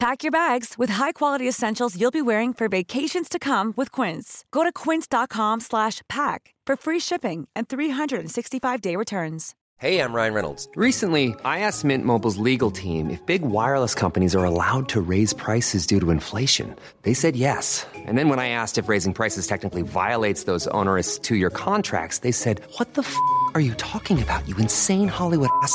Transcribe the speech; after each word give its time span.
Pack 0.00 0.22
your 0.22 0.30
bags 0.30 0.74
with 0.78 0.90
high-quality 0.90 1.48
essentials 1.48 2.00
you'll 2.00 2.12
be 2.12 2.22
wearing 2.22 2.52
for 2.52 2.68
vacations 2.68 3.28
to 3.28 3.40
come 3.40 3.74
with 3.76 3.90
Quince. 3.90 4.44
Go 4.52 4.62
to 4.62 4.72
quince.com/pack 4.72 6.54
for 6.64 6.76
free 6.76 7.00
shipping 7.00 7.48
and 7.56 7.68
365-day 7.68 8.94
returns. 8.94 9.56
Hey, 9.78 10.00
I'm 10.00 10.12
Ryan 10.12 10.34
Reynolds. 10.34 10.68
Recently, 10.76 11.34
I 11.44 11.60
asked 11.60 11.84
Mint 11.84 12.04
Mobile's 12.04 12.36
legal 12.38 12.70
team 12.70 13.10
if 13.10 13.24
big 13.26 13.42
wireless 13.42 13.94
companies 13.94 14.36
are 14.36 14.44
allowed 14.44 14.88
to 14.88 15.00
raise 15.00 15.32
prices 15.32 15.84
due 15.86 16.00
to 16.00 16.10
inflation. 16.10 16.76
They 17.02 17.14
said 17.14 17.34
yes. 17.34 17.84
And 17.94 18.16
then 18.16 18.28
when 18.28 18.38
I 18.38 18.50
asked 18.50 18.78
if 18.78 18.88
raising 18.88 19.14
prices 19.14 19.48
technically 19.48 19.82
violates 19.82 20.44
those 20.44 20.68
onerous 20.68 21.18
two-year 21.18 21.50
contracts, 21.50 22.18
they 22.20 22.32
said, 22.32 22.60
"What 22.76 22.94
the 22.94 23.02
f*** 23.02 23.16
are 23.54 23.60
you 23.60 23.74
talking 23.74 24.22
about? 24.22 24.48
You 24.48 24.56
insane 24.58 25.08
Hollywood 25.08 25.50
ass." 25.62 25.74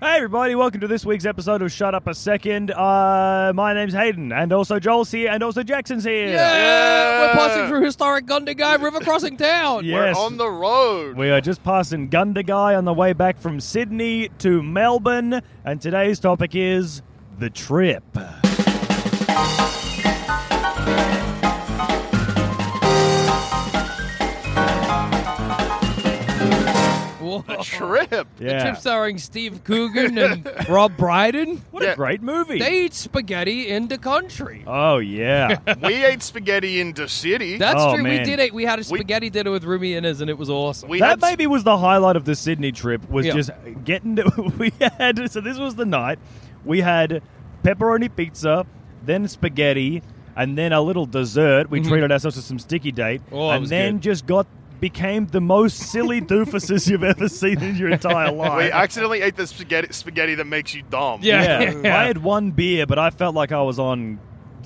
Hey 0.00 0.16
everybody, 0.16 0.54
welcome 0.54 0.80
to 0.80 0.88
this 0.88 1.04
week's 1.04 1.26
episode 1.26 1.60
of 1.60 1.70
Shut 1.70 1.94
Up 1.94 2.06
a 2.06 2.14
Second. 2.14 2.70
Uh, 2.70 3.52
my 3.54 3.74
name's 3.74 3.92
Hayden, 3.92 4.32
and 4.32 4.50
also 4.50 4.78
Joel's 4.80 5.10
here, 5.10 5.30
and 5.30 5.42
also 5.42 5.62
Jackson's 5.62 6.04
here. 6.04 6.28
Yeah, 6.28 7.20
we're 7.20 7.32
passing 7.34 7.68
through 7.68 7.84
historic 7.84 8.24
Gundagai 8.24 8.82
River 8.82 9.00
Crossing 9.00 9.36
Town. 9.36 9.84
Yes. 9.90 10.16
We're 10.16 10.22
on 10.24 10.36
the 10.38 10.48
road. 10.48 11.16
We 11.18 11.30
are 11.30 11.40
just 11.42 11.62
passing 11.62 12.08
Gundagai 12.08 12.78
on 12.78 12.86
the 12.86 12.94
way 12.94 13.12
back 13.12 13.38
from 13.38 13.60
Sydney 13.60 14.30
to 14.38 14.62
Melbourne, 14.62 15.42
and 15.66 15.82
today's 15.82 16.18
topic 16.18 16.54
is 16.54 17.02
the 17.38 17.50
trip. 17.50 18.04
Whoa. 27.30 27.44
The 27.56 27.62
trip. 27.62 28.28
The 28.36 28.44
Yeah. 28.44 28.62
trip 28.64 28.76
starring 28.76 29.18
Steve 29.18 29.62
Coogan 29.64 30.18
and 30.18 30.50
Rob 30.68 30.96
Brydon. 30.96 31.62
What 31.70 31.82
a 31.88 31.94
great 31.94 32.22
movie. 32.22 32.58
They 32.58 32.84
eat 32.84 32.94
spaghetti 32.94 33.68
in 33.68 33.88
the 33.88 33.98
country. 33.98 34.64
oh, 34.66 34.98
yeah. 34.98 35.58
we 35.82 36.04
ate 36.04 36.22
spaghetti 36.22 36.80
in 36.80 36.92
the 36.92 37.08
city. 37.08 37.56
That's 37.58 37.80
Oh, 37.80 37.94
true. 37.94 38.02
man. 38.02 38.18
We 38.20 38.24
did 38.24 38.38
it. 38.40 38.52
We 38.54 38.64
had 38.64 38.78
a 38.78 38.84
spaghetti 38.84 39.30
dinner 39.30 39.50
with 39.50 39.64
Rumi 39.64 39.94
Innes, 39.94 40.20
and 40.20 40.28
it 40.30 40.38
was 40.38 40.50
awesome. 40.50 40.88
we 40.88 41.00
that 41.00 41.08
had 41.10 41.20
maybe 41.22 41.46
was 41.46 41.64
the 41.64 41.78
highlight 41.78 42.16
of 42.16 42.24
the 42.24 42.34
Sydney 42.34 42.72
trip 42.72 43.08
was 43.10 43.26
Yeah. 43.26 43.34
just 43.34 43.50
getting 43.84 44.16
to 44.16 44.52
we 44.58 44.72
had 44.80 45.30
so 45.30 45.40
this 45.40 45.58
was 45.58 45.74
the 45.76 45.86
night 45.86 46.18
we 46.64 46.80
had 46.80 47.22
pepperoni 47.62 48.08
pizza 48.14 48.66
then 49.04 49.26
spaghetti 49.28 50.02
and 50.36 50.56
then 50.56 50.72
a 50.72 50.80
little 50.80 51.06
dessert 51.06 51.70
we 51.70 51.80
treated 51.80 52.10
ourselves 52.12 52.36
to 52.36 52.42
some 52.42 52.58
sticky 52.58 52.92
date 52.92 53.20
Mm-hmm. 53.26 53.34
Oh, 53.34 53.50
and 53.50 53.66
then 53.66 53.94
good. 53.94 54.02
just 54.02 54.26
got 54.26 54.46
became 54.80 55.26
the 55.26 55.40
most 55.40 55.78
silly 55.78 56.20
doofuses 56.20 56.88
you've 56.88 57.04
ever 57.04 57.28
seen 57.28 57.62
in 57.62 57.76
your 57.76 57.90
entire 57.90 58.32
life 58.32 58.56
we 58.56 58.72
accidentally 58.72 59.20
ate 59.20 59.36
the 59.36 59.46
spaghetti 59.46 59.92
spaghetti 59.92 60.34
that 60.34 60.46
makes 60.46 60.74
you 60.74 60.82
dumb. 60.82 61.20
Yeah. 61.22 61.74
yeah. 61.82 61.98
I 61.98 62.04
had 62.04 62.18
one 62.18 62.50
beer, 62.50 62.86
but 62.86 62.98
I 62.98 63.10
felt 63.10 63.34
like 63.34 63.52
I 63.52 63.62
was 63.62 63.78
on 63.78 64.18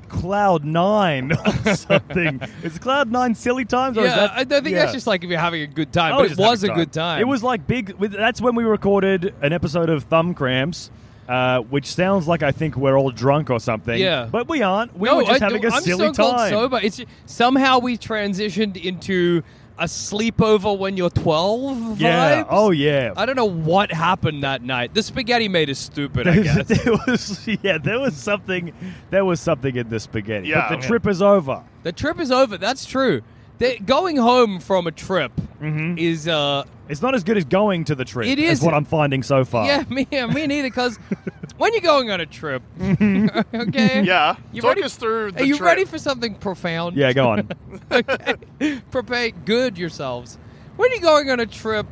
cloud 0.08 0.64
nine 0.64 1.32
or 1.32 1.74
something. 1.74 2.40
is 2.62 2.78
cloud 2.78 3.10
nine 3.10 3.34
silly 3.34 3.64
times? 3.64 3.98
Or 3.98 4.02
is 4.02 4.10
yeah, 4.10 4.16
that, 4.16 4.30
I 4.32 4.40
I 4.40 4.44
think 4.44 4.68
yeah. 4.68 4.80
that's 4.80 4.92
just 4.92 5.06
like 5.06 5.24
if 5.24 5.30
you're 5.30 5.38
having 5.38 5.62
a 5.62 5.66
good 5.66 5.92
time. 5.92 6.14
I 6.14 6.16
but 6.18 6.30
it 6.30 6.38
was 6.38 6.62
a 6.64 6.68
good 6.68 6.92
time. 6.92 7.20
It 7.20 7.28
was 7.28 7.42
like 7.42 7.66
big. 7.66 7.98
That's 7.98 8.40
when 8.40 8.54
we 8.54 8.64
recorded 8.64 9.34
an 9.42 9.52
episode 9.52 9.90
of 9.90 10.04
Thumb 10.04 10.34
Cramps. 10.34 10.90
Uh, 11.26 11.60
which 11.60 11.86
sounds 11.86 12.28
like 12.28 12.42
I 12.42 12.52
think 12.52 12.76
we're 12.76 12.98
all 12.98 13.10
drunk 13.10 13.48
or 13.48 13.58
something. 13.58 13.98
Yeah. 13.98 14.28
But 14.30 14.46
we 14.46 14.60
aren't. 14.60 14.94
We 14.94 15.08
no, 15.08 15.16
were 15.16 15.24
just 15.24 15.40
I, 15.40 15.46
having 15.46 15.64
a 15.64 15.70
I'm 15.70 15.80
silly 15.80 16.08
so 16.08 16.12
called 16.12 16.36
time. 16.36 16.50
sober. 16.50 16.80
It's 16.82 17.00
somehow 17.24 17.78
we 17.78 17.96
transitioned 17.96 18.76
into 18.76 19.42
a 19.78 19.84
sleepover 19.86 20.78
when 20.78 20.96
you're 20.96 21.10
12 21.10 22.00
Yeah. 22.00 22.42
vibes. 22.44 22.46
Oh, 22.50 22.70
yeah. 22.70 23.12
I 23.16 23.26
don't 23.26 23.34
know 23.36 23.44
what 23.44 23.90
happened 23.92 24.42
that 24.44 24.62
night. 24.62 24.94
The 24.94 25.02
spaghetti 25.02 25.48
made 25.48 25.68
us 25.70 25.78
stupid, 25.78 26.28
I 26.28 26.38
guess. 26.42 26.66
there 26.68 26.92
was 27.06 27.48
yeah, 27.62 27.78
there 27.78 27.98
was 27.98 28.14
something 28.16 28.72
there 29.10 29.24
was 29.24 29.40
something 29.40 29.74
in 29.74 29.88
the 29.88 29.98
spaghetti. 30.00 30.48
Yeah. 30.48 30.68
But 30.68 30.80
the 30.80 30.86
trip 30.86 31.06
is 31.06 31.20
over. 31.20 31.64
the 31.82 31.92
trip 31.92 32.20
is 32.20 32.30
over. 32.30 32.56
That's 32.56 32.84
true. 32.86 33.22
The, 33.64 33.78
going 33.84 34.16
home 34.16 34.60
from 34.60 34.86
a 34.86 34.92
trip 34.92 35.32
Mm-hmm. 35.60 35.96
is 35.96 36.28
uh 36.28 36.64
It's 36.90 37.00
not 37.00 37.14
as 37.14 37.24
good 37.24 37.38
as 37.38 37.44
going 37.46 37.84
to 37.84 37.94
the 37.94 38.04
trip. 38.04 38.26
It 38.28 38.38
is 38.38 38.58
is. 38.58 38.64
what 38.64 38.74
I'm 38.74 38.84
finding 38.84 39.22
so 39.22 39.44
far. 39.46 39.64
yeah 39.66 39.84
me 39.88 40.06
yeah, 40.10 40.26
me 40.26 40.46
neither 40.46 40.68
because 40.68 40.98
when 41.56 41.72
you're 41.72 41.80
going 41.80 42.10
on 42.10 42.20
a 42.20 42.26
trip 42.26 42.62
okay 42.80 44.02
Yeah. 44.02 44.36
You 44.52 44.60
Talk 44.62 44.70
ready- 44.70 44.82
us 44.82 44.96
through 44.96 45.32
the 45.32 45.42
are 45.42 45.44
you 45.46 45.56
trip. 45.56 45.66
ready 45.66 45.84
for 45.86 45.98
something 45.98 46.34
profound 46.34 46.96
Yeah, 46.96 47.12
go 47.14 47.28
on. 47.30 47.48
okay. 47.92 48.36
Prepare 48.90 49.30
good 49.30 49.78
yourselves. 49.78 50.38
When 50.76 50.90
you're 50.92 51.00
going 51.00 51.30
on 51.30 51.40
a 51.40 51.46
trip, 51.46 51.86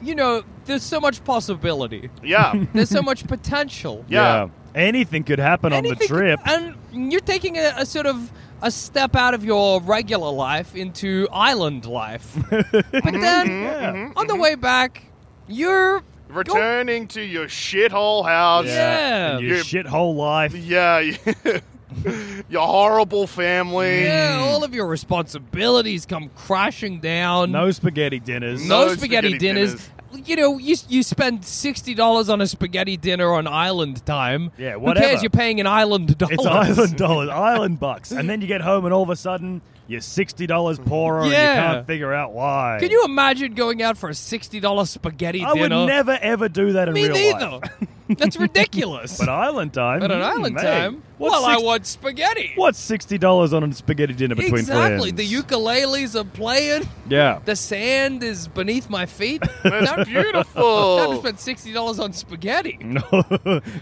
you 0.00 0.14
know, 0.14 0.44
there's 0.64 0.82
so 0.84 1.00
much 1.00 1.22
possibility. 1.24 2.08
Yeah. 2.22 2.54
There's 2.72 2.88
so 2.90 3.02
much 3.02 3.26
potential. 3.26 4.04
Yeah. 4.08 4.48
Anything 4.74 5.24
could 5.24 5.40
happen 5.40 5.72
on 5.72 5.82
the 5.82 5.90
Anything- 5.90 6.08
trip. 6.08 6.40
And 6.46 6.76
you're 7.12 7.20
taking 7.34 7.58
a, 7.58 7.72
a 7.76 7.84
sort 7.84 8.06
of 8.06 8.30
a 8.62 8.70
step 8.70 9.16
out 9.16 9.34
of 9.34 9.44
your 9.44 9.80
regular 9.80 10.30
life 10.30 10.74
into 10.74 11.28
island 11.32 11.86
life. 11.86 12.36
but 12.50 12.66
mm-hmm. 12.72 13.20
then 13.20 13.46
Yeah. 13.48 13.92
Mm-hmm. 13.92 13.96
Mm-hmm. 13.98 14.18
on 14.18 14.26
the 14.26 14.36
way 14.36 14.54
back, 14.54 15.02
you're 15.48 16.02
Returning 16.28 17.08
to 17.08 17.20
your 17.22 17.46
shithole 17.46 18.24
house. 18.24 18.66
Yeah. 18.66 19.36
And 19.36 19.46
your 19.46 19.56
You- 19.56 19.62
shithole 19.64 20.14
life. 20.14 20.54
Yeah. 20.54 21.10
your 22.48 22.66
horrible 22.66 23.26
family. 23.26 24.04
yeah, 24.04 24.38
all 24.40 24.64
of 24.64 24.74
your 24.74 24.86
responsibilities 24.86 26.06
come 26.06 26.30
crashing 26.36 27.00
down. 27.00 27.52
No 27.52 27.70
spaghetti 27.70 28.18
dinners. 28.20 28.66
no, 28.66 28.86
No 28.86 28.94
spaghetti, 28.94 29.28
spaghetti 29.28 29.38
dinners. 29.38 29.70
dinners. 29.72 30.28
You 30.28 30.34
know, 30.36 30.58
you 30.58 30.74
you 30.88 31.02
spend 31.04 31.44
sixty 31.44 31.94
dollars 31.94 32.28
on 32.28 32.40
a 32.40 32.46
spaghetti 32.46 32.96
dinner 32.96 33.32
on 33.32 33.46
island 33.46 34.04
time. 34.04 34.50
Yeah, 34.58 34.72
Who 34.72 34.80
whatever. 34.80 35.06
cares? 35.06 35.22
You're 35.22 35.30
paying 35.30 35.60
an 35.60 35.68
island 35.68 36.18
dollar. 36.18 36.32
It's 36.32 36.44
island 36.46 36.96
dollars, 36.96 37.28
island 37.28 37.78
bucks. 37.78 38.10
And 38.10 38.28
then 38.28 38.40
you 38.40 38.48
get 38.48 38.60
home 38.60 38.84
and 38.84 38.92
all 38.92 39.04
of 39.04 39.10
a 39.10 39.14
sudden 39.16 39.62
you're 39.86 40.00
$60 40.00 40.84
poorer 40.84 41.22
and 41.22 41.30
Yeah. 41.32 41.54
you 41.54 41.72
can't 41.74 41.86
figure 41.86 42.12
out 42.14 42.32
why. 42.32 42.78
Can 42.80 42.90
you 42.90 43.04
imagine 43.04 43.54
going 43.54 43.82
out 43.82 43.96
for 43.98 44.08
a 44.08 44.14
sixty 44.14 44.58
dollar 44.58 44.84
spaghetti 44.84 45.38
dinner? 45.40 45.50
I 45.50 45.54
would 45.54 45.68
dinner? 45.68 45.86
never 45.86 46.18
ever 46.20 46.48
do 46.48 46.72
that 46.72 46.88
in 46.88 46.94
Me 46.94 47.04
real 47.04 47.12
neither. 47.14 47.48
life. 47.50 47.70
That's 48.18 48.36
ridiculous. 48.38 49.18
But 49.18 49.28
island 49.28 49.72
time. 49.74 50.00
But 50.00 50.10
an 50.10 50.20
mm, 50.20 50.24
island 50.24 50.54
mate. 50.56 50.62
time, 50.62 51.02
What's 51.18 51.32
well, 51.34 51.44
I 51.44 51.58
want 51.58 51.86
spaghetti. 51.86 52.52
What's 52.56 52.78
sixty 52.78 53.18
dollars 53.18 53.52
on 53.52 53.62
a 53.62 53.72
spaghetti 53.74 54.14
dinner 54.14 54.34
between 54.34 54.60
exactly. 54.60 55.10
friends? 55.12 55.30
The 55.30 55.36
ukuleles 55.42 56.18
are 56.18 56.24
playing. 56.24 56.88
Yeah. 57.08 57.40
The 57.44 57.54
sand 57.56 58.22
is 58.22 58.48
beneath 58.48 58.88
my 58.88 59.04
feet. 59.04 59.42
That's 59.62 59.90
Time 59.90 59.98
to 59.98 60.04
beautiful. 60.06 61.18
spend 61.20 61.38
sixty 61.38 61.72
dollars 61.74 62.00
on 62.00 62.14
spaghetti. 62.14 62.78
No, 62.80 63.02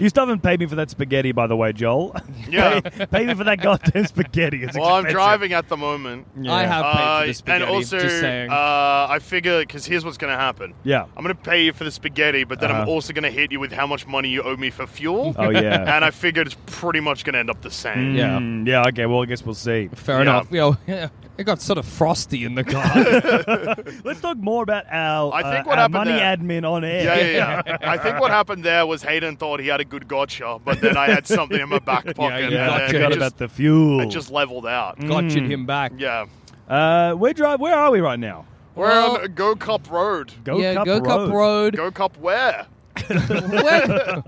you 0.00 0.08
still 0.08 0.22
haven't 0.26 0.42
paid 0.42 0.58
me 0.58 0.66
for 0.66 0.74
that 0.74 0.90
spaghetti, 0.90 1.30
by 1.30 1.46
the 1.46 1.56
way, 1.56 1.72
Joel. 1.72 2.16
Yeah. 2.48 2.80
pay, 2.80 3.06
pay 3.06 3.26
me 3.26 3.34
for 3.34 3.44
that 3.44 3.60
goddamn 3.60 4.06
spaghetti. 4.06 4.64
It's 4.64 4.76
Well, 4.76 4.94
I'm 4.94 5.04
driving 5.04 5.52
at 5.52 5.68
the 5.68 5.76
moment. 5.76 6.26
Yeah. 6.40 6.52
I 6.52 6.64
have 6.64 6.84
paid 6.84 7.02
Uh, 7.02 7.20
for 7.20 7.26
the 7.28 7.34
spaghetti. 7.34 7.64
and 7.64 7.72
also, 7.72 7.98
just 8.00 8.20
saying. 8.20 8.50
uh, 8.50 9.06
I 9.08 9.20
figure 9.20 9.60
because 9.60 9.86
here's 9.86 10.04
what's 10.04 10.18
going 10.18 10.32
to 10.32 10.38
happen. 10.38 10.74
Yeah. 10.82 11.04
I'm 11.16 11.22
going 11.22 11.36
to 11.36 11.40
pay 11.40 11.64
you 11.66 11.72
for 11.72 11.84
the 11.84 11.90
spaghetti, 11.92 12.42
but 12.42 12.58
then 12.58 12.70
I'm 12.72 12.82
Uh-huh. 12.82 12.90
also 12.90 13.12
going 13.12 13.22
to 13.22 13.30
hit 13.30 13.52
you 13.52 13.60
with 13.60 13.70
how 13.72 13.86
much 13.86 14.06
money 14.08 14.17
you 14.26 14.42
owe 14.42 14.56
me 14.56 14.70
for 14.70 14.86
fuel. 14.86 15.34
Oh 15.38 15.50
yeah. 15.50 15.94
and 15.96 16.04
I 16.04 16.10
figured 16.10 16.46
it's 16.46 16.56
pretty 16.66 17.00
much 17.00 17.24
going 17.24 17.34
to 17.34 17.38
end 17.40 17.50
up 17.50 17.62
the 17.62 17.70
same. 17.70 18.14
Yeah. 18.14 18.38
Mm, 18.38 18.66
yeah. 18.66 18.86
Okay. 18.88 19.06
Well, 19.06 19.22
I 19.22 19.26
guess 19.26 19.44
we'll 19.44 19.54
see. 19.54 19.88
Fair 19.94 20.16
yeah. 20.16 20.22
enough. 20.22 20.48
You 20.50 20.56
know, 20.60 20.76
yeah, 20.86 21.08
it 21.36 21.44
got 21.44 21.60
sort 21.60 21.78
of 21.78 21.86
frosty 21.86 22.44
in 22.44 22.54
the 22.54 22.64
car. 22.64 22.84
Let's 24.04 24.20
talk 24.20 24.36
more 24.38 24.62
about 24.62 24.84
our, 24.90 25.32
I 25.32 25.42
think 25.42 25.66
uh, 25.66 25.68
what 25.68 25.78
our 25.78 25.82
happened 25.82 25.92
money 25.94 26.10
there- 26.12 26.36
admin 26.36 26.68
on 26.70 26.84
air. 26.84 27.04
Yeah, 27.04 27.16
yeah, 27.16 27.62
yeah. 27.66 27.78
I 27.82 27.96
think 27.98 28.20
what 28.20 28.30
happened 28.30 28.64
there 28.64 28.86
was 28.86 29.02
Hayden 29.02 29.36
thought 29.36 29.60
he 29.60 29.68
had 29.68 29.80
a 29.80 29.84
good 29.84 30.08
gotcha, 30.08 30.58
but 30.64 30.80
then 30.80 30.96
I 30.96 31.06
had 31.10 31.26
something 31.26 31.60
in 31.60 31.68
my 31.68 31.78
back 31.78 32.06
pocket, 32.14 32.50
you 32.50 32.56
Yeah, 32.56 32.66
gotcha. 32.66 32.84
I 32.84 32.92
forgot 32.92 33.16
about 33.16 33.36
the 33.38 33.48
fuel. 33.48 34.00
it 34.00 34.06
just 34.10 34.30
leveled 34.30 34.66
out. 34.66 34.98
Gotcha 34.98 35.40
him 35.40 35.66
back. 35.66 35.92
Yeah, 35.96 36.26
Uh, 36.68 37.14
we're 37.16 37.32
drive. 37.34 37.60
Where 37.60 37.74
are 37.74 37.90
we 37.90 38.00
right 38.00 38.18
now? 38.18 38.44
we're 38.74 38.88
Well- 38.88 39.18
on 39.22 39.32
Go 39.34 39.54
Cup 39.56 39.90
Road. 39.90 40.32
Go 40.44 40.58
yeah, 40.58 40.74
Cup 40.74 40.86
Go 40.86 40.94
Road. 40.98 41.04
Cup 41.06 41.30
Road. 41.32 41.76
Go 41.76 41.90
Cup 41.90 42.16
where? 42.18 42.66
Where- 43.08 44.22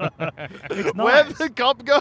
It's 0.70 0.94
Where'd 0.96 1.26
nice. 1.28 1.38
the 1.38 1.50
cup 1.54 1.84
go? 1.84 2.00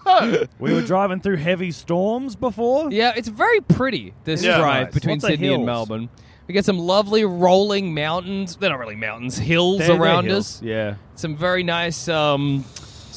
we 0.60 0.74
were 0.74 0.82
driving 0.82 1.20
through 1.20 1.38
heavy 1.38 1.72
storms 1.72 2.36
before. 2.36 2.92
yeah, 2.92 3.14
it's 3.16 3.28
very 3.28 3.62
pretty. 3.62 4.14
This 4.24 4.44
Yeah. 4.44 4.58
drive 4.58 4.86
Nice. 4.88 4.94
between 4.94 5.16
Lots 5.16 5.24
of 5.26 5.30
Sydney 5.32 5.48
and 5.48 5.58
hills. 5.64 5.66
Melbourne. 5.66 6.10
We 6.48 6.54
get 6.54 6.66
some 6.66 6.80
lovely 6.80 7.26
rolling 7.26 7.94
mountains. 7.94 8.56
They're 8.56 8.72
not 8.72 8.80
really 8.80 8.96
mountains, 8.96 9.38
hills 9.38 9.80
They're- 9.80 9.88
they're 9.90 10.02
around 10.02 10.26
hills. 10.26 10.58
us. 10.58 10.62
Yeah. 10.64 10.96
Some 11.16 11.36
very 11.38 11.62
nice, 11.64 12.08
um, 12.08 12.66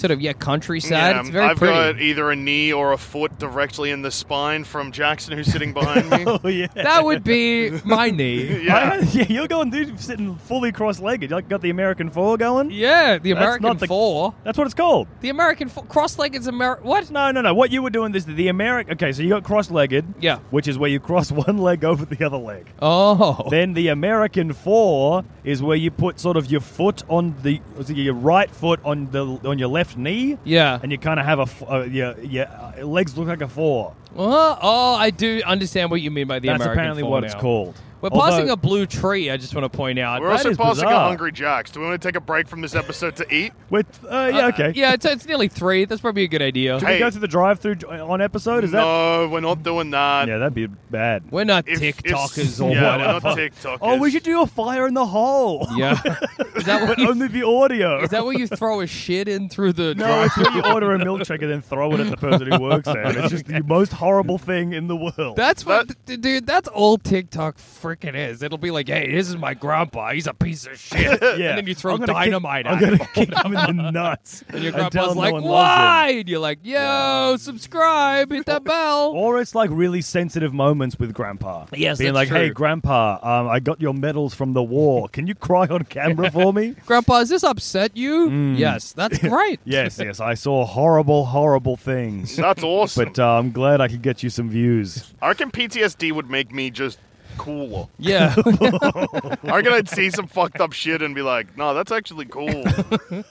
sort 0.03 0.11
of 0.11 0.21
yeah, 0.21 0.33
countryside. 0.35 0.91
Yeah, 1.15 1.21
it's 1.21 1.29
very 1.31 1.45
I've 1.47 1.57
pretty. 1.57 1.73
got 1.75 2.01
either 2.01 2.31
a 2.31 2.37
knee 2.37 2.73
or 2.73 2.93
a 2.93 2.99
foot 2.99 3.39
directly 3.39 3.91
in 3.91 4.03
the 4.03 4.11
spine 4.11 4.65
from 4.65 4.93
Jackson, 4.93 5.37
who's 5.37 5.51
sitting 5.51 5.73
behind 5.73 6.11
me. 6.11 6.25
Oh 6.45 6.49
yeah. 6.49 6.67
That 6.75 7.05
would 7.05 7.23
be 7.25 7.71
my 7.85 8.11
knee. 8.11 8.65
yeah. 8.67 8.77
I- 8.95 8.99
yeah, 9.13 9.27
you're 9.29 9.49
going, 9.49 9.71
dude, 9.71 9.99
sitting 10.01 10.35
fully 10.37 10.73
cross-legged. 10.73 11.31
You 11.31 11.37
like 11.37 11.49
got 11.49 11.61
the 11.61 11.71
American 11.71 12.11
four 12.11 12.37
going. 12.37 12.71
Yeah, 12.71 13.19
the 13.19 13.33
That's 13.33 13.39
American 13.43 13.63
not 13.63 13.79
the- 13.79 13.87
four. 13.87 14.35
That's 14.45 14.57
what 14.59 14.67
it's 14.67 14.75
called. 14.75 15.09
The 15.21 15.29
American 15.29 15.69
four. 15.69 15.85
Cross-legged's 15.85 16.47
American. 16.47 16.87
What? 16.87 17.11
No, 17.11 17.31
no, 17.31 17.41
no. 17.43 17.55
What 17.55 17.71
you 17.71 17.83
were 17.83 17.91
doing 17.91 18.15
is 18.15 18.25
the 18.27 18.49
American. 18.49 18.95
Okay, 18.95 19.13
so 19.13 19.23
you 19.23 19.29
got 19.29 19.45
cross-legged. 19.45 20.15
Yeah. 20.21 20.39
Which 20.51 20.67
is 20.69 20.79
where 20.79 20.91
you 20.91 21.01
cross 21.01 21.31
one 21.47 21.59
leg 21.59 21.85
over 21.85 22.05
the 22.05 22.25
other 22.25 22.39
leg. 22.39 22.67
Oh. 22.81 23.47
Then 23.51 23.75
the 23.75 23.89
American 23.89 24.53
four 24.53 25.25
is 25.45 25.63
where 25.63 25.77
you 25.77 25.91
put 25.91 26.19
sort 26.19 26.37
of 26.37 26.51
your 26.51 26.61
foot 26.61 27.03
on 27.09 27.35
the 27.43 27.61
was 27.77 27.91
your 27.91 28.15
right 28.15 28.51
foot 28.51 28.81
on 28.85 29.11
the 29.11 29.25
on 29.45 29.59
your 29.59 29.69
left 29.69 29.92
knee. 29.97 30.39
yeah. 30.44 30.79
And 30.83 30.91
you 30.93 30.99
kind 30.99 31.19
of 31.21 31.27
have 31.27 31.39
a 31.39 31.43
f- 31.43 31.62
uh, 31.71 31.81
your 31.83 32.19
your 32.21 32.47
uh, 32.47 32.85
legs 32.85 33.17
look 33.17 33.29
like 33.29 33.41
a 33.41 33.49
four. 33.49 33.94
Oh, 34.17 34.59
oh, 34.61 34.94
I 34.94 35.11
do 35.11 35.41
understand 35.47 35.91
what 35.91 36.00
you 36.00 36.11
mean 36.11 36.27
by 36.27 36.39
the 36.39 36.49
That's 36.49 36.56
American 36.61 36.79
apparently 36.79 37.03
four 37.03 37.11
what 37.12 37.21
now. 37.21 37.27
it's 37.27 37.35
called. 37.35 37.81
We're 38.03 38.09
Although- 38.11 38.31
passing 38.31 38.51
a 38.51 38.57
blue 38.57 38.85
tree. 38.85 39.31
I 39.31 39.37
just 39.37 39.55
want 39.55 39.71
to 39.71 39.75
point 39.77 39.99
out. 39.99 40.21
We're 40.21 40.29
That 40.29 40.39
also 40.39 40.51
is 40.51 40.57
passing 40.57 40.89
a. 40.89 40.99
Hungry 40.99 41.31
Jacks. 41.33 41.71
Do 41.71 41.81
we 41.81 41.87
want 41.87 42.03
to 42.03 42.07
take 42.09 42.17
a 42.17 42.21
break 42.21 42.49
from 42.49 42.61
this 42.61 42.75
episode 42.75 43.15
to 43.17 43.35
eat? 43.35 43.53
With 43.71 43.87
uh, 44.05 44.31
yeah, 44.35 44.47
okay. 44.49 44.73
Yeah, 44.75 44.93
it's, 44.93 45.05
it's 45.05 45.25
nearly 45.27 45.47
three. 45.49 45.85
That's 45.85 46.01
probably 46.01 46.25
a 46.25 46.29
good 46.29 46.43
idea. 46.43 46.81
Should 46.81 46.89
we 46.89 46.99
go 46.99 47.11
through 47.11 47.21
the 47.21 47.29
drive-through 47.29 47.77
on 47.89 48.21
episode? 48.21 48.65
Is 48.65 48.73
that? 48.73 48.81
no, 48.81 49.29
we're 49.29 49.41
not 49.41 49.63
doing 49.63 49.91
that. 49.91 50.27
Yeah, 50.29 50.39
that'd 50.39 50.53
be 50.55 50.67
bad. 50.67 51.31
We're 51.31 51.45
not 51.45 51.69
If- 51.69 51.81
if- 51.81 52.03
TikTokers 52.03 52.61
or 52.65 52.73
yeah, 52.73 52.97
whatever. 52.97 53.21
we're 53.25 53.31
not 53.31 53.39
TikTokers. 53.39 53.79
Oh, 53.81 53.99
we 53.99 54.11
should 54.11 54.25
do 54.25 54.43
a 54.43 54.47
fire 54.47 54.89
in 54.89 54.95
the 54.95 55.07
hole. 55.07 55.67
Yeah. 55.77 55.93
Is 56.57 56.65
that 56.67 56.87
what 56.89 56.99
you, 56.99 57.09
only 57.09 57.29
the 57.29 57.47
audio. 57.47 58.03
is 58.03 58.11
that 58.11 58.25
where 58.25 58.35
you 58.39 58.47
throw 58.47 58.81
a 58.83 58.87
shit 58.87 59.27
in 59.27 59.49
through 59.49 59.73
the 59.73 59.95
No, 59.95 60.05
drive? 60.07 60.27
it's 60.27 60.37
where 60.37 60.57
you 60.57 60.63
order 60.73 60.95
a 60.95 60.99
milkshake 60.99 61.41
and 61.43 61.51
then 61.51 61.63
throw 61.63 61.93
it 61.95 62.01
at 62.01 62.11
the 62.11 62.17
person 62.17 62.53
who 62.53 62.61
works 62.61 62.87
there. 62.87 63.07
It's 63.19 63.31
just 63.31 63.47
the 63.47 63.63
most 63.67 63.93
horrible 63.95 64.39
thing 64.39 64.73
in 64.73 64.87
the 64.87 64.95
world. 64.97 65.35
That's 65.37 65.65
what, 65.65 65.91
d- 66.07 66.17
dude. 66.19 66.47
That's 66.47 66.69
all 66.69 66.99
TikTok 66.99 67.57
freaking 67.93 68.15
is. 68.15 68.43
It'll 68.43 68.59
be 68.59 68.71
like, 68.71 68.89
"Hey, 68.89 69.11
this 69.12 69.29
is 69.29 69.37
my 69.37 69.55
grandpa. 69.55 70.12
He's 70.12 70.27
a 70.27 70.35
piece 70.35 70.67
of 70.67 70.79
shit." 70.79 71.21
yeah. 71.23 71.29
And 71.50 71.59
then 71.59 71.67
you 71.67 71.75
throw 71.75 71.94
I'm 71.94 72.00
gonna 72.00 72.12
dynamite 72.12 72.65
Kick, 72.67 72.73
I'm 72.73 72.77
at 72.77 72.81
gonna 72.81 72.97
him. 72.97 73.09
kick 73.15 73.44
him 73.44 73.56
in 73.56 73.77
the 73.77 73.91
nuts. 73.91 74.44
And 74.53 74.62
your 74.62 74.73
grandpa's 74.73 75.09
him 75.11 75.15
no 75.15 75.21
like, 75.21 75.33
one 75.33 75.43
"Why?" 75.44 76.15
And 76.19 76.29
you're 76.29 76.41
like, 76.41 76.59
"Yo, 76.62 77.37
subscribe, 77.39 78.31
hit 78.33 78.47
that 78.47 78.65
bell." 78.65 79.12
Or 79.23 79.41
it's 79.41 79.55
like 79.55 79.71
really 79.73 80.00
sensitive 80.00 80.53
moments 80.53 80.99
with 80.99 81.15
Grandpa. 81.15 81.67
Yes, 81.75 81.99
being 81.99 82.12
that's 82.15 82.31
like, 82.31 82.41
"Hey. 82.41 82.50
Grandpa, 82.50 83.19
um, 83.23 83.49
I 83.49 83.61
got 83.61 83.81
your 83.81 83.94
medals 83.94 84.35
from 84.35 84.53
the 84.53 84.62
war. 84.62 85.09
Can 85.09 85.27
you 85.27 85.35
cry 85.35 85.67
on 85.67 85.85
camera 85.85 86.31
for 86.31 86.53
me?" 86.53 86.75
Grandpa, 86.87 87.21
does 87.21 87.29
this 87.29 87.44
upset 87.44 87.97
you? 87.97 88.29
Mm. 88.31 88.59
Yes, 88.59 88.93
that's 88.93 89.19
great. 89.19 89.61
yes, 89.65 89.99
yes, 89.99 90.21
I 90.21 90.35
saw 90.35 90.65
horrible, 90.65 91.27
horrible 91.27 91.77
things. 91.77 92.37
That's 92.37 92.62
awesome. 92.62 93.05
But 93.05 93.19
uh, 93.19 93.39
I'm 93.39 93.53
glad 93.53 93.81
I 93.81 93.89
could 93.89 94.03
get 94.03 94.23
you 94.23 94.31
some 94.31 94.49
views. 94.50 95.12
I 95.21 95.29
reckon 95.29 95.50
PTSD 95.50 96.12
would 96.12 96.29
make 96.31 96.53
me 96.53 96.71
just 96.71 96.99
cooler. 97.38 97.87
Yeah. 97.99 98.34
I 98.46 99.37
reckon 99.56 99.73
I'd 99.73 99.88
see 99.88 100.11
some 100.11 100.26
fucked 100.26 100.61
up 100.61 100.73
shit 100.73 101.02
and 101.02 101.14
be 101.14 101.23
like, 101.23 101.56
no, 101.56 101.75
that's 101.75 101.93
actually 101.93 102.26
cool. 102.26 102.64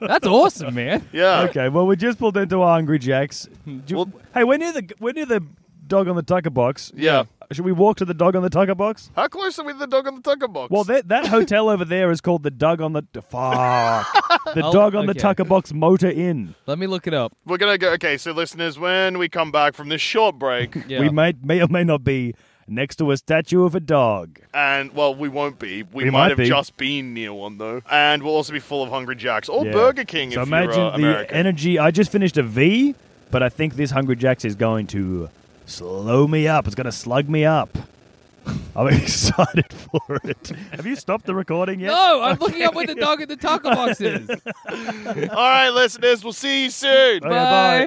That's 0.00 0.28
awesome, 0.28 0.74
man. 0.76 1.08
Yeah. 1.12 1.40
Okay, 1.50 1.68
well, 1.68 1.84
we 1.84 1.96
just 1.96 2.20
pulled 2.20 2.36
into 2.36 2.62
our 2.62 2.76
Hungry 2.76 3.00
Jacks. 3.00 3.48
Do 3.66 3.82
you- 3.88 3.96
Well- 3.96 4.12
hey, 4.32 4.44
we're 4.44 4.56
near 4.58 4.70
the 4.72 4.88
we're 5.00 5.12
near 5.12 5.26
the 5.26 5.44
dog 5.88 6.06
on 6.06 6.14
the 6.14 6.22
tucker 6.22 6.50
box. 6.50 6.92
Yeah. 6.94 7.24
Should 7.50 7.64
we 7.64 7.72
walk 7.72 7.96
to 7.96 8.04
the 8.04 8.14
dog 8.14 8.36
on 8.36 8.42
the 8.42 8.48
tucker 8.50 8.76
box? 8.76 9.10
How 9.16 9.26
close 9.26 9.58
are 9.58 9.64
we 9.64 9.72
to 9.72 9.78
the 9.80 9.88
dog 9.88 10.06
on 10.06 10.14
the 10.14 10.20
tucker 10.20 10.46
box? 10.46 10.70
Well, 10.70 10.84
that 10.84 11.08
that 11.08 11.26
hotel 11.26 11.68
over 11.68 11.84
there 11.84 12.12
is 12.12 12.20
called 12.20 12.44
the 12.44 12.50
Dog 12.52 12.80
on 12.80 12.92
the 12.92 13.02
fuck 13.28 14.06
the 14.54 14.62
Oh, 14.64 14.72
Dog 14.72 14.94
on 14.94 15.06
the. 15.06 15.14
Tucker 15.14 15.42
Box 15.44 15.72
Motor 15.72 16.10
Inn. 16.12 16.54
Let 16.66 16.78
me 16.78 16.86
look 16.86 17.08
it 17.08 17.14
up. 17.14 17.32
We're 17.44 17.56
gonna 17.58 17.76
go. 17.76 17.90
Okay, 17.94 18.18
so 18.18 18.30
listeners, 18.30 18.78
when 18.78 19.18
we 19.18 19.28
come 19.28 19.50
back 19.50 19.74
from 19.74 19.88
this 19.88 20.00
short 20.00 20.38
break, 20.38 20.76
Yeah. 20.86 21.00
We 21.00 21.08
may 21.08 21.32
may 21.42 21.60
or 21.60 21.66
may 21.66 21.82
not 21.82 22.04
be 22.04 22.34
next 22.68 22.96
to 22.96 23.10
a 23.10 23.16
statue 23.16 23.64
of 23.64 23.74
a 23.74 23.80
dog. 23.80 24.38
and 24.54 24.92
well, 24.92 25.14
we 25.14 25.28
won't 25.28 25.58
be. 25.58 25.82
We, 25.82 26.04
We 26.04 26.10
might, 26.10 26.18
might 26.20 26.28
have 26.30 26.38
be. 26.38 26.48
just 26.48 26.76
been 26.76 27.14
near 27.14 27.32
one 27.32 27.58
though, 27.58 27.82
and 27.90 28.22
we'll 28.22 28.34
also 28.34 28.52
be 28.52 28.60
full 28.60 28.82
of 28.82 28.90
Hungry 28.90 29.16
Jacks 29.16 29.48
or 29.48 29.64
Yeah. 29.66 29.72
Burger 29.72 30.04
King 30.04 30.30
So 30.32 30.42
if 30.42 30.46
imagine 30.48 30.74
you're 30.76 30.86
uh, 30.92 30.96
the 30.96 31.02
American. 31.02 31.36
energy. 31.36 31.78
I 31.78 31.90
just 31.90 32.12
finished 32.12 32.36
a 32.36 32.42
V, 32.42 32.94
but 33.30 33.42
I 33.42 33.48
think 33.48 33.74
this 33.76 33.90
Hungry 33.90 34.16
Jacks 34.16 34.44
is 34.44 34.54
going 34.54 34.86
to 34.88 35.28
slow 35.66 36.26
me 36.28 36.46
up. 36.48 36.66
It's 36.66 36.74
going 36.74 36.84
to 36.86 36.92
slug 36.92 37.28
me 37.28 37.44
up. 37.44 37.76
I'm 38.76 38.88
excited 38.88 39.66
for 39.72 40.20
it. 40.24 40.48
Have 40.72 40.86
you 40.86 40.96
stopped 40.96 41.26
the 41.26 41.34
recording 41.34 41.80
yet? 41.80 41.88
No, 41.88 42.22
I'm 42.22 42.38
looking 42.38 42.62
up 42.62 42.74
where 42.74 42.86
the 42.86 42.94
dog 42.94 43.20
in 43.20 43.28
the 43.28 43.36
taco 43.36 43.70
box 43.74 44.00
is. 44.00 44.30
All 44.70 45.26
right, 45.36 45.68
listeners, 45.70 46.24
we'll 46.24 46.32
see 46.32 46.64
you 46.64 46.70
soon. 46.70 47.18
Okay, 47.22 47.28
bye. 47.28 47.86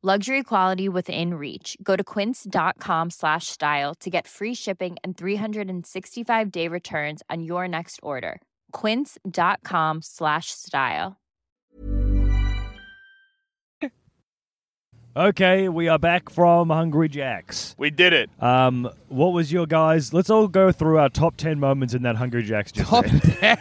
Luxury 0.00 0.44
quality 0.44 0.88
within 0.88 1.34
reach. 1.34 1.76
Go 1.82 1.96
to 1.96 2.04
quince.com 2.04 3.10
slash 3.10 3.48
style 3.48 3.96
to 3.96 4.08
get 4.08 4.28
free 4.28 4.54
shipping 4.54 4.96
and 5.02 5.16
365 5.16 6.52
day 6.52 6.68
returns 6.68 7.20
on 7.28 7.42
your 7.42 7.66
next 7.66 7.98
order. 8.00 8.40
Quince.com 8.70 9.98
slash 10.02 10.52
style. 10.52 11.16
Okay, 15.16 15.68
we 15.68 15.88
are 15.88 15.98
back 15.98 16.30
from 16.30 16.70
Hungry 16.70 17.08
Jacks. 17.08 17.74
We 17.76 17.90
did 17.90 18.12
it. 18.12 18.30
Um, 18.40 18.88
what 19.08 19.32
was 19.32 19.50
your 19.52 19.66
guys? 19.66 20.14
Let's 20.14 20.30
all 20.30 20.46
go 20.46 20.70
through 20.70 20.98
our 20.98 21.08
top 21.08 21.36
ten 21.36 21.58
moments 21.58 21.92
in 21.92 22.02
that 22.02 22.14
Hungry 22.14 22.44
Jacks. 22.44 22.70
Just 22.70 22.88
Top 22.88 23.04
said. 23.04 23.58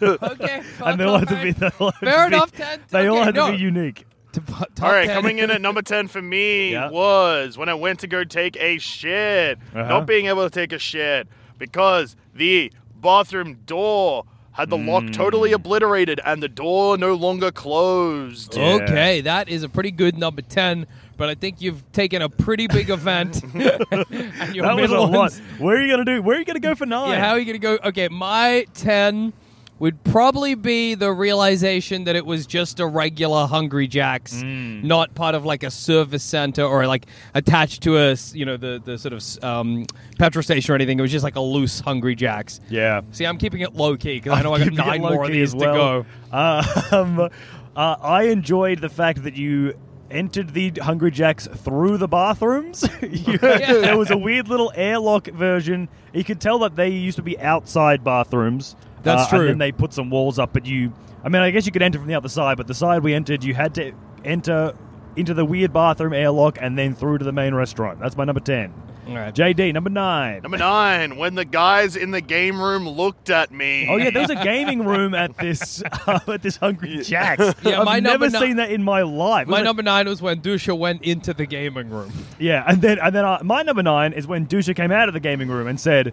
10. 0.00 0.18
okay. 0.22 0.62
and 0.86 0.98
they 0.98 1.04
all 1.04 1.18
have 1.18 1.28
to 1.28 1.42
be. 1.42 1.50
They 1.50 1.68
all 1.78 1.90
have 1.90 2.00
Fair 2.00 2.30
be- 2.30 2.36
enough, 2.36 2.52
10. 2.52 2.80
They 2.88 3.06
all 3.08 3.16
Okay, 3.18 3.24
have 3.26 3.34
no. 3.34 3.50
to 3.50 3.56
be 3.58 3.62
unique. 3.62 4.06
Top 4.40 4.68
All 4.82 4.90
right, 4.92 5.06
10. 5.06 5.14
coming 5.14 5.38
in 5.38 5.50
at 5.50 5.60
number 5.60 5.82
10 5.94 6.08
for 6.08 6.20
me 6.22 6.72
Yeah. 6.72 6.90
was 6.90 7.56
when 7.58 7.68
I 7.68 7.74
went 7.74 8.00
to 8.00 8.06
go 8.06 8.24
take 8.24 8.56
a 8.56 8.78
shit. 8.78 9.58
Uh-huh. 9.74 9.88
Not 9.88 10.06
being 10.06 10.26
able 10.26 10.44
to 10.44 10.50
take 10.50 10.72
a 10.72 10.78
shit 10.78 11.28
because 11.58 12.16
the 12.34 12.72
bathroom 13.00 13.54
door 13.66 14.24
had 14.52 14.70
the 14.70 14.76
lock 14.78 15.10
totally 15.12 15.50
Mm. 15.50 15.54
obliterated 15.56 16.18
and 16.24 16.42
the 16.42 16.48
door 16.48 16.96
no 16.96 17.12
longer 17.14 17.50
closed. 17.52 18.56
Yeah. 18.56 18.78
Okay, 18.82 19.20
that 19.20 19.48
is 19.50 19.62
a 19.62 19.68
pretty 19.68 19.90
good 19.90 20.16
number 20.16 20.40
10, 20.40 20.86
but 21.18 21.28
I 21.28 21.34
think 21.34 21.60
you've 21.60 21.90
taken 21.92 22.22
a 22.22 22.28
pretty 22.30 22.66
big 22.66 22.88
event. 22.88 23.42
and 23.54 24.54
your 24.54 24.64
That 24.66 24.76
was 24.76 24.90
a 24.90 24.94
middle 24.94 25.08
lot. 25.10 25.32
Where 25.58 25.76
are 25.76 25.80
you 25.82 25.90
gonna 25.92 26.06
do? 26.06 26.22
Where 26.22 26.36
are 26.36 26.38
you 26.38 26.46
gonna 26.46 26.60
go 26.60 26.74
for 26.74 26.86
nine? 26.86 27.10
Yeah, 27.10 27.20
how 27.24 27.32
are 27.32 27.38
you 27.38 27.44
going 27.44 27.60
to 27.60 27.78
go? 27.78 27.88
Okay, 27.88 28.08
my 28.08 28.66
10 28.74 29.34
would 29.78 30.02
probably 30.04 30.54
be 30.54 30.94
the 30.94 31.12
realization 31.12 32.04
that 32.04 32.16
it 32.16 32.24
was 32.24 32.46
just 32.46 32.80
a 32.80 32.86
regular 32.86 33.46
Hungry 33.46 33.86
Jack's, 33.86 34.34
Mm. 34.42 34.84
not 34.84 35.14
part 35.14 35.34
of 35.34 35.44
like 35.44 35.62
a 35.62 35.70
service 35.70 36.22
center 36.24 36.62
or 36.64 36.86
like 36.86 37.06
attached 37.34 37.82
to 37.82 37.98
a 37.98 38.16
you 38.32 38.46
know, 38.46 38.56
the, 38.56 38.80
the 38.82 38.96
sort 38.98 39.12
of 39.12 39.44
um, 39.44 39.84
petrol 40.18 40.42
station 40.42 40.72
or 40.72 40.76
anything. 40.76 40.98
It 40.98 41.02
was 41.02 41.12
just 41.12 41.24
like 41.24 41.36
a 41.36 41.40
loose 41.40 41.80
Hungry 41.80 42.14
Jack's. 42.14 42.60
yeah. 42.70 43.02
See, 43.12 43.24
I'm 43.26 43.36
keeping 43.38 43.60
it 43.60 43.74
low 43.74 43.96
key 43.96 44.14
because 44.18 44.32
I 44.38 44.42
know 44.42 44.54
I 44.54 44.64
got 44.64 44.72
nine 44.72 45.00
more 45.02 45.24
of 45.26 45.30
these 45.30 45.48
as 45.54 45.60
to 45.60 45.66
well. 45.68 45.74
go. 46.02 46.06
Uh, 46.32 46.82
um, 46.92 47.20
uh, 47.76 47.96
I 48.00 48.24
enjoyed 48.24 48.80
the 48.80 48.88
fact 48.88 49.24
that 49.24 49.36
you 49.36 49.74
entered 50.10 50.54
the 50.54 50.70
Hungry 50.80 51.10
Jacks 51.10 51.46
through 51.48 51.98
the 51.98 52.08
bathrooms. 52.08 52.88
You- 53.02 53.36
There 53.38 53.98
was 53.98 54.10
a 54.10 54.16
weird 54.16 54.48
little 54.48 54.72
airlock 54.74 55.26
version. 55.26 55.88
You 56.14 56.24
could 56.24 56.40
tell 56.40 56.60
that 56.60 56.76
they 56.76 56.88
used 56.88 57.16
to 57.16 57.22
be 57.22 57.38
outside 57.38 58.02
bathrooms. 58.04 58.74
That's 59.06 59.32
uh, 59.32 59.36
true. 59.36 59.40
And 59.42 59.48
then 59.50 59.58
they 59.58 59.72
put 59.72 59.92
some 59.92 60.10
walls 60.10 60.38
up, 60.38 60.52
but 60.52 60.66
you. 60.66 60.92
I 61.24 61.28
mean, 61.28 61.42
I 61.42 61.50
guess 61.50 61.66
you 61.66 61.72
could 61.72 61.82
enter 61.82 61.98
from 61.98 62.06
the 62.08 62.14
other 62.14 62.28
side, 62.28 62.56
but 62.56 62.66
the 62.66 62.74
side 62.74 63.02
we 63.02 63.12
entered, 63.14 63.42
you 63.42 63.54
had 63.54 63.74
to 63.76 63.92
enter 64.24 64.74
into 65.16 65.34
the 65.34 65.44
weird 65.44 65.72
bathroom 65.72 66.12
airlock 66.12 66.58
and 66.60 66.78
then 66.78 66.94
through 66.94 67.18
to 67.18 67.24
the 67.24 67.32
main 67.32 67.54
restaurant. 67.54 67.98
That's 67.98 68.16
my 68.16 68.24
number 68.24 68.40
10. 68.40 68.72
All 69.08 69.14
right. 69.14 69.32
JD, 69.34 69.72
number 69.72 69.88
9. 69.88 70.42
Number 70.42 70.58
nine, 70.58 71.16
when 71.16 71.36
the 71.36 71.44
guys 71.44 71.94
in 71.94 72.10
the 72.10 72.20
game 72.20 72.60
room 72.60 72.88
looked 72.88 73.30
at 73.30 73.52
me. 73.52 73.86
Oh 73.88 73.96
yeah, 73.96 74.10
there 74.10 74.22
was 74.22 74.30
a 74.30 74.42
gaming 74.42 74.84
room 74.84 75.14
at 75.14 75.36
this 75.38 75.80
uh, 76.06 76.18
at 76.26 76.42
this 76.42 76.56
Hungry 76.56 76.98
Jack's. 77.02 77.54
Yeah, 77.62 77.80
I've 77.80 77.84
my 77.84 78.00
never 78.00 78.24
number 78.28 78.38
ni- 78.40 78.46
seen 78.46 78.56
that 78.56 78.70
in 78.72 78.82
my 78.82 79.02
life. 79.02 79.46
My 79.46 79.52
Was 79.52 79.60
it- 79.60 79.64
number 79.64 79.82
nine 79.84 80.08
was 80.08 80.20
when 80.20 80.40
Duscher 80.40 80.76
went 80.76 81.02
into 81.02 81.32
the 81.32 81.46
gaming 81.46 81.88
room. 81.88 82.12
Yeah, 82.40 82.64
and 82.66 82.82
then 82.82 82.98
and 82.98 83.14
then 83.14 83.24
uh, 83.24 83.38
my 83.44 83.62
number 83.62 83.82
nine 83.82 84.12
is 84.12 84.26
when 84.26 84.46
Duscher 84.46 84.74
came 84.74 84.90
out 84.90 85.06
of 85.08 85.14
the 85.14 85.20
gaming 85.20 85.48
room 85.48 85.68
and 85.68 85.80
said, 85.80 86.12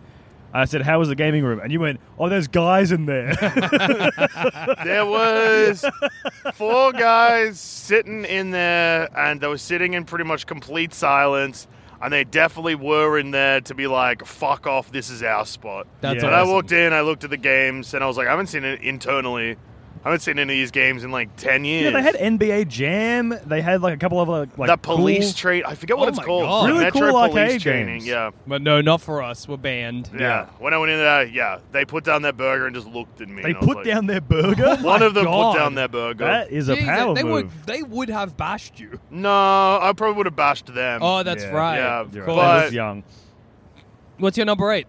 "I 0.54 0.66
said, 0.66 0.84
how 0.84 1.00
was 1.00 1.10
the 1.10 1.16
gaming 1.16 1.44
room?" 1.44 1.60
And 1.60 1.72
you 1.72 1.80
went, 1.80 2.00
"Oh, 2.18 2.30
there's 2.30 2.48
guys 2.48 2.92
in 2.92 3.06
there." 3.06 3.34
There 4.84 5.06
was 5.06 5.86
four 6.54 6.92
guys 6.94 7.60
sitting 7.60 8.26
in 8.26 8.52
there, 8.52 9.10
and 9.18 9.42
they 9.42 9.48
were 9.48 9.58
sitting 9.58 9.94
in 9.94 10.06
pretty 10.06 10.26
much 10.26 10.46
complete 10.46 10.94
silence. 10.94 11.68
And 12.02 12.12
they 12.12 12.26
definitely 12.26 12.76
were 12.76 13.18
in 13.18 13.32
there 13.32 13.62
to 13.62 13.74
be 13.74 13.88
like, 13.88 14.26
"Fuck 14.26 14.68
off! 14.68 14.92
This 14.92 15.10
is 15.10 15.24
our 15.24 15.46
spot." 15.46 15.88
That's 16.02 16.22
Yeah. 16.22 16.28
And 16.28 16.36
I 16.36 16.42
awesome. 16.42 16.54
walked 16.54 16.72
in, 16.74 16.92
I 16.92 17.00
looked 17.02 17.24
at 17.24 17.30
the 17.30 17.38
games, 17.38 17.94
and 17.94 18.04
I 18.04 18.08
was 18.08 18.18
like, 18.18 18.28
"I 18.28 18.32
haven't 18.32 18.48
seen 18.48 18.66
it 18.66 18.82
internally. 18.82 19.56
I 20.06 20.10
haven't 20.10 20.20
seen 20.20 20.38
any 20.38 20.42
of 20.54 20.58
these 20.60 20.72
games 20.72 21.04
in 21.06 21.12
like 21.12 21.34
ten 21.38 21.64
years." 21.64 21.86
yeah, 21.86 21.92
they 21.92 22.02
had 22.02 22.16
NBA 22.16 22.68
Jam. 22.68 23.34
They 23.46 23.62
had 23.62 23.82
like 23.82 23.94
a 23.94 23.98
couple 23.98 24.20
of 24.20 24.30
uh, 24.30 24.46
like 24.58 24.68
that 24.68 24.82
police 24.82 25.28
cool- 25.28 25.34
train. 25.34 25.64
I 25.66 25.76
forget 25.76 25.98
what 25.98 26.06
Oh 26.06 26.10
it's 26.10 26.18
my 26.18 26.24
called. 26.26 26.44
God. 26.44 26.68
Really 26.68 26.80
Metro 26.84 27.02
cool 27.12 27.12
police 27.30 27.38
arcade 27.38 27.62
training. 27.62 27.88
games. 28.00 28.06
Yeah. 28.08 28.32
But 28.46 28.62
no, 28.62 28.82
not 28.82 29.00
for 29.02 29.22
us. 29.24 29.48
We're 29.48 29.56
banned. 29.58 30.10
yeah, 30.18 30.48
When 30.60 30.74
I 30.74 30.78
went 30.78 30.92
in 30.92 30.98
there, 30.98 31.24
yeah, 31.26 31.60
they 31.72 31.86
put 31.86 32.04
down 32.04 32.22
their 32.22 32.34
burger 32.34 32.66
and 32.66 32.76
just 32.76 32.88
looked 32.88 33.22
at 33.22 33.30
me. 33.30 33.42
They 33.44 33.50
and 33.50 33.58
I 33.58 33.60
was 33.60 33.68
put 33.68 33.78
like- 33.78 33.86
down 33.86 34.08
their 34.08 34.20
burger. 34.22 34.76
One 34.82 35.02
of 35.02 35.14
them 35.14 35.24
God. 35.24 35.54
put 35.54 35.60
down 35.60 35.76
their 35.76 35.88
burger. 35.88 36.26
That 36.26 36.52
is 36.52 36.68
a 36.68 36.76
Jeez, 36.76 36.86
power 36.86 37.16
they, 37.16 37.24
move. 37.24 37.32
would 37.32 37.66
they 37.66 37.84
would 37.84 38.10
have 38.10 38.36
bashed 38.36 38.80
you. 38.80 39.00
No, 39.10 39.30
I 39.82 39.94
probably 39.96 40.18
would 40.18 40.26
have 40.26 40.36
bashed 40.36 40.66
them. 40.74 41.00
Oh, 41.02 41.24
that's 41.24 41.44
Yeah. 41.44 41.50
right. 41.52 41.78
Yeah, 41.78 42.00
Of 42.02 42.14
You're 42.14 42.26
course. 42.26 42.38
right. 42.38 42.62
I 42.62 42.66
was 42.66 42.74
young. 42.74 43.04
What's 44.18 44.38
your 44.38 44.46
number 44.46 44.72
eight? 44.72 44.88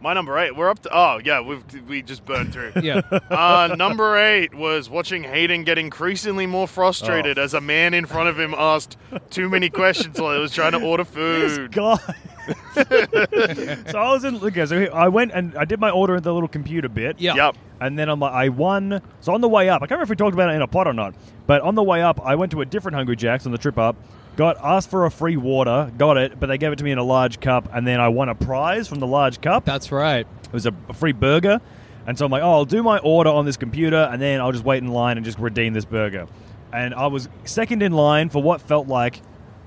My 0.00 0.12
number 0.12 0.38
eight. 0.38 0.54
We're 0.54 0.68
up 0.68 0.80
to. 0.80 0.90
Oh, 0.92 1.20
yeah, 1.24 1.40
we've 1.40 1.64
we 1.88 2.02
just 2.02 2.24
burned 2.24 2.52
through. 2.52 2.72
Yeah. 2.82 3.00
Uh, 3.30 3.74
number 3.76 4.16
eight 4.18 4.54
was 4.54 4.88
watching 4.90 5.24
Hayden 5.24 5.64
get 5.64 5.78
increasingly 5.78 6.46
more 6.46 6.68
frustrated 6.68 7.38
Oh. 7.38 7.42
as 7.42 7.54
a 7.54 7.60
man 7.60 7.94
in 7.94 8.06
front 8.06 8.28
of 8.28 8.38
him 8.38 8.54
asked 8.56 8.96
too 9.30 9.48
many 9.48 9.70
questions 9.70 10.20
while 10.20 10.34
he 10.34 10.40
was 10.40 10.52
trying 10.52 10.72
to 10.72 10.82
order 10.82 11.04
This 11.12 11.56
food. 11.56 11.72
guy. 11.72 11.96
so 12.76 13.98
I 13.98 14.12
was 14.12 14.24
in. 14.24 14.36
Okay, 14.36 14.66
so 14.66 14.84
I 14.92 15.08
went 15.08 15.32
and 15.32 15.56
I 15.56 15.64
did 15.64 15.80
my 15.80 15.90
order 15.90 16.16
in 16.16 16.22
the 16.22 16.32
little 16.32 16.48
computer 16.48 16.88
bit. 16.88 17.18
Yeah. 17.20 17.34
Yep. 17.34 17.56
And 17.80 17.98
then 17.98 18.08
I'm 18.08 18.20
like, 18.20 18.32
I 18.32 18.48
won. 18.50 19.02
So 19.20 19.34
on 19.34 19.40
the 19.40 19.48
way 19.48 19.68
up, 19.68 19.78
I 19.82 19.86
can't 19.86 19.92
remember 19.92 20.04
if 20.04 20.10
we 20.10 20.16
talked 20.16 20.34
about 20.34 20.50
it 20.50 20.54
in 20.54 20.62
a 20.62 20.66
pot 20.68 20.86
or 20.86 20.92
not, 20.92 21.14
but 21.46 21.60
on 21.62 21.74
the 21.74 21.82
way 21.82 22.02
up, 22.02 22.20
I 22.24 22.34
went 22.36 22.52
to 22.52 22.60
a 22.60 22.64
different 22.64 22.94
Hungry 22.96 23.16
Jack's 23.16 23.46
on 23.46 23.52
the 23.52 23.58
trip 23.58 23.78
up. 23.78 23.96
Got 24.36 24.58
asked 24.62 24.90
for 24.90 25.06
a 25.06 25.10
free 25.10 25.36
water, 25.38 25.90
got 25.96 26.18
it, 26.18 26.38
but 26.38 26.46
they 26.46 26.58
gave 26.58 26.70
it 26.72 26.76
to 26.76 26.84
me 26.84 26.90
in 26.90 26.98
a 26.98 27.02
large 27.02 27.40
cup, 27.40 27.68
and 27.72 27.86
then 27.86 28.00
I 28.00 28.08
won 28.08 28.28
a 28.28 28.34
prize 28.34 28.86
from 28.86 28.98
the 29.00 29.06
large 29.06 29.40
cup. 29.40 29.64
That's 29.64 29.90
right. 29.90 30.26
It 30.44 30.52
was 30.52 30.66
a, 30.66 30.74
a 30.90 30.92
free 30.92 31.12
burger, 31.12 31.60
and 32.06 32.18
so 32.18 32.26
I'm 32.26 32.30
like, 32.30 32.42
oh, 32.42 32.50
I'll 32.52 32.64
do 32.66 32.82
my 32.82 32.98
order 32.98 33.30
on 33.30 33.46
this 33.46 33.56
computer, 33.56 33.96
and 34.12 34.20
then 34.20 34.40
I'll 34.42 34.52
just 34.52 34.64
wait 34.64 34.82
in 34.82 34.88
line 34.88 35.16
and 35.16 35.24
just 35.24 35.38
redeem 35.38 35.72
this 35.72 35.86
burger. 35.86 36.26
And 36.70 36.94
I 36.94 37.06
was 37.06 37.30
second 37.44 37.82
in 37.82 37.92
line 37.92 38.28
for 38.28 38.42
what 38.42 38.60
felt 38.60 38.88
like 38.88 39.22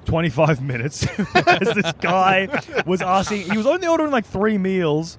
25 0.05 0.61
minutes 0.63 1.07
as 1.35 1.73
this 1.73 1.91
guy 1.99 2.47
was 2.85 3.01
asking. 3.01 3.49
He 3.49 3.57
was 3.57 3.65
only 3.65 3.87
ordering 3.87 4.11
like 4.11 4.25
three 4.25 4.59
meals, 4.59 5.17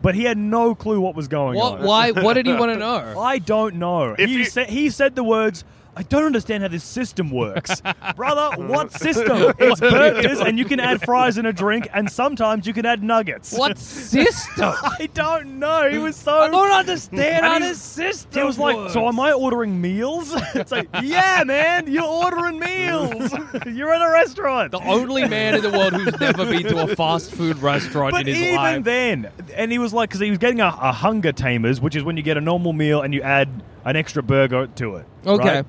but 0.00 0.14
he 0.14 0.22
had 0.24 0.38
no 0.38 0.76
clue 0.76 1.00
what 1.00 1.16
was 1.16 1.26
going 1.26 1.58
What? 1.58 1.80
on. 1.80 1.84
Why? 1.86 2.12
What 2.12 2.34
did 2.34 2.46
he 2.46 2.52
want 2.52 2.72
to 2.72 2.78
know? 2.78 3.18
I 3.20 3.38
don't 3.40 3.76
know. 3.76 4.14
If 4.16 4.28
He, 4.30 4.36
you- 4.38 4.44
said, 4.44 4.70
he 4.70 4.90
said 4.90 5.16
the 5.16 5.24
words, 5.24 5.64
I 5.94 6.02
don't 6.04 6.24
understand 6.24 6.62
how 6.62 6.68
this 6.70 6.84
system 6.84 7.30
works. 7.30 7.82
Brother, 8.16 8.62
what 8.62 8.92
system? 8.98 9.52
It's 9.58 9.78
burgers, 9.80 10.40
and 10.40 10.58
you 10.58 10.64
can 10.64 10.80
add 10.80 11.02
fries 11.02 11.36
and 11.36 11.46
a 11.46 11.52
drink, 11.52 11.86
and 11.92 12.10
sometimes 12.10 12.66
you 12.66 12.72
can 12.72 12.86
add 12.86 13.02
nuggets. 13.02 13.52
What 13.56 13.76
system? 14.16 14.72
I 14.82 15.10
don't 15.12 15.58
know. 15.58 15.90
He 15.90 15.98
was 15.98 16.16
so. 16.16 16.32
I 16.32 16.48
don't 16.48 16.70
understand 16.70 17.44
And 17.44 17.46
how 17.46 17.58
this 17.58 17.80
system. 17.80 18.40
He 18.40 18.46
was 18.46 18.58
like, 18.58 18.74
works. 18.76 18.94
"So 18.94 19.06
am 19.06 19.20
I 19.20 19.32
ordering 19.32 19.80
meals?" 19.82 20.32
it's 20.54 20.72
like, 20.72 20.88
"Yeah, 21.02 21.44
man, 21.44 21.92
you're 21.92 22.02
ordering 22.04 22.58
meals. 22.58 23.30
you're 23.66 23.92
at 23.92 24.00
a 24.00 24.10
restaurant." 24.10 24.72
the 24.72 24.80
only 24.88 25.28
man 25.28 25.54
in 25.56 25.60
the 25.62 25.70
world 25.70 25.92
who's 25.92 26.18
never 26.18 26.46
been 26.46 26.62
to 26.64 26.84
a 26.84 26.96
fast 26.96 27.32
food 27.32 27.58
restaurant 27.58 28.12
But 28.12 28.26
in 28.28 28.34
his 28.34 28.56
life. 28.56 28.76
And 28.76 28.86
even 28.86 29.22
life. 29.22 29.36
then, 29.36 29.54
and 29.54 29.70
he 29.70 29.78
was 29.78 29.92
like, 29.92 30.08
because 30.08 30.20
he 30.20 30.30
was 30.30 30.38
getting 30.38 30.60
a, 30.60 30.68
a 30.68 30.92
hunger 30.92 31.32
tamers, 31.32 31.80
which 31.80 31.94
is 31.96 32.02
when 32.02 32.16
you 32.16 32.22
get 32.22 32.36
a 32.38 32.40
normal 32.40 32.72
meal 32.72 33.02
and 33.02 33.12
you 33.12 33.20
add 33.22 33.48
an 33.84 33.96
extra 33.96 34.22
burger 34.22 34.68
to 34.68 34.96
it. 34.96 35.06
Okay. 35.26 35.56
right? 35.56 35.66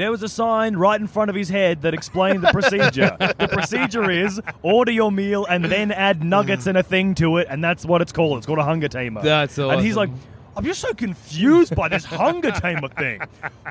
There 0.00 0.10
was 0.10 0.22
a 0.22 0.28
sign 0.30 0.76
right 0.76 0.98
in 0.98 1.06
front 1.06 1.28
of 1.28 1.36
his 1.36 1.50
head 1.50 1.82
that 1.82 1.92
explained 1.92 2.42
the 2.42 2.50
procedure. 2.52 3.18
the 3.18 3.48
procedure 3.52 4.10
is 4.10 4.40
order 4.62 4.90
your 4.90 5.12
meal 5.12 5.44
and 5.44 5.62
then 5.62 5.92
add 5.92 6.24
nuggets 6.24 6.66
and 6.66 6.78
a 6.78 6.82
thing 6.82 7.14
to 7.16 7.36
it, 7.36 7.48
and 7.50 7.62
that's 7.62 7.84
what 7.84 8.00
it's 8.00 8.10
called. 8.10 8.38
It's 8.38 8.46
called 8.46 8.60
a 8.60 8.64
hunger 8.64 8.88
tamer. 8.88 9.20
That's 9.20 9.58
And 9.58 9.82
he's 9.82 9.96
like. 9.96 10.08
I'm 10.56 10.64
just 10.64 10.80
so 10.80 10.92
confused 10.94 11.76
by 11.76 11.88
this 11.88 12.04
hunger 12.04 12.50
tamer 12.50 12.88
thing. 12.88 13.20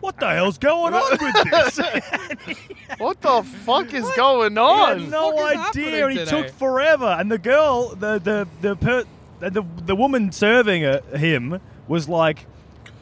What 0.01 0.17
the 0.19 0.29
hell's 0.29 0.57
going 0.59 0.93
on 0.93 1.17
with 1.19 1.51
this? 1.51 1.79
What 2.99 3.19
the 3.21 3.43
fuck 3.65 3.93
is 3.93 4.09
going 4.15 4.53
He 4.53 4.57
on? 4.59 4.99
had 4.99 5.11
no 5.11 5.35
fuck 5.35 5.51
is 5.51 5.57
idea, 5.57 5.61
happening 5.89 6.03
and 6.03 6.11
he 6.11 6.17
today? 6.19 6.29
took 6.43 6.49
forever. 6.51 7.17
And 7.19 7.31
the 7.31 7.37
girl, 7.39 7.89
the 7.95 8.19
the 8.19 8.47
the 8.61 8.75
per, 8.75 9.03
the, 9.39 9.65
the 9.85 9.95
woman 9.95 10.31
serving 10.31 10.85
uh, 10.85 11.01
him 11.17 11.59
was 11.87 12.07
like 12.07 12.45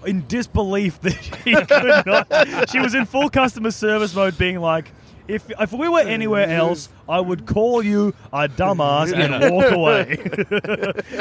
in 0.06 0.26
disbelief 0.28 1.02
that 1.02 1.14
he 1.46 1.54
could 1.54 2.06
not. 2.06 2.70
She 2.70 2.80
was 2.80 2.94
in 2.94 3.06
full 3.06 3.30
customer 3.30 3.72
service 3.72 4.14
mode, 4.16 4.38
being 4.38 4.60
like. 4.60 4.92
If, 5.28 5.52
if 5.60 5.74
we 5.74 5.90
were 5.90 6.00
anywhere 6.00 6.48
else, 6.48 6.88
I 7.10 7.20
would 7.20 7.46
call 7.46 7.84
you 7.84 8.14
a 8.32 8.48
dumbass 8.48 9.14
and 9.14 9.54
walk 9.54 9.74
away. 9.74 10.16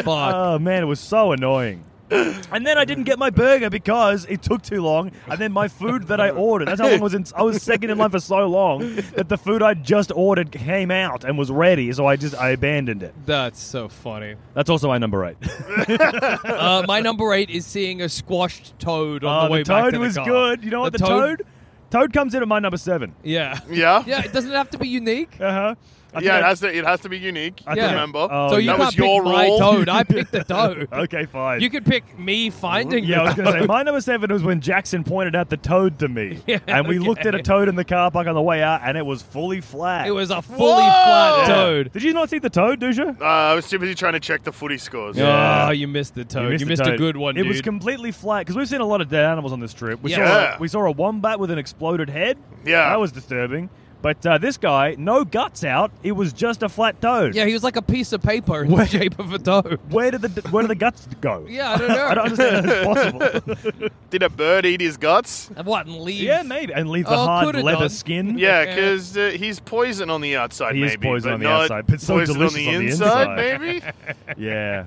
Fuck. 0.04 0.06
oh 0.06 0.59
man, 0.61 0.85
it 0.85 0.87
was 0.87 1.00
so 1.00 1.33
annoying. 1.33 1.83
And 2.10 2.64
then 2.66 2.78
I 2.78 2.84
didn't 2.84 3.04
get 3.04 3.18
my 3.18 3.30
burger 3.30 3.68
because 3.68 4.25
it 4.26 4.40
took 4.42 4.62
too 4.62 4.80
long. 4.82 5.10
And 5.28 5.38
then 5.40 5.52
my 5.52 5.66
food 5.68 6.04
that 6.08 6.20
I 6.20 6.30
ordered, 6.30 6.66
that's 6.68 6.80
how 6.80 6.88
long 6.88 7.00
I 7.00 7.02
was 7.02 7.14
in. 7.14 7.25
I 7.34 7.42
was 7.42 7.60
second 7.62 7.90
in 7.90 7.98
line 7.98 8.10
for 8.10 8.20
so 8.20 8.46
long 8.46 8.94
that 9.16 9.28
the 9.28 9.36
food 9.36 9.62
I 9.62 9.75
just 9.75 10.12
ordered 10.14 10.52
came 10.52 10.90
out 10.90 11.25
and 11.25 11.36
was 11.36 11.50
ready. 11.50 11.90
So 11.92 12.06
I 12.06 12.16
just 12.16 12.34
I 12.36 12.50
abandoned 12.50 13.02
it. 13.02 13.14
That's 13.26 13.60
so 13.60 13.88
funny. 13.88 14.36
That's 14.54 14.70
also 14.70 14.88
my 14.88 14.98
number 14.98 15.25
eight. 15.25 15.36
Uh, 16.56 16.84
my 16.86 17.00
number 17.00 17.32
eight 17.32 17.50
is 17.50 17.66
seeing 17.66 18.02
a 18.02 18.08
squashed 18.08 18.78
toad 18.78 19.25
on 19.25 19.44
Oh, 19.44 19.46
the 19.48 19.52
way 19.52 19.62
the 19.62 19.68
back 19.68 19.84
toad 19.84 19.90
to 19.92 19.98
the 19.98 20.04
was 20.04 20.14
car. 20.16 20.25
good. 20.26 20.64
You 20.64 20.70
know 20.70 20.80
what? 20.80 20.92
The, 20.92 20.98
toad? 20.98 21.42
toad, 21.90 22.12
comes 22.12 22.34
in 22.34 22.42
at 22.42 22.48
my 22.48 22.58
number 22.58 22.76
seven. 22.76 23.14
Yeah. 23.22 23.58
Yeah. 23.70 24.02
Yeah. 24.06 24.22
It 24.25 24.32
doesn't 24.32 24.50
have 24.52 24.70
to 24.70 24.78
be 24.78 24.88
unique. 24.88 25.40
Uh 25.40 25.52
huh. 25.52 25.75
Yeah, 26.23 26.38
it 26.38 26.44
has 26.44 26.61
to. 26.61 26.75
It 26.76 26.85
has 26.85 27.00
to 27.00 27.08
be 27.08 27.18
unique. 27.18 27.61
I 27.66 27.75
think- 27.75 27.87
remember. 27.90 28.28
Oh, 28.30 28.50
so 28.50 28.56
you 28.56 28.66
that 28.66 28.76
can't 28.76 28.78
was 28.87 28.94
pick 28.94 29.04
your 29.04 29.23
my 29.23 29.46
rule. 29.46 29.58
toad. 29.58 29.88
I 29.88 30.02
picked 30.04 30.32
the 30.32 30.44
toad. 30.44 30.88
Okay, 30.92 31.26
fine. 31.26 31.61
You 31.61 31.70
could 31.70 31.85
pick 31.85 32.18
me 32.18 32.50
finding. 32.50 33.04
yeah, 33.04 33.20
I 33.20 33.25
was 33.25 33.35
the 33.37 33.42
going 33.42 33.54
to 33.54 33.61
say 33.62 33.66
my 33.66 33.82
number 33.82 34.00
seven 34.00 34.32
was 34.32 34.42
when 34.42 34.61
Jackson 34.61 35.04
pointed 35.04 35.35
out 35.37 35.49
the 35.50 35.56
toad 35.56 35.99
to 36.00 36.08
me, 36.08 36.38
Yeah, 36.46 36.58
and 36.66 36.87
we 36.88 36.99
okay. 36.99 37.06
looked 37.08 37.26
at 37.26 37.35
a 37.35 37.42
toad 37.42 37.68
in 37.68 37.76
the 37.76 37.85
car 37.85 38.11
park 38.11 38.26
on 38.26 38.35
the 38.35 38.42
way 38.42 38.62
out, 38.62 38.80
and 38.85 38.96
it 38.96 39.04
was 39.06 39.23
fully 39.23 39.61
flat. 39.61 40.06
It 40.06 40.12
was 40.12 40.30
a 40.30 40.42
fully 40.42 40.58
Whoa! 40.61 40.76
flat 40.76 41.49
Yeah. 41.49 41.54
toad. 41.54 41.92
Did 41.92 42.02
you 42.02 42.12
not 42.12 42.30
see 42.30 42.38
the 42.38 42.50
toad, 42.50 42.80
Duscher? 42.80 43.20
Uh, 43.20 43.25
I 43.25 43.54
was 43.54 43.68
too 43.68 43.78
busy 43.78 43.94
trying 43.94 44.14
to 44.14 44.20
check 44.20 44.42
the 44.44 44.52
footy 44.52 44.78
scores. 44.78 45.16
Yeah. 45.16 45.66
Oh, 45.68 45.70
you 45.73 45.88
missed 45.88 46.14
the 46.14 46.25
toad. 46.25 46.61
You 46.61 46.66
missed, 46.66 46.82
the 46.82 46.88
a 46.88 46.90
toad. 46.92 46.99
good 46.99 47.16
one, 47.16 47.37
It 47.37 47.40
dude. 47.42 47.49
was 47.49 47.61
completely 47.62 48.12
flat 48.12 48.40
because 48.40 48.56
we've 48.56 48.68
seen 48.68 48.80
a 48.80 48.87
lot 48.87 49.00
of 49.00 49.08
dead 49.08 49.25
animals 49.25 49.52
on 49.52 49.61
this 49.61 49.73
trip. 49.75 50.02
We 50.02 50.11
Yeah. 50.12 50.52
saw 50.54 50.58
we 50.61 50.68
saw 50.68 50.80
a 50.87 50.90
wombat 50.90 51.38
with 51.40 51.50
an 51.50 51.58
exploded 51.58 52.11
head. 52.11 52.38
Yeah. 52.64 52.88
that 52.90 53.00
was 53.00 53.12
disturbing. 53.12 53.68
But 54.06 54.25
uh, 54.25 54.38
this 54.38 54.56
guy, 54.56 54.94
no 54.96 55.25
guts 55.25 55.64
out. 55.64 55.90
It 56.04 56.12
was 56.12 56.32
just 56.32 56.62
a 56.62 56.68
flat 56.68 57.00
toad. 57.02 57.34
yeah, 57.34 57.44
he 57.44 57.52
was 57.52 57.64
like 57.64 57.75
a 57.75 57.82
piece 57.82 58.12
of 58.12 58.22
paper 58.22 58.62
in 58.62 58.70
the 58.70 58.76
Where- 58.76 58.86
shape 58.86 59.18
of 59.18 59.32
a 59.32 59.38
toad. 59.40 59.80
Where 59.90 60.12
did 60.12 60.22
the 60.22 60.48
where 60.50 60.62
did 60.62 60.70
the 60.70 60.76
guts 60.76 61.08
go? 61.20 61.44
Yeah, 61.48 61.72
I 61.72 61.76
don't 61.78 61.88
know. 61.88 62.06
I 62.10 62.14
don't 62.14 62.25
understand 62.26 62.66
how 62.66 62.94
that's 62.94 63.12
possible. 63.16 63.88
Did 64.10 64.22
a 64.22 64.28
bird 64.30 64.64
eat 64.64 64.80
his 64.80 64.96
guts? 64.96 65.50
And 65.56 65.66
what? 65.66 65.86
And 65.86 65.96
leave? 65.98 66.22
yeah, 66.22 66.42
maybe 66.42 66.72
and 66.72 66.88
leave 66.88 67.06
the 67.06 67.14
Oh, 67.16 67.25
hard 67.26 67.44
coulda 67.46 67.62
leather 67.64 67.80
done. 67.80 67.88
skin. 67.88 68.38
Yeah, 68.46 68.62
Yeah. 68.62 68.75
because 68.76 69.16
uh, 69.16 69.30
he's 69.36 69.58
poison 69.58 70.08
on 70.08 70.20
the 70.20 70.36
outside. 70.36 70.76
He 70.76 70.84
is 70.84 70.92
maybe, 70.92 71.08
poison 71.08 71.30
but 71.30 71.34
on 71.34 71.40
the 71.40 71.44
not 71.48 71.62
outside, 71.62 71.86
but 71.88 72.00
so 72.00 72.14
poison 72.14 72.34
delicious 72.38 72.56
on 72.58 72.64
the 72.64 72.76
on 72.76 72.84
the 72.84 72.90
inside. 72.92 73.40
inside. 73.40 73.60
maybe. 73.60 74.44
yeah. 74.46 74.86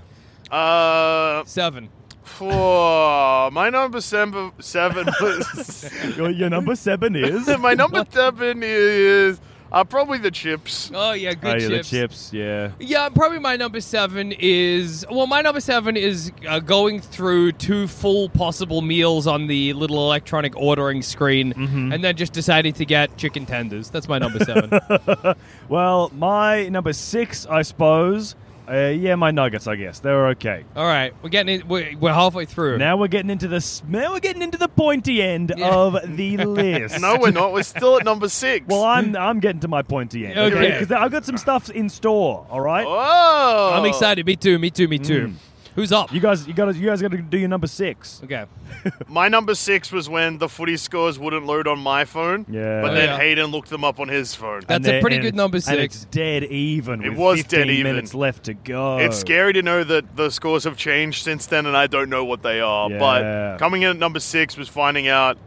Uh, 0.50 1.44
Seven. 1.44 1.90
For 2.30 3.52
my 3.52 3.70
number 3.70 4.02
seven, 4.02 4.52
seven 4.60 5.08
was 5.22 5.90
Your, 6.18 6.30
your 6.30 6.50
number 6.50 6.76
seven 6.76 7.16
is 7.16 7.48
my 7.60 7.74
number 7.74 8.06
seven 8.12 8.62
is 8.64 9.40
Uh, 9.72 9.84
probably 9.84 10.18
the 10.18 10.32
chips. 10.32 10.90
Oh 10.96 11.12
yeah, 11.14 11.32
good 11.36 11.46
oh, 11.46 11.58
yeah, 11.58 11.68
chips. 11.70 11.90
the 11.92 11.98
chips. 11.98 12.34
Yeah. 12.34 12.72
Yeah, 12.80 13.08
probably 13.10 13.38
my 13.38 13.56
number 13.56 13.82
seven 13.82 14.34
is 14.40 15.06
well, 15.12 15.28
my 15.28 15.42
number 15.44 15.62
seven 15.62 15.96
is 15.96 16.32
uh, 16.48 16.58
going 16.60 17.00
through 17.02 17.52
two 17.52 17.86
full 17.88 18.30
possible 18.30 18.82
meals 18.82 19.28
on 19.28 19.46
the 19.46 19.74
little 19.74 19.98
electronic 20.08 20.58
ordering 20.58 21.04
screen, 21.04 21.54
Mm-hmm. 21.54 21.92
and 21.94 22.04
then 22.04 22.16
just 22.16 22.34
deciding 22.34 22.74
to 22.82 22.86
get 22.86 23.16
chicken 23.18 23.46
tenders. 23.46 23.92
That's 23.92 24.08
my 24.08 24.18
number 24.18 24.40
seven. 24.44 24.70
Well, 25.70 26.10
my 26.16 26.68
number 26.70 26.94
six, 26.94 27.46
I 27.46 27.62
suppose. 27.62 28.36
Uh, 28.70 28.90
yeah, 28.90 29.16
my 29.16 29.32
nuggets. 29.32 29.66
I 29.68 29.76
guess 29.76 30.00
they 30.00 30.12
were 30.12 30.28
okay. 30.30 30.64
All 30.76 30.86
right, 30.86 31.14
we're 31.24 31.30
getting 31.30 31.60
it. 31.60 31.68
We're, 31.68 31.98
we're 31.98 32.14
halfway 32.14 32.46
through. 32.46 32.78
Now 32.78 32.98
we're 32.98 33.08
getting 33.08 33.32
into 33.32 33.48
the 33.48 33.82
now 33.88 34.12
we're 34.14 34.20
getting 34.20 34.42
into 34.44 34.58
the 34.60 34.68
pointy 34.68 35.22
end 35.24 35.54
Yeah. 35.58 35.74
of 35.74 35.98
the 36.18 36.38
list. 36.38 37.00
No, 37.02 37.18
we're 37.20 37.32
not. 37.32 37.52
We're 37.54 37.64
still 37.64 37.98
at 37.98 38.06
number 38.06 38.30
six. 38.30 38.66
Well, 38.68 38.84
I'm 38.84 39.16
I'm 39.16 39.40
getting 39.40 39.62
to 39.62 39.68
my 39.68 39.82
pointy 39.82 40.28
end. 40.28 40.38
Okay. 40.38 40.72
Because 40.72 40.92
I've 40.92 41.12
got 41.12 41.26
some 41.26 41.38
stuff 41.38 41.70
in 41.72 41.90
store. 41.90 42.46
All 42.50 42.62
right. 42.62 42.86
Oh, 42.88 43.72
I'm 43.74 43.86
excited. 43.86 44.26
Me 44.26 44.36
too. 44.36 44.60
Me 44.60 44.70
too. 44.70 44.88
Me 44.88 45.00
too. 45.00 45.34
Who's 45.80 45.94
up? 45.94 46.12
You 46.12 46.20
guys, 46.20 46.46
you 46.46 46.54
got 46.54 46.66
to 46.66 46.74
you 46.78 46.88
guys 46.90 47.02
got 47.02 47.12
to 47.12 47.18
do 47.20 47.38
your 47.38 47.48
number 47.48 47.66
six. 47.68 48.20
okay. 48.26 48.46
My 49.08 49.30
number 49.30 49.56
six 49.56 49.94
was 49.94 50.10
when 50.10 50.38
the 50.38 50.50
footy 50.50 50.76
scores 50.76 51.18
wouldn't 51.18 51.46
load 51.46 51.68
on 51.70 51.80
my 51.80 52.04
phone. 52.04 52.46
Yeah. 52.50 52.82
But 52.82 52.92
Oh, 52.92 52.94
then 52.96 53.10
yeah. 53.10 53.18
Hayden 53.18 53.46
looked 53.46 53.70
them 53.70 53.86
up 53.86 54.02
on 54.02 54.10
his 54.10 54.36
phone. 54.36 54.60
That's 54.68 54.72
And 54.76 54.86
a 54.86 54.90
then- 54.92 55.02
pretty 55.02 55.16
and 55.16 55.24
good 55.24 55.28
it's- 55.30 55.38
number 55.38 55.56
And 55.56 55.64
six. 55.64 55.96
it's 55.96 56.06
dead 56.06 56.44
even. 56.44 57.02
It 57.02 57.12
with 57.12 57.18
was 57.18 57.38
dead 57.44 57.68
15 57.68 57.70
even. 57.78 57.84
minutes 57.94 58.14
left 58.14 58.44
to 58.44 58.54
go. 58.56 58.98
It's 58.98 59.18
scary 59.18 59.54
to 59.54 59.62
know 59.62 59.86
that 59.86 60.18
the 60.18 60.30
scores 60.32 60.66
have 60.66 60.76
changed 60.76 61.24
since 61.24 61.46
then, 61.46 61.66
and 61.66 61.78
I 61.78 61.88
don't 61.88 62.10
know 62.10 62.26
what 62.26 62.44
they 62.44 62.60
are. 62.60 62.92
Yeah. 62.92 62.98
But 63.00 63.58
coming 63.60 63.84
in 63.84 63.90
at 63.92 63.98
number 63.98 64.20
six 64.20 64.58
was 64.58 64.68
finding 64.68 65.08
out 65.08 65.38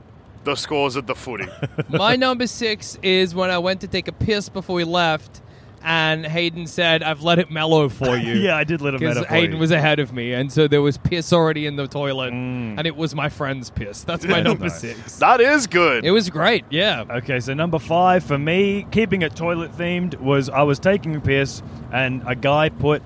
the 0.45 0.55
scores 0.55 0.97
of 0.97 1.07
the 1.07 1.15
footy. 1.15 1.47
My 1.91 2.17
number 2.17 2.47
six 2.47 2.99
is 3.03 3.35
when 3.35 3.51
I 3.51 3.59
went 3.59 3.83
to 3.83 3.87
take 3.87 4.09
a 4.09 4.13
piss 4.13 4.49
before 4.49 4.77
we 4.77 4.85
left, 4.85 5.43
and 5.85 6.25
Hayden 6.27 6.67
said, 6.67 7.03
"I've 7.03 7.23
let 7.23 7.39
it 7.39 7.51
mellow 7.51 7.89
for 7.89 8.17
you." 8.17 8.35
Yeah, 8.35 8.57
I 8.57 8.65
did 8.65 8.81
let 8.81 8.95
him 8.95 9.01
Because 9.01 9.17
metaphor. 9.17 9.37
Hayden 9.37 9.59
was 9.59 9.71
ahead 9.71 9.99
of 9.99 10.13
me, 10.13 10.33
and 10.33 10.51
so 10.53 10.69
there 10.69 10.83
was 10.83 10.99
piss 10.99 11.33
already 11.33 11.67
in 11.67 11.77
the 11.77 11.87
toilet, 11.87 12.33
and 12.33 12.87
it 12.87 12.97
was 12.97 13.15
my 13.15 13.29
friend's 13.29 13.71
piss. 13.71 14.05
That's 14.05 14.25
my 14.25 14.41
number 14.41 14.65
nice. 14.65 14.81
six. 14.81 15.17
that 15.19 15.41
is 15.41 15.67
good. 15.67 16.05
It 16.05 16.11
was 16.11 16.31
great, 16.31 16.65
yeah. 16.71 17.05
Okay, 17.09 17.41
so 17.41 17.55
number 17.55 17.79
five 17.79 18.25
for 18.25 18.39
me, 18.39 18.87
keeping 18.91 19.23
it 19.23 19.35
toilet 19.37 19.73
themed, 19.77 20.19
was 20.21 20.49
I 20.49 20.63
was 20.63 20.79
taking 20.79 21.17
a 21.17 21.21
piss 21.21 21.63
and 21.93 22.23
a 22.27 22.35
guy 22.35 22.69
put 22.69 23.03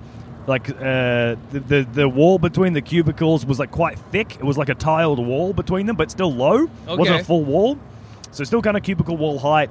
like 0.46 0.70
uh, 0.70 1.34
the, 1.50 1.60
the 1.66 1.88
the 1.92 2.08
wall 2.08 2.38
between 2.38 2.72
the 2.72 2.82
cubicles 2.82 3.44
was 3.44 3.58
like 3.58 3.70
quite 3.70 3.98
thick. 3.98 4.36
It 4.36 4.44
was 4.44 4.56
like 4.56 4.68
a 4.68 4.74
tiled 4.74 5.18
wall 5.18 5.52
between 5.52 5.86
them, 5.86 5.96
but 5.96 6.10
still 6.10 6.32
low. 6.32 6.64
It 6.88 6.98
wasn't 6.98 7.20
a 7.20 7.24
full 7.24 7.44
wall, 7.44 7.78
so 8.30 8.44
still 8.44 8.62
kind 8.62 8.76
of 8.76 8.82
cubicle 8.82 9.16
wall 9.16 9.38
height. 9.38 9.70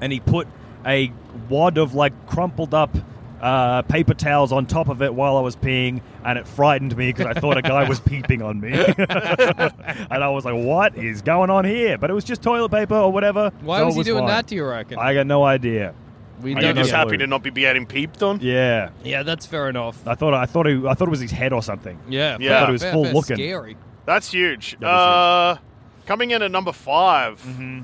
And 0.00 0.12
he 0.12 0.20
put 0.20 0.46
a 0.86 1.12
wad 1.48 1.78
of 1.78 1.94
like 1.94 2.26
crumpled 2.26 2.74
up. 2.74 2.96
Uh, 3.38 3.82
paper 3.82 4.14
towels 4.14 4.50
on 4.50 4.64
top 4.64 4.88
of 4.88 5.02
it 5.02 5.12
while 5.12 5.36
I 5.36 5.40
was 5.42 5.56
peeing, 5.56 6.00
and 6.24 6.38
it 6.38 6.48
frightened 6.48 6.96
me 6.96 7.12
because 7.12 7.26
I 7.26 7.38
thought 7.38 7.58
a 7.58 7.62
guy 7.62 7.86
was 7.86 8.00
peeping 8.10 8.40
on 8.40 8.58
me, 8.60 8.72
and 9.06 10.24
I 10.24 10.28
was 10.30 10.46
like, 10.46 10.54
"What 10.54 10.96
is 10.96 11.20
going 11.20 11.50
on 11.50 11.66
here?" 11.66 11.98
But 11.98 12.08
it 12.10 12.14
was 12.14 12.24
just 12.24 12.42
toilet 12.42 12.70
paper 12.70 12.94
or 12.96 13.12
whatever. 13.12 13.52
Why 13.60 13.80
so 13.80 13.86
was 13.86 13.96
it 13.96 13.98
he 14.00 14.04
doing 14.04 14.20
fine. 14.22 14.28
that 14.28 14.46
to 14.48 14.54
you, 14.54 14.64
reckon? 14.64 14.98
I 14.98 15.12
got 15.12 15.26
no 15.26 15.44
idea. 15.44 15.94
we 16.40 16.54
I 16.56 16.60
You're 16.60 16.72
just 16.72 16.90
happy 16.90 17.10
clue. 17.10 17.18
to 17.18 17.26
not 17.26 17.42
be 17.42 17.50
getting 17.50 17.84
peeped 17.86 18.22
on. 18.22 18.40
Yeah, 18.40 18.88
yeah, 19.04 19.22
that's 19.22 19.44
fair 19.44 19.68
enough. 19.68 20.06
I 20.08 20.14
thought 20.14 20.32
I 20.32 20.46
thought 20.46 20.66
he, 20.66 20.86
I 20.86 20.94
thought 20.94 21.08
it 21.08 21.10
was 21.10 21.20
his 21.20 21.30
head 21.30 21.52
or 21.52 21.62
something. 21.62 21.98
Yeah, 22.08 22.38
Yeah. 22.40 22.48
fair, 22.48 22.56
I 22.56 22.60
thought 22.60 22.68
it 22.68 22.72
was 22.72 22.82
fair, 22.82 22.92
full 22.92 23.04
fair. 23.04 23.12
looking. 23.14 23.36
Scary. 23.36 23.76
That's 24.06 24.30
huge. 24.32 24.78
That 24.80 24.86
is 24.86 24.90
Uh, 24.90 25.58
coming 26.06 26.30
in 26.30 26.40
at 26.40 26.50
number 26.50 26.72
5 26.72 27.42
Mm-hmm. 27.42 27.80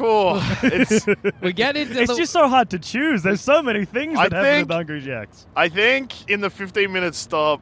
Oh, 0.00 0.58
it's. 0.62 1.06
We 1.40 1.52
get 1.52 1.76
into 1.76 2.00
It's 2.00 2.10
the, 2.12 2.16
just 2.16 2.32
so 2.32 2.48
hard 2.48 2.70
to 2.70 2.78
choose. 2.78 3.22
There's 3.22 3.40
so 3.40 3.62
many 3.62 3.84
things 3.84 4.18
I 4.18 4.28
that 4.28 4.32
happen 4.36 4.44
think- 4.52 4.68
with 4.68 4.76
Hungry 4.76 5.00
Jacks. 5.00 5.46
I 5.56 5.68
think 5.68 6.28
in 6.30 6.40
the 6.40 6.50
15 6.50 6.92
minute 6.92 7.14
stop, 7.14 7.60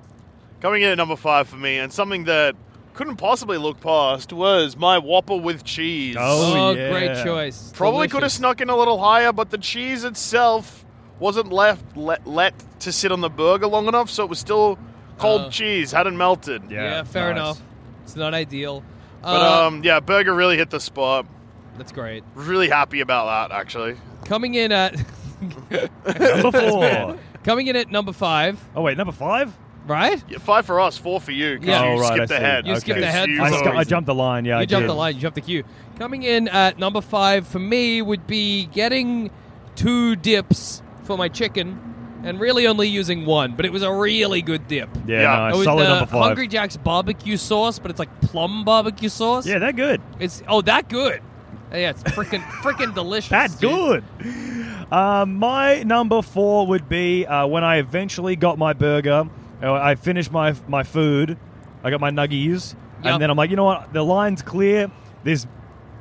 coming 0.60 0.82
in 0.82 0.88
at 0.90 0.98
number 0.98 1.16
five 1.16 1.48
for 1.48 1.56
me, 1.56 1.78
and 1.78 1.92
something 1.92 2.24
that 2.24 2.54
couldn't 2.94 3.16
possibly 3.16 3.56
look 3.58 3.80
past 3.80 4.32
was 4.32 4.76
my 4.76 4.98
Whopper 4.98 5.36
with 5.36 5.64
cheese. 5.64 6.16
Oh, 6.18 6.68
oh, 6.68 6.70
yeah. 6.72 6.90
great 6.90 7.24
choice. 7.24 7.72
Probably 7.74 8.06
could 8.06 8.16
have 8.22 8.30
Delicious. 8.30 8.34
snuck 8.34 8.60
in 8.60 8.68
a 8.70 8.76
little 8.76 8.98
higher, 8.98 9.32
but 9.32 9.50
the 9.50 9.58
cheese 9.58 10.04
itself 10.04 10.84
wasn't 11.18 11.52
left 11.52 11.96
let, 11.96 12.26
let 12.26 12.52
to 12.80 12.92
sit 12.92 13.10
on 13.12 13.20
the 13.20 13.30
burger 13.30 13.66
long 13.66 13.88
enough, 13.88 14.10
so 14.10 14.22
it 14.24 14.28
was 14.28 14.38
still 14.38 14.78
cold 15.18 15.40
Uh, 15.42 15.50
cheese, 15.50 15.90
hadn't 15.92 16.16
melted. 16.16 16.62
Yeah, 16.70 16.82
Yeah, 16.82 17.02
fair 17.04 17.30
nice. 17.32 17.36
enough. 17.40 17.60
It's 18.04 18.16
not 18.16 18.34
ideal. 18.34 18.84
But 19.22 19.28
Uh, 19.40 19.66
um, 19.68 19.84
yeah, 19.84 20.00
burger 20.00 20.34
really 20.34 20.56
hit 20.56 20.70
the 20.70 20.80
spot. 20.80 21.26
That's 21.78 21.92
great. 21.92 22.24
Really 22.34 22.68
happy 22.68 23.00
about 23.00 23.48
that, 23.50 23.54
actually. 23.56 23.96
Coming 24.24 24.54
in 24.54 24.72
at 24.72 24.94
Number 26.06 26.52
four. 26.70 27.18
coming 27.44 27.66
in 27.66 27.76
at 27.76 27.90
number 27.90 28.12
five, 28.12 28.64
Oh 28.76 28.82
wait, 28.82 28.96
number 28.96 29.12
five. 29.12 29.52
right? 29.86 30.22
Yeah, 30.28 30.38
five 30.38 30.64
for 30.66 30.78
us, 30.80 30.96
four 30.96 31.20
for 31.20 31.32
you. 31.32 31.58
'cause 31.58 31.66
Yeah. 31.66 31.82
you 31.84 31.90
Oh, 31.90 31.98
right, 32.00 32.06
skipped 32.06 32.20
I 32.22 32.26
see. 32.26 32.34
ahead. 32.34 32.66
You 32.66 32.76
skipped 32.76 33.00
ahead 33.00 33.28
You 33.28 33.36
for 33.38 33.42
I, 33.42 33.50
some 33.50 33.58
sc- 33.58 33.66
I 33.66 33.84
jumped 33.84 34.06
the 34.06 34.14
line. 34.14 34.44
Yeah, 34.44 34.56
you 34.56 34.62
I 34.62 34.64
jumped 34.66 34.84
did. 34.84 34.90
the 34.90 34.94
line. 34.94 35.14
You 35.16 35.20
jumped 35.20 35.34
the 35.34 35.40
queue. 35.40 35.64
Coming 35.98 36.22
in 36.22 36.46
at 36.48 36.78
number 36.78 37.00
five 37.00 37.46
for 37.46 37.58
me 37.58 38.00
would 38.02 38.26
be 38.28 38.66
getting 38.66 39.30
two 39.74 40.14
dips 40.16 40.80
for 41.02 41.18
my 41.18 41.28
chicken, 41.28 41.78
and 42.22 42.38
really 42.38 42.68
only 42.68 42.86
using 42.86 43.26
one. 43.26 43.54
But 43.56 43.66
it 43.66 43.72
was 43.72 43.82
a 43.82 43.92
really 43.92 44.42
good 44.42 44.68
dip. 44.68 44.88
Yeah, 45.08 45.22
Yeah. 45.22 45.36
nice. 45.38 45.54
It 45.54 45.56
was 45.58 45.64
solid 45.64 45.84
the 45.84 45.88
number 45.88 46.06
five. 46.06 46.22
Hungry 46.22 46.46
Jack's 46.46 46.76
barbecue 46.76 47.36
sauce, 47.36 47.80
but 47.80 47.90
it's 47.90 47.98
like 47.98 48.20
plum 48.20 48.64
barbecue 48.64 49.08
sauce. 49.08 49.44
Yeah, 49.44 49.58
they're 49.58 49.72
good. 49.72 50.00
It's 50.20 50.40
oh 50.46 50.60
that 50.62 50.88
good. 50.88 51.20
Yeah, 51.72 51.90
it's 51.90 52.02
freaking 52.02 52.42
freaking 52.62 52.94
delicious. 52.94 53.30
That's 53.30 53.54
dude. 53.54 54.04
good. 54.20 54.92
Um, 54.92 55.36
my 55.36 55.82
number 55.84 56.20
four 56.22 56.66
would 56.66 56.88
be 56.88 57.24
uh, 57.26 57.46
when 57.46 57.64
I 57.64 57.76
eventually 57.76 58.36
got 58.36 58.58
my 58.58 58.72
burger. 58.74 59.28
uh, 59.62 59.72
I 59.72 59.94
finished 59.94 60.30
my 60.30 60.54
my 60.68 60.82
food. 60.82 61.38
I 61.82 61.90
got 61.90 62.00
my 62.00 62.10
nuggies, 62.10 62.74
Yep. 63.02 63.14
and 63.14 63.22
then 63.22 63.30
I'm 63.30 63.36
like, 63.36 63.50
you 63.50 63.56
know 63.56 63.64
what? 63.64 63.92
The 63.92 64.02
line's 64.04 64.42
clear. 64.42 64.90
This 65.24 65.46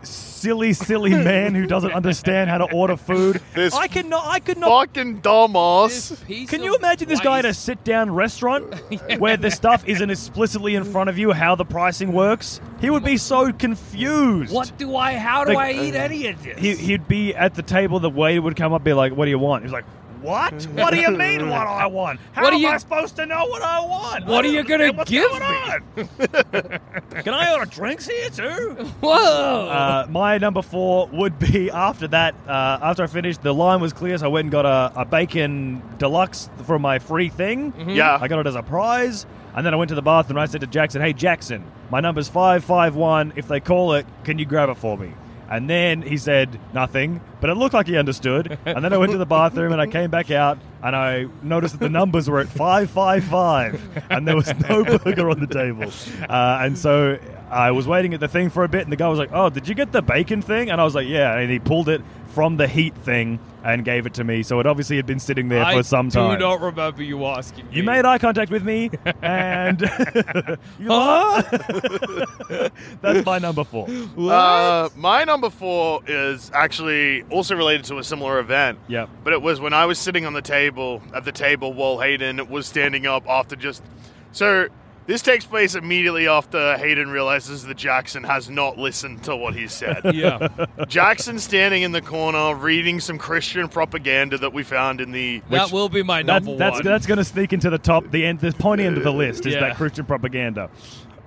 silly, 0.03 0.73
silly 0.73 1.11
man 1.11 1.53
who 1.55 1.65
doesn't 1.67 1.91
understand 1.91 2.49
how 2.49 2.57
to 2.57 2.71
order 2.73 2.97
food. 2.97 3.41
This 3.53 3.73
I 3.73 3.87
cannot. 3.87 4.25
I 4.25 4.39
could 4.39 4.57
not. 4.57 4.69
Fucking 4.69 5.21
dumbass. 5.21 6.47
Can 6.47 6.63
you 6.63 6.75
imagine 6.75 7.09
this 7.09 7.19
guy 7.19 7.39
at 7.39 7.45
a 7.45 7.53
sit-down 7.53 8.09
restaurant 8.11 8.73
where 9.19 9.35
the 9.35 9.51
stuff 9.51 9.83
isn't 9.85 10.09
explicitly 10.09 10.75
in 10.75 10.85
front 10.85 11.09
of 11.09 11.17
you, 11.17 11.33
how 11.33 11.55
the 11.55 11.65
pricing 11.65 12.13
works? 12.13 12.61
He 12.79 12.89
would 12.89 13.03
be 13.03 13.17
so 13.17 13.51
confused. 13.51 14.53
What 14.53 14.71
do 14.77 14.95
I? 14.95 15.17
How 15.17 15.43
do 15.43 15.53
Like, 15.53 15.75
I 15.75 15.79
eat 15.79 15.95
any 15.95 16.27
of 16.27 16.41
this? 16.43 16.57
He, 16.57 16.75
he'd 16.75 17.07
be 17.07 17.35
at 17.35 17.55
the 17.55 17.61
table. 17.61 17.99
The 17.99 18.09
waiter 18.09 18.41
would 18.41 18.55
come 18.55 18.73
up, 18.73 18.83
be 18.83 18.93
like, 18.93 19.13
"What 19.13 19.25
do 19.25 19.31
you 19.31 19.39
want?" 19.39 19.63
He's 19.63 19.73
like, 19.73 19.85
"What? 20.21 20.63
What 20.67 20.93
do 20.93 20.99
you 20.99 21.11
mean? 21.11 21.49
What 21.49 21.67
I 21.67 21.85
want? 21.87 22.19
How 22.33 22.43
What 22.43 22.53
are 22.53 22.55
am 22.55 22.61
you- 22.61 22.67
I 22.69 22.77
supposed 22.77 23.15
to 23.17 23.25
know 23.25 23.45
what 23.45 23.61
I 23.61 23.79
want? 23.81 24.25
What 24.25 24.45
I 24.45 24.47
are 24.47 24.51
you 24.51 24.63
gonna 24.63 24.85
understand 24.85 24.97
what's 24.97 25.09
give 25.11 25.29
going 25.29 25.41
on. 25.41 27.21
Can 27.23 27.33
I 27.33 27.51
order 27.53 27.65
drinks 27.69 28.07
here 28.07 28.29
too?" 28.29 28.75
Whoa! 29.01 29.67
Uh, 29.67 30.07
my 30.09 30.37
number 30.37 30.61
four 30.61 31.07
would 31.07 31.37
be 31.39 31.69
after 31.71 32.07
that. 32.09 32.35
Uh, 32.47 32.79
after 32.81 33.03
I 33.03 33.07
finished, 33.07 33.41
the 33.43 33.53
line 33.53 33.81
was 33.81 33.93
clear, 33.93 34.17
so 34.17 34.25
I 34.25 34.29
went 34.29 34.45
and 34.45 34.51
got 34.51 34.65
a, 34.65 35.01
a 35.01 35.05
bacon 35.05 35.81
deluxe 35.97 36.49
for 36.65 36.79
my 36.79 36.99
free 36.99 37.29
thing. 37.29 37.73
Yeah. 37.87 38.17
I 38.19 38.27
got 38.27 38.39
it 38.39 38.47
as 38.47 38.55
a 38.55 38.63
prize. 38.63 39.25
And 39.53 39.65
then 39.65 39.73
I 39.73 39.77
went 39.77 39.89
to 39.89 39.95
the 39.95 40.01
bathroom 40.01 40.37
and 40.37 40.43
I 40.43 40.45
said 40.45 40.61
to 40.61 40.67
Jackson, 40.67 41.01
Hey, 41.01 41.11
Jackson, 41.11 41.65
my 41.89 41.99
number's 41.99 42.29
551. 42.29 43.33
If 43.35 43.49
they 43.49 43.59
call 43.59 43.93
it, 43.95 44.05
can 44.23 44.39
you 44.39 44.45
grab 44.45 44.69
it 44.69 44.77
for 44.77 44.97
me? 44.97 45.11
And 45.51 45.69
then 45.69 46.01
he 46.01 46.15
said 46.15 46.57
nothing, 46.73 47.19
but 47.41 47.49
it 47.49 47.55
looked 47.55 47.73
like 47.73 47.87
he 47.87 47.97
understood. 47.97 48.57
And 48.65 48.85
then 48.85 48.93
I 48.93 48.97
went 48.97 49.11
to 49.11 49.17
the 49.17 49.25
bathroom 49.25 49.73
and 49.73 49.81
I 49.81 49.85
came 49.85 50.09
back 50.09 50.31
out 50.31 50.57
and 50.81 50.95
I 50.95 51.27
noticed 51.43 51.73
that 51.73 51.81
the 51.81 51.89
numbers 51.89 52.29
were 52.29 52.39
at 52.39 52.47
555 52.47 54.05
and 54.09 54.25
there 54.25 54.37
was 54.37 54.47
no 54.69 54.83
burger 54.97 55.29
on 55.29 55.41
the 55.41 55.47
table. 55.47 55.91
Uh, 56.29 56.59
and 56.61 56.77
so 56.77 57.19
I 57.49 57.71
was 57.71 57.85
waiting 57.85 58.13
at 58.13 58.21
the 58.21 58.29
thing 58.29 58.49
for 58.49 58.63
a 58.63 58.69
bit 58.69 58.83
and 58.83 58.91
the 58.93 58.95
guy 58.95 59.09
was 59.09 59.19
like, 59.19 59.31
Oh, 59.33 59.49
did 59.49 59.67
you 59.67 59.75
get 59.75 59.91
the 59.91 60.01
bacon 60.01 60.41
thing? 60.41 60.71
And 60.71 60.79
I 60.79 60.85
was 60.85 60.95
like, 60.95 61.07
Yeah. 61.07 61.37
And 61.37 61.51
he 61.51 61.59
pulled 61.59 61.89
it 61.89 62.01
from 62.33 62.57
the 62.57 62.67
heat 62.67 62.95
thing 62.95 63.39
and 63.63 63.85
gave 63.85 64.05
it 64.05 64.13
to 64.15 64.23
me. 64.23 64.43
So 64.43 64.59
it 64.59 64.65
obviously 64.65 64.95
had 64.95 65.05
been 65.05 65.19
sitting 65.19 65.49
there 65.49 65.63
I 65.63 65.75
for 65.75 65.83
some 65.83 66.09
time. 66.09 66.31
I 66.31 66.35
do 66.35 66.41
not 66.41 66.61
remember 66.61 67.03
you 67.03 67.25
asking. 67.25 67.67
You 67.71 67.83
me. 67.83 67.87
made 67.87 68.05
eye 68.05 68.17
contact 68.17 68.51
with 68.51 68.63
me, 68.63 68.89
and 69.21 69.81
you 70.79 70.87
That's 73.01 73.25
my 73.25 73.39
number 73.39 73.63
four. 73.63 73.87
Uh, 74.17 74.89
my 74.95 75.23
number 75.23 75.49
four 75.49 76.01
is 76.07 76.51
actually 76.53 77.23
also 77.23 77.55
related 77.55 77.85
to 77.85 77.97
a 77.97 78.03
similar 78.03 78.39
event. 78.39 78.79
Yeah, 78.87 79.07
But 79.23 79.33
it 79.33 79.41
was 79.41 79.59
when 79.59 79.73
I 79.73 79.85
was 79.85 79.99
sitting 79.99 80.25
on 80.25 80.33
the 80.33 80.41
table 80.41 81.01
at 81.13 81.25
the 81.25 81.31
table 81.31 81.73
while 81.73 81.99
Hayden 81.99 82.49
was 82.49 82.65
standing 82.67 83.05
up 83.05 83.27
after 83.27 83.55
just. 83.55 83.83
So 84.31 84.69
this 85.07 85.21
takes 85.21 85.45
place 85.45 85.75
immediately 85.75 86.27
after 86.27 86.77
Hayden 86.77 87.09
realizes 87.09 87.63
that 87.63 87.75
Jackson 87.77 88.23
has 88.23 88.49
not 88.49 88.77
listened 88.77 89.23
to 89.23 89.35
what 89.35 89.55
he 89.55 89.67
said. 89.67 90.01
Yeah. 90.13 90.47
Jackson 90.87 91.39
standing 91.39 91.81
in 91.83 91.91
the 91.91 92.01
corner 92.01 92.53
reading 92.55 92.99
some 92.99 93.17
Christian 93.17 93.67
propaganda 93.67 94.37
that 94.37 94.53
we 94.53 94.63
found 94.63 95.01
in 95.01 95.11
the. 95.11 95.41
that 95.49 95.71
will 95.71 95.89
be 95.89 96.03
my 96.03 96.21
That, 96.23 96.43
number 96.43 96.57
that's 96.57 96.75
one. 96.75 96.83
that's 96.83 97.05
going 97.07 97.17
to 97.17 97.23
sneak 97.23 97.53
into 97.53 97.69
the 97.69 97.77
top, 97.79 98.11
the 98.11 98.25
end, 98.25 98.39
the 98.39 98.51
pointy 98.53 98.83
end 98.85 98.97
of 98.97 99.03
the 99.03 99.11
list 99.13 99.45
is 99.45 99.53
Yeah. 99.55 99.61
that 99.61 99.75
Christian 99.77 100.05
propaganda. 100.05 100.69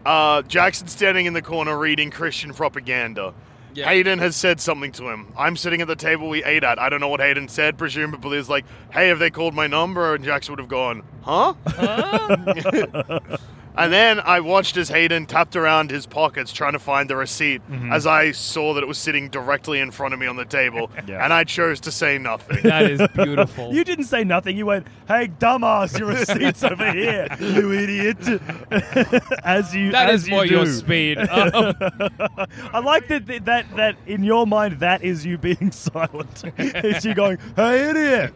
Uh, 0.07 0.43
Jackson 0.43 0.87
standing 0.87 1.27
in 1.27 1.33
the 1.33 1.43
corner 1.43 1.77
reading 1.79 2.11
Christian 2.11 2.53
propaganda. 2.53 3.33
Yeah. 3.75 3.89
Hayden 3.89 4.21
has 4.21 4.37
said 4.37 4.61
something 4.61 4.93
to 4.93 5.09
him. 5.09 5.33
I'm 5.37 5.57
sitting 5.57 5.81
at 5.81 5.89
the 5.89 5.97
table 5.97 6.29
we 6.29 6.45
ate 6.45 6.63
at. 6.63 6.79
I 6.79 6.89
don't 6.89 7.01
know 7.01 7.09
what 7.09 7.21
Hayden 7.21 7.49
said. 7.49 7.77
Presumably, 7.77 8.39
it's 8.39 8.49
like, 8.49 8.65
"Hey, 8.93 9.09
have 9.09 9.19
they 9.19 9.31
called 9.31 9.53
my 9.55 9.67
number?" 9.67 10.15
And 10.15 10.23
Jax 10.25 10.49
would 10.49 10.61
have 10.61 10.69
gone, 10.69 11.03
"Huh?" 11.23 11.55
and 13.77 13.93
then 13.93 14.21
I 14.21 14.41
watched 14.41 14.77
as 14.77 14.89
Hayden 14.89 15.27
tapped 15.27 15.57
around 15.57 15.91
his 15.91 16.07
pockets 16.07 16.53
trying 16.53 16.73
to 16.75 16.79
find 16.79 17.09
the 17.11 17.17
receipt, 17.17 17.63
Mm-hmm. 17.71 17.93
as 17.93 18.07
I 18.07 18.31
saw 18.33 18.75
that 18.75 18.83
it 18.83 18.87
was 18.87 18.99
sitting 18.99 19.29
directly 19.29 19.81
in 19.81 19.91
front 19.91 20.15
of 20.15 20.21
me 20.21 20.27
on 20.27 20.37
the 20.37 20.45
table, 20.45 20.91
Yeah. 21.07 21.25
and 21.25 21.33
I 21.33 21.45
chose 21.45 21.81
to 21.81 21.91
say 21.91 22.19
nothing. 22.19 22.63
That 22.63 22.91
is 22.91 23.01
beautiful. 23.15 23.75
You 23.75 23.85
didn't 23.85 24.05
say 24.07 24.25
nothing. 24.25 24.57
You 24.57 24.67
went, 24.67 24.87
"Hey, 25.09 25.29
dumbass, 25.29 25.99
your 25.99 26.09
receipt's 26.09 26.63
over 26.73 26.93
here, 26.93 27.27
you 27.41 27.73
idiot." 27.73 28.19
as 29.45 29.75
you, 29.75 29.91
that 29.93 30.11
as 30.11 30.23
is 30.23 30.29
you 30.29 30.35
more 30.35 30.47
do. 30.47 30.55
your 30.55 30.67
speed. 30.67 31.19
Um, 31.19 31.75
I 32.73 32.81
like 32.85 33.09
that, 33.09 33.27
that 33.45 33.67
that 33.77 33.97
in 34.07 34.23
your 34.25 34.47
mind 34.47 34.81
that 34.81 35.03
is 35.03 35.25
you 35.27 35.39
being 35.39 35.71
silent. 35.73 36.45
it's 36.59 37.05
you 37.05 37.15
going, 37.15 37.39
"Hey, 37.57 37.91
idiot! 37.91 38.35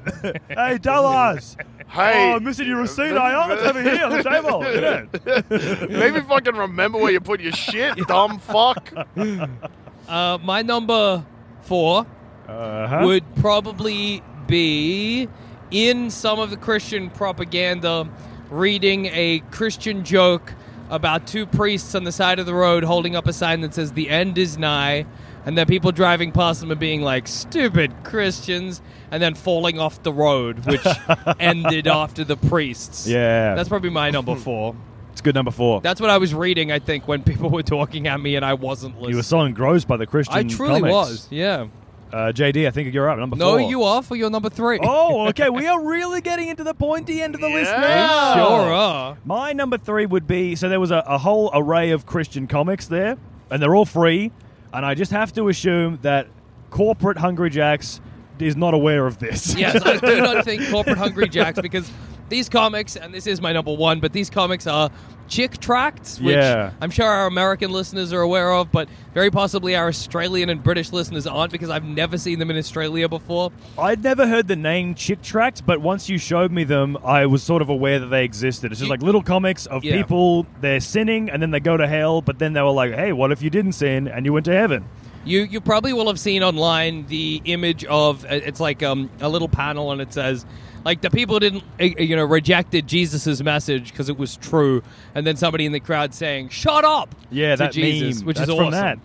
hey, 0.49 0.79
dumbass! 0.79 1.57
Hey, 1.89 2.33
oh, 2.33 2.37
I'm 2.37 2.45
missing 2.45 2.67
your 2.67 2.79
receipt. 2.79 3.13
I 3.17 3.35
oh, 3.35 3.53
it's 3.53 3.63
over 3.63 3.83
here 3.83 4.05
on 4.05 4.11
the 4.13 4.23
table. 4.23 4.63
Isn't 4.63 5.51
it? 5.51 5.91
maybe 5.91 6.21
fucking 6.21 6.55
remember 6.55 6.99
where 6.99 7.11
you 7.13 7.21
put 7.21 7.41
your 7.41 7.53
shit, 7.53 7.97
dumb 8.07 8.39
fuck. 8.39 8.93
uh, 10.09 10.39
my 10.43 10.63
number 10.63 11.25
four 11.63 12.07
Uh-huh. 12.47 13.01
would 13.07 13.25
probably 13.37 14.23
be 14.47 15.29
in 15.71 16.11
some 16.11 16.39
of 16.39 16.51
the 16.51 16.57
Christian 16.57 17.11
propaganda, 17.11 18.09
reading 18.51 19.07
a 19.07 19.41
Christian 19.51 20.05
joke 20.05 20.55
about 20.91 21.27
two 21.27 21.45
priests 21.47 21.95
on 21.95 22.05
the 22.05 22.13
side 22.13 22.39
of 22.39 22.47
the 22.47 22.55
road 22.55 22.85
holding 22.85 23.15
up 23.17 23.27
a 23.27 23.33
sign 23.33 23.61
that 23.63 23.75
says 23.75 23.93
"The 23.93 24.09
end 24.11 24.39
is 24.39 24.57
nigh," 24.59 25.05
and 25.47 25.57
then 25.57 25.67
people 25.67 25.93
driving 25.93 26.33
past 26.33 26.61
them 26.61 26.71
are 26.73 26.77
being 26.77 27.03
like 27.03 27.27
"Stupid 27.29 27.93
Christians," 28.05 28.81
and 29.11 29.23
then 29.23 29.35
falling 29.35 29.79
off 29.79 30.03
the 30.03 30.13
road, 30.13 30.65
which 30.67 30.85
ended 31.41 31.87
after 31.87 32.25
the 32.25 32.37
priests. 32.37 33.07
Yeah. 33.07 33.55
that's 33.55 33.69
probably 33.69 33.91
my 33.91 34.11
number 34.11 34.37
four. 34.37 34.75
It's 35.13 35.21
good 35.21 35.35
number 35.35 35.51
four. 35.51 35.81
That's 35.81 36.01
what 36.01 36.11
I 36.11 36.19
was 36.19 36.33
reading. 36.33 36.71
I 36.71 36.79
think 36.79 37.09
when 37.09 37.23
people 37.25 37.51
were 37.59 37.63
talking 37.65 38.07
at 38.07 38.21
me 38.21 38.37
and 38.37 38.45
I 38.45 38.55
wasn't 38.55 38.95
listening. 38.97 39.11
you 39.11 39.17
were 39.17 39.23
so 39.25 39.41
engrossed 39.41 39.89
by 39.89 39.97
the 39.97 40.07
Christian. 40.07 40.37
I 40.37 40.43
truly 40.45 40.75
comics. 40.81 40.93
was. 40.93 41.29
Yeah. 41.31 41.67
Uh, 42.13 42.33
JD, 42.33 42.67
I 42.67 42.71
think 42.71 42.95
you're 42.95 43.11
up. 43.11 43.19
Number 43.19 43.37
No, 43.37 43.59
four. 43.59 43.61
you 43.61 43.83
are 43.83 44.01
for 44.03 44.17
your 44.17 44.31
number 44.31 44.49
three. 44.49 44.79
Oh, 44.83 45.27
okay. 45.29 45.51
we 45.51 45.67
are 45.67 45.85
really 45.85 46.21
getting 46.23 46.49
into 46.49 46.65
the 46.65 46.73
pointy 46.73 47.21
end 47.21 47.35
of 47.35 47.41
the 47.43 47.49
list 47.49 47.71
now. 47.71 48.35
Sure 48.35 48.73
are. 48.73 49.19
My 49.27 49.53
number 49.53 49.77
three 49.77 50.07
would 50.07 50.27
be 50.27 50.55
so 50.55 50.69
there 50.71 50.81
was 50.81 50.91
a, 50.91 51.03
a 51.07 51.19
whole 51.19 51.51
array 51.53 51.91
of 51.91 52.07
Christian 52.07 52.47
comics 52.47 52.87
there, 52.87 53.19
and 53.51 53.61
they're 53.61 53.75
all 53.75 53.85
free. 53.85 54.31
And 54.73 54.85
I 54.85 54.95
just 54.95 55.13
have 55.13 55.33
to 55.35 55.49
assume 55.49 55.99
that 56.03 56.29
corporate 56.71 57.19
Hungry 57.19 57.51
Jacks 57.51 58.01
is 58.43 58.57
not 58.57 58.75
aware 58.75 59.07
of 59.07 59.19
this. 59.19 59.55
yes, 59.57 59.83
I 59.85 59.97
do 59.97 60.21
not 60.21 60.45
think 60.45 60.69
corporate 60.71 60.99
hungry 60.99 61.29
jacks 61.29 61.61
because 61.61 61.91
these 62.29 62.49
comics, 62.49 62.97
and 62.97 63.13
this 63.13 63.27
is 63.27 63.41
my 63.41 63.53
number 63.53 63.75
one, 63.75 64.01
but 64.01 64.13
these 64.13 64.31
comics 64.31 64.67
are 64.67 64.91
chick 65.29 65.59
tracts, 65.59 66.21
which 66.21 66.35
Yeah. 66.35 66.71
I'm 66.81 66.91
sure 66.91 67.07
our 67.07 67.27
American 67.27 67.71
listeners 67.71 68.13
are 68.13 68.21
aware 68.21 68.53
of, 68.53 68.73
but 68.73 68.89
very 69.15 69.31
possibly 69.31 69.77
our 69.77 69.89
Australian 69.89 70.49
and 70.49 70.63
British 70.63 70.93
listeners 70.93 71.27
aren't 71.27 71.53
because 71.53 71.71
I've 71.71 71.85
never 71.85 72.19
seen 72.19 72.39
them 72.39 72.51
in 72.51 72.57
Australia 72.57 73.09
before. 73.09 73.53
I'd 73.79 74.03
never 74.03 74.27
heard 74.27 74.49
the 74.49 74.57
name 74.57 74.95
Chick 74.95 75.23
Tracts, 75.23 75.61
but 75.61 75.81
once 75.81 76.09
you 76.09 76.19
showed 76.19 76.51
me 76.51 76.65
them, 76.65 76.97
I 77.05 77.27
was 77.27 77.43
sort 77.43 77.63
of 77.63 77.69
aware 77.69 77.99
that 78.01 78.07
they 78.07 78.25
existed. 78.25 78.73
It's 78.73 78.81
just 78.81 78.91
like 78.91 79.03
little 79.03 79.23
comics 79.23 79.67
of 79.67 79.85
Yeah. 79.85 79.97
people 79.97 80.47
they're 80.61 80.81
sinning 80.81 81.31
and 81.31 81.43
then 81.43 81.51
they 81.51 81.61
go 81.61 81.77
to 81.77 81.87
hell, 81.87 82.23
but 82.23 82.39
then 82.39 82.53
they 82.55 82.63
were 82.63 82.71
like, 82.71 82.95
"Hey, 82.95 83.13
what 83.13 83.31
if 83.33 83.43
you 83.43 83.51
didn't 83.51 83.73
sin 83.73 84.09
and 84.09 84.25
you 84.27 84.33
went 84.33 84.47
to 84.47 84.53
heaven?" 84.55 84.85
You 85.25 85.41
you 85.43 85.61
probably 85.61 85.93
will 85.93 86.07
have 86.07 86.19
seen 86.19 86.43
online 86.43 87.05
the 87.09 87.43
image 87.45 87.85
of 87.85 88.25
uh, 88.25 88.29
it's 88.31 88.61
like 88.61 88.83
um, 88.83 89.11
a 89.21 89.29
little 89.29 89.49
panel 89.49 89.93
and 89.93 90.01
it 90.01 90.13
says 90.13 90.47
like 90.89 91.03
the 91.03 91.11
people 91.11 91.39
didn't 91.39 91.65
uh, 91.79 91.85
you 91.85 92.17
know 92.17 92.25
rejected 92.25 92.87
Jesus's 92.87 93.43
message 93.43 93.91
because 93.93 94.09
it 94.09 94.17
was 94.17 94.37
true, 94.37 94.83
and 95.15 95.27
then 95.27 95.37
somebody 95.37 95.67
in 95.67 95.73
the 95.73 95.81
crowd 95.81 96.15
saying 96.15 96.49
"Shut 96.49 96.83
up!" 96.83 97.15
Yeah, 97.31 97.57
to 97.57 97.65
that 97.65 97.73
Jesus, 97.73 98.21
meme. 98.21 98.27
which 98.27 98.39
That's 98.39 98.49
is 98.49 98.55
awesome. 98.55 98.71
that. 98.71 98.99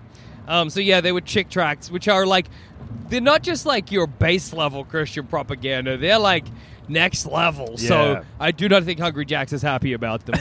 Um, 0.48 0.70
so 0.70 0.80
yeah, 0.80 1.02
they 1.02 1.12
were 1.12 1.20
chick 1.20 1.50
tracts, 1.50 1.92
which 1.92 2.08
are 2.08 2.26
like 2.26 2.48
they're 3.10 3.20
not 3.20 3.44
just 3.44 3.66
like 3.66 3.92
your 3.92 4.08
base 4.08 4.54
level 4.54 4.86
Christian 4.86 5.28
propaganda; 5.28 5.98
they're 5.98 6.20
like 6.20 6.46
next 6.88 7.26
level. 7.26 7.76
Yeah. 7.78 7.88
So 7.90 8.26
I 8.40 8.52
do 8.52 8.70
not 8.70 8.84
think 8.86 9.02
Hungry 9.02 9.26
Jacks 9.26 9.52
is 9.52 9.62
happy 9.62 9.92
about 9.92 10.26
them. 10.26 10.40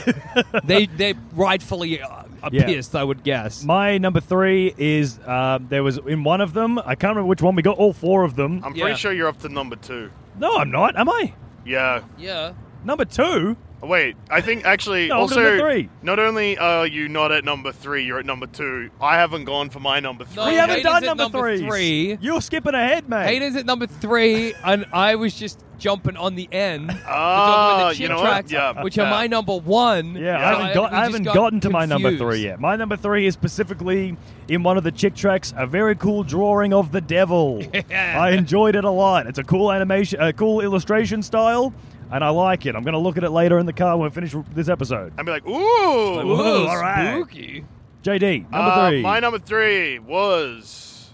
they 0.63 0.85
they 0.85 1.13
rightfully 1.33 1.99
uh, 2.43 2.49
Yeah. 2.51 2.65
pissed, 2.65 2.95
I 2.95 3.03
would 3.03 3.23
guess. 3.23 3.63
My 3.63 3.97
number 3.97 4.19
three 4.19 4.73
is 4.77 5.19
um, 5.25 5.67
there 5.69 5.83
was 5.83 5.97
in 5.97 6.23
one 6.23 6.41
of 6.41 6.53
them. 6.53 6.77
I 6.79 6.95
can't 6.95 7.11
remember 7.15 7.27
which 7.27 7.41
one. 7.41 7.55
We 7.55 7.61
got 7.61 7.77
all 7.77 7.93
four 7.93 8.23
of 8.23 8.35
them. 8.35 8.61
I'm 8.63 8.75
Yeah. 8.75 8.83
pretty 8.83 8.97
sure 8.99 9.13
you're 9.13 9.27
up 9.29 9.39
to 9.39 9.49
number 9.49 9.75
two. 9.75 10.11
no, 10.37 10.57
I'm 10.57 10.69
not. 10.71 10.95
Am 10.97 11.09
I? 11.09 11.33
Yeah. 11.65 12.01
yeah. 12.17 12.53
Number 12.83 13.05
two? 13.05 13.55
Oh, 13.83 13.87
Wait, 13.87 14.15
I 14.29 14.39
think 14.39 14.63
actually 14.63 15.09
No, 15.09 15.17
also 15.19 15.41
number 15.41 15.59
three. 15.59 15.89
not 16.03 16.17
only 16.17 16.57
are 16.57 16.87
you 16.87 17.09
not 17.09 17.33
at 17.33 17.43
number 17.43 17.73
three, 17.73 18.05
you're 18.05 18.17
at 18.17 18.25
number 18.25 18.47
two. 18.47 18.89
I 19.01 19.15
haven't 19.17 19.43
gone 19.43 19.69
for 19.69 19.81
my 19.81 19.99
number 19.99 20.23
three. 20.23 20.37
No, 20.41 20.49
we 20.49 20.55
haven't 20.55 20.77
Hayden's 20.77 20.83
done 20.93 21.03
at 21.03 21.05
number, 21.05 21.23
number 21.23 21.39
threes. 21.57 21.61
three. 21.67 22.17
You're 22.21 22.39
skipping 22.41 22.75
ahead, 22.75 23.09
mate. 23.09 23.25
Hayden's 23.25 23.57
at 23.57 23.65
number 23.65 23.85
three, 23.85 24.53
and 24.63 24.85
I 24.93 25.15
was 25.15 25.33
just 25.35 25.59
jumping 25.79 26.15
on 26.15 26.35
the 26.35 26.47
end. 26.49 26.87
We're 26.87 26.99
Ah, 27.05 27.45
talking 27.45 27.81
about 27.81 27.87
the 27.89 27.93
you 27.95 27.97
chick 27.97 28.09
know 28.09 28.15
what? 28.23 28.29
tracts, 28.29 28.51
Yeah, 28.53 28.83
which 28.83 28.97
are 28.97 29.03
yeah. 29.03 29.09
my 29.09 29.27
number 29.27 29.57
one. 29.57 30.15
Yeah, 30.15 30.21
Yeah. 30.21 30.37
I 30.37 30.39
haven't, 30.53 30.73
got, 30.75 30.91
we 30.91 30.97
I 30.97 31.01
just 31.01 31.11
haven't 31.11 31.23
got 31.25 31.33
gotten 31.35 31.59
to 31.59 31.69
my 31.69 31.85
number 31.85 32.09
confused. 32.11 32.31
three 32.37 32.43
yet. 32.45 32.61
My 32.61 32.77
number 32.77 32.95
three 32.95 33.25
is 33.25 33.33
specifically 33.33 34.15
in 34.47 34.63
one 34.63 34.77
of 34.77 34.85
the 34.85 34.91
chick 34.93 35.13
tracts, 35.13 35.53
a 35.57 35.67
very 35.67 35.95
cool 35.97 36.23
drawing 36.23 36.73
of 36.73 36.93
the 36.93 37.01
devil. 37.01 37.61
I 37.91 38.29
enjoyed 38.31 38.77
it 38.77 38.85
a 38.85 38.89
lot. 38.89 39.27
It's 39.27 39.39
a 39.39 39.43
cool 39.43 39.73
animation, 39.73 40.21
a 40.21 40.31
cool 40.31 40.61
illustration 40.61 41.21
style, 41.21 41.73
and 42.13 42.23
I 42.23 42.29
like 42.29 42.65
it. 42.65 42.75
I'm 42.75 42.83
going 42.83 42.93
to 42.93 42.99
look 42.99 43.17
at 43.17 43.23
it 43.23 43.31
later 43.31 43.59
in 43.59 43.65
the 43.65 43.73
car 43.73 43.97
when 43.97 44.09
we 44.09 44.13
finish 44.13 44.33
this 44.53 44.69
episode. 44.69 45.13
I'd 45.17 45.25
be 45.25 45.31
like, 45.31 45.45
ooh. 45.47 45.51
Whoa, 45.53 46.67
all 46.67 46.77
right. 46.79 47.15
spooky. 47.15 47.65
JD, 48.03 48.43
number 48.51 48.57
Uh, 48.57 48.89
three. 48.89 49.01
My 49.01 49.19
number 49.19 49.39
three 49.39 49.99
was. 49.99 51.09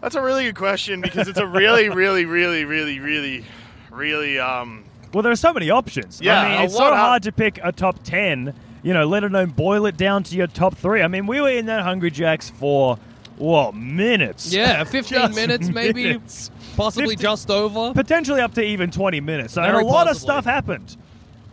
That's 0.00 0.14
a 0.14 0.22
really 0.22 0.44
good 0.44 0.56
question 0.56 1.00
because 1.02 1.28
it's 1.28 1.38
a 1.38 1.46
really, 1.46 1.88
really, 1.90 2.24
really, 2.24 2.64
really, 2.64 2.98
really, 2.98 3.44
really. 3.90 4.38
Um, 4.38 4.84
well, 5.12 5.22
there 5.22 5.32
are 5.32 5.36
so 5.36 5.52
many 5.52 5.68
options. 5.70 6.20
Yeah, 6.22 6.40
I 6.40 6.48
mean, 6.52 6.60
it's 6.62 6.74
so 6.76 6.88
of- 6.88 6.94
hard 6.96 7.22
to 7.24 7.32
pick 7.32 7.58
a 7.62 7.72
top 7.72 8.02
10, 8.02 8.54
you 8.82 8.94
know, 8.94 9.06
let 9.06 9.24
alone 9.24 9.50
boil 9.50 9.84
it 9.86 9.96
down 9.96 10.22
to 10.24 10.36
your 10.36 10.46
top 10.46 10.76
three. 10.76 11.02
I 11.02 11.08
mean, 11.08 11.26
we 11.26 11.40
were 11.40 11.50
in 11.50 11.66
that 11.66 11.82
Hungry 11.82 12.10
Jacks 12.10 12.48
for, 12.48 12.98
what, 13.36 13.74
minutes? 13.74 14.52
Yeah, 14.52 14.82
15 14.84 15.34
minutes, 15.34 15.68
maybe, 15.68 16.04
minutes. 16.04 16.50
Possibly 16.80 17.10
50 17.16 17.22
just 17.22 17.50
over. 17.50 17.92
potentially 17.94 18.40
up 18.40 18.54
to 18.54 18.62
even 18.62 18.90
20 18.90 19.20
minutes. 19.20 19.54
So 19.54 19.62
and 19.62 19.70
Very 19.72 19.84
a 19.84 19.86
lot 19.86 20.08
of 20.10 20.16
stuff 20.16 20.44
happened. 20.44 20.96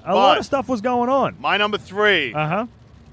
A 0.05 0.15
lot 0.15 0.37
of 0.37 0.45
stuff 0.45 0.69
was 0.69 0.81
going 0.81 1.09
on. 1.09 1.35
my 1.39 1.57
number 1.57 1.77
three 1.77 2.33
Uh 2.33 2.47
huh. 2.47 2.65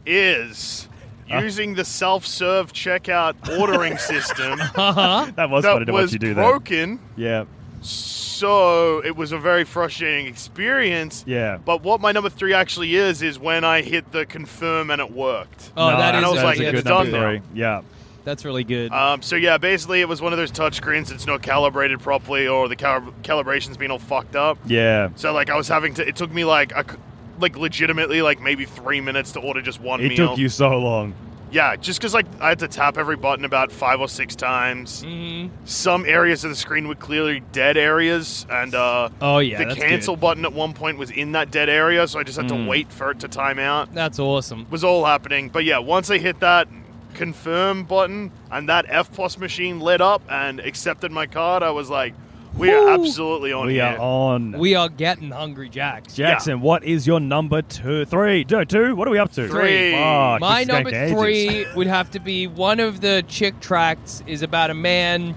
is 0.07 0.89
using 1.27 1.75
the 1.75 1.85
self-serve 1.85 2.73
checkout 2.73 3.35
ordering 3.59 3.97
system 4.13 4.59
That 4.59 5.49
was 5.51 5.65
funny 5.65 5.81
that 5.81 5.85
to 5.87 5.93
watch 5.93 6.03
was 6.03 6.13
you 6.13 6.19
do 6.19 6.35
that. 6.35 6.43
broken. 6.47 7.01
Yeah. 7.17 7.45
So 7.83 9.01
it 9.05 9.17
was 9.17 9.33
a 9.33 9.39
very 9.39 9.65
frustrating 9.65 10.27
experience. 10.27 11.25
Yeah. 11.27 11.59
But 11.65 11.83
what 11.83 12.01
my 12.01 12.13
number 12.13 12.31
three 12.31 12.53
actually 12.55 12.95
is 12.97 13.23
is 13.23 13.39
when 13.39 13.65
I 13.65 13.83
hit 13.83 14.11
the 14.13 14.27
confirm 14.27 14.91
and 14.91 15.01
it 15.01 15.11
worked. 15.13 15.71
Oh, 15.77 15.91
No, 15.91 15.97
that 15.99 16.15
and 16.15 16.25
is, 16.25 16.29
I 16.29 16.33
was 16.33 16.39
that 16.41 16.45
like, 16.47 16.55
is 16.61 16.61
a 16.61 16.77
it's 16.77 16.85
number 16.85 17.11
done 17.11 17.35
now. 17.37 17.43
Yeah. 17.55 17.83
That's 18.25 18.45
really 18.45 18.65
good. 18.65 18.91
Um, 18.93 19.23
so 19.23 19.37
yeah, 19.37 19.59
basically 19.59 20.01
it 20.01 20.09
was 20.09 20.21
one 20.23 20.33
of 20.33 20.39
those 20.39 20.51
touchscreens 20.53 21.09
that's 21.09 21.27
not 21.27 21.43
calibrated 21.43 22.01
properly, 22.01 22.47
or 22.49 22.69
the 22.69 22.77
cal- 22.77 23.15
calibration's 23.23 23.77
been 23.77 23.91
all 23.91 23.99
fucked 23.99 24.37
up. 24.37 24.59
Yeah. 24.67 25.11
So 25.17 25.33
like 25.33 25.51
I 25.51 25.57
was 25.57 25.69
having 25.69 25.95
to. 25.95 26.07
It 26.09 26.17
took 26.17 26.33
me 26.33 26.45
like 26.45 26.73
a, 26.73 26.85
c- 26.91 26.99
like 27.39 27.57
legitimately 27.57 28.23
like 28.23 28.41
maybe 28.41 28.65
three 28.65 29.01
minutes 29.01 29.33
to 29.33 29.41
order 29.41 29.61
just 29.63 29.81
one 29.81 30.01
meal. 30.01 30.11
It 30.13 30.19
meal. 30.19 30.29
took 30.31 30.39
you 30.39 30.49
so 30.49 30.71
long. 30.79 31.15
Yeah, 31.53 31.77
just 31.77 32.01
because 32.01 32.15
like 32.15 32.27
I 32.41 32.49
had 32.49 32.59
to 32.61 32.69
tap 32.69 32.99
every 32.99 33.15
button 33.15 33.45
about 33.45 33.71
five 33.71 34.01
or 34.01 34.09
six 34.09 34.35
times. 34.35 35.05
Mhm. 35.05 35.51
Some 35.67 36.05
areas 36.05 36.43
of 36.43 36.51
the 36.51 36.57
screen 36.57 36.89
were 36.89 36.97
clearly 36.97 37.43
dead 37.53 37.77
areas, 37.77 38.45
and 38.51 38.75
uh, 38.75 39.09
Oh, 39.21 39.39
yeah, 39.39 39.63
the 39.63 39.77
cancel 39.77 40.17
good. 40.17 40.21
button 40.21 40.45
at 40.45 40.53
one 40.53 40.73
point 40.73 40.99
was 40.99 41.13
in 41.13 41.31
that 41.33 41.53
dead 41.53 41.69
area, 41.69 42.09
so 42.09 42.19
I 42.19 42.25
just 42.25 42.39
had 42.41 42.47
Mm. 42.51 42.65
to 42.65 42.69
wait 42.69 42.93
for 42.93 43.13
it 43.13 43.21
to 43.21 43.29
time 43.29 43.61
out. 43.61 43.95
That's 43.95 44.19
awesome. 44.19 44.67
was 44.69 44.83
all 44.83 45.05
happening. 45.05 45.49
But 45.49 45.65
yeah, 45.65 45.79
once 45.79 46.11
I 46.11 46.19
hit 46.19 46.41
that 46.41 46.67
confirm 47.15 47.85
button 47.85 48.31
and 48.51 48.69
that 48.69 48.87
EFTPOS 48.87 49.39
machine 49.39 49.81
lit 49.81 50.01
up 50.01 50.23
and 50.29 50.61
accepted 50.61 51.11
my 51.13 51.27
card, 51.27 51.63
I 51.63 51.71
was 51.71 51.89
like, 51.89 52.15
we 52.57 52.71
are 52.71 52.85
Woo! 52.85 52.91
absolutely 52.91 53.53
on 53.53 53.67
we 53.67 53.75
here. 53.75 53.85
are 53.85 53.99
on. 53.99 54.53
We 54.53 54.77
are 54.77 54.89
getting 54.89 55.31
Hungry 55.33 55.69
Jacks. 55.69 56.15
Jackson, 56.15 56.61
what 56.61 56.85
is 56.85 57.05
your 57.05 57.19
number 57.19 57.63
two? 57.63 58.05
Three. 58.05 58.47
No, 58.49 58.63
two? 58.63 58.95
What 58.95 59.09
are 59.09 59.11
we 59.11 59.19
up 59.19 59.33
to? 59.33 59.49
Three. 59.49 59.91
Fuck, 59.93 60.41
My 60.41 60.61
this 60.61 60.63
is 60.63 60.69
number 60.69 60.91
to 60.91 60.97
ages. 61.05 61.19
three 61.19 61.67
would 61.75 61.89
have 61.89 62.13
to 62.13 62.21
be 62.21 62.47
one 62.47 62.79
of 62.79 63.01
the 63.01 63.25
chick 63.27 63.59
tracts 63.59 64.23
is 64.29 64.43
about 64.43 64.71
a 64.71 64.75
man 64.75 65.35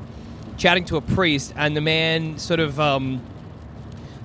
chatting 0.57 0.85
to 0.85 0.97
a 0.97 1.01
priest, 1.01 1.53
and 1.55 1.75
the 1.75 1.81
man 1.81 2.37
sort 2.37 2.59
of 2.59 2.79
um, 2.79 3.21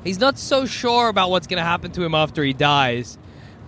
he's 0.04 0.18
not 0.20 0.38
so 0.38 0.66
sure 0.66 1.08
about 1.08 1.30
what's 1.30 1.46
going 1.46 1.58
to 1.58 1.64
happen 1.64 1.92
to 1.92 2.04
him 2.04 2.14
after 2.14 2.42
he 2.44 2.52
dies, 2.52 3.16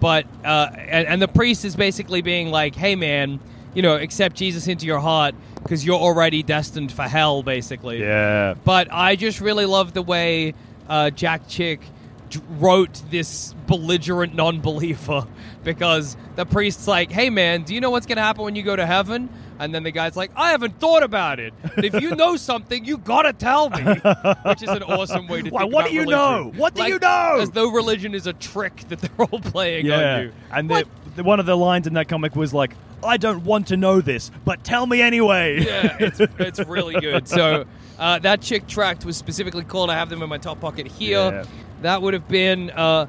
but 0.00 0.26
uh, 0.44 0.68
and, 0.76 1.06
and 1.08 1.22
the 1.22 1.28
priest 1.28 1.64
is 1.64 1.76
basically 1.76 2.20
being 2.20 2.50
like, 2.50 2.74
"Hey, 2.74 2.94
man, 2.94 3.40
you 3.74 3.82
know, 3.82 3.96
accept 3.96 4.36
Jesus 4.36 4.68
into 4.68 4.86
your 4.86 5.00
heart 5.00 5.34
because 5.62 5.84
you're 5.84 5.98
already 5.98 6.42
destined 6.42 6.92
for 6.92 7.02
hell, 7.02 7.42
basically. 7.42 8.00
Yeah. 8.00 8.54
But 8.64 8.88
I 8.90 9.16
just 9.16 9.40
really 9.40 9.66
love 9.66 9.92
the 9.94 10.02
way 10.02 10.54
uh, 10.88 11.10
Jack 11.10 11.48
Chick 11.48 11.80
d- 12.30 12.40
wrote 12.58 13.02
this 13.10 13.54
belligerent 13.66 14.34
non-believer 14.34 15.26
because 15.64 16.16
the 16.36 16.44
priest's 16.46 16.86
like, 16.86 17.10
"Hey 17.10 17.30
man, 17.30 17.62
do 17.62 17.74
you 17.74 17.80
know 17.80 17.90
what's 17.90 18.06
gonna 18.06 18.20
happen 18.22 18.44
when 18.44 18.54
you 18.56 18.62
go 18.62 18.76
to 18.76 18.86
heaven?" 18.86 19.28
And 19.58 19.72
then 19.72 19.84
the 19.84 19.92
guy's 19.92 20.16
like, 20.16 20.30
"I 20.36 20.50
haven't 20.50 20.80
thought 20.80 21.02
about 21.04 21.38
it. 21.40 21.54
But 21.74 21.84
if 21.84 21.94
you 22.02 22.14
know 22.16 22.36
something, 22.50 22.84
you 22.84 22.98
gotta 22.98 23.32
tell 23.32 23.70
me." 23.70 23.82
Which 24.44 24.62
is 24.62 24.68
an 24.68 24.82
awesome 24.82 25.26
way 25.28 25.42
to 25.42 25.50
Why, 25.52 25.62
think 25.62 25.72
what 25.72 25.80
about 25.82 25.88
do 25.90 25.94
you 25.94 26.00
religion. 26.02 26.18
know? 26.18 26.52
What 26.56 26.74
do 26.74 26.80
Like, 26.82 26.92
you 26.92 26.98
know? 26.98 27.38
As 27.40 27.50
though 27.50 27.70
religion 27.70 28.14
is 28.14 28.26
a 28.26 28.32
trick 28.34 28.76
that 28.88 28.98
they're 29.00 29.26
all 29.26 29.40
playing 29.40 29.90
on 29.90 30.22
you. 30.24 30.32
And 30.52 30.68
the, 30.68 30.86
the, 31.16 31.22
one 31.22 31.38
of 31.40 31.46
the 31.46 31.56
lines 31.56 31.86
in 31.86 31.94
that 31.94 32.08
comic 32.08 32.34
was 32.36 32.52
like, 32.52 32.74
I 33.04 33.16
don't 33.16 33.44
want 33.44 33.68
to 33.68 33.76
know 33.76 34.00
this, 34.00 34.30
but 34.44 34.64
tell 34.64 34.86
me 34.86 35.00
anyway. 35.02 35.60
yeah, 35.64 35.96
it's, 36.00 36.20
it's 36.38 36.60
really 36.60 36.98
good. 37.00 37.28
So 37.28 37.64
uh, 37.98 38.18
that 38.20 38.40
chick 38.40 38.66
tract 38.66 39.04
was 39.04 39.16
specifically 39.16 39.64
called. 39.64 39.90
I 39.90 39.94
have 39.94 40.08
them 40.08 40.22
in 40.22 40.28
my 40.28 40.38
top 40.38 40.60
pocket 40.60 40.86
here. 40.86 41.18
Yeah. 41.18 41.44
That 41.82 42.02
would 42.02 42.14
have 42.14 42.28
been 42.28 42.70
uh, 42.70 43.06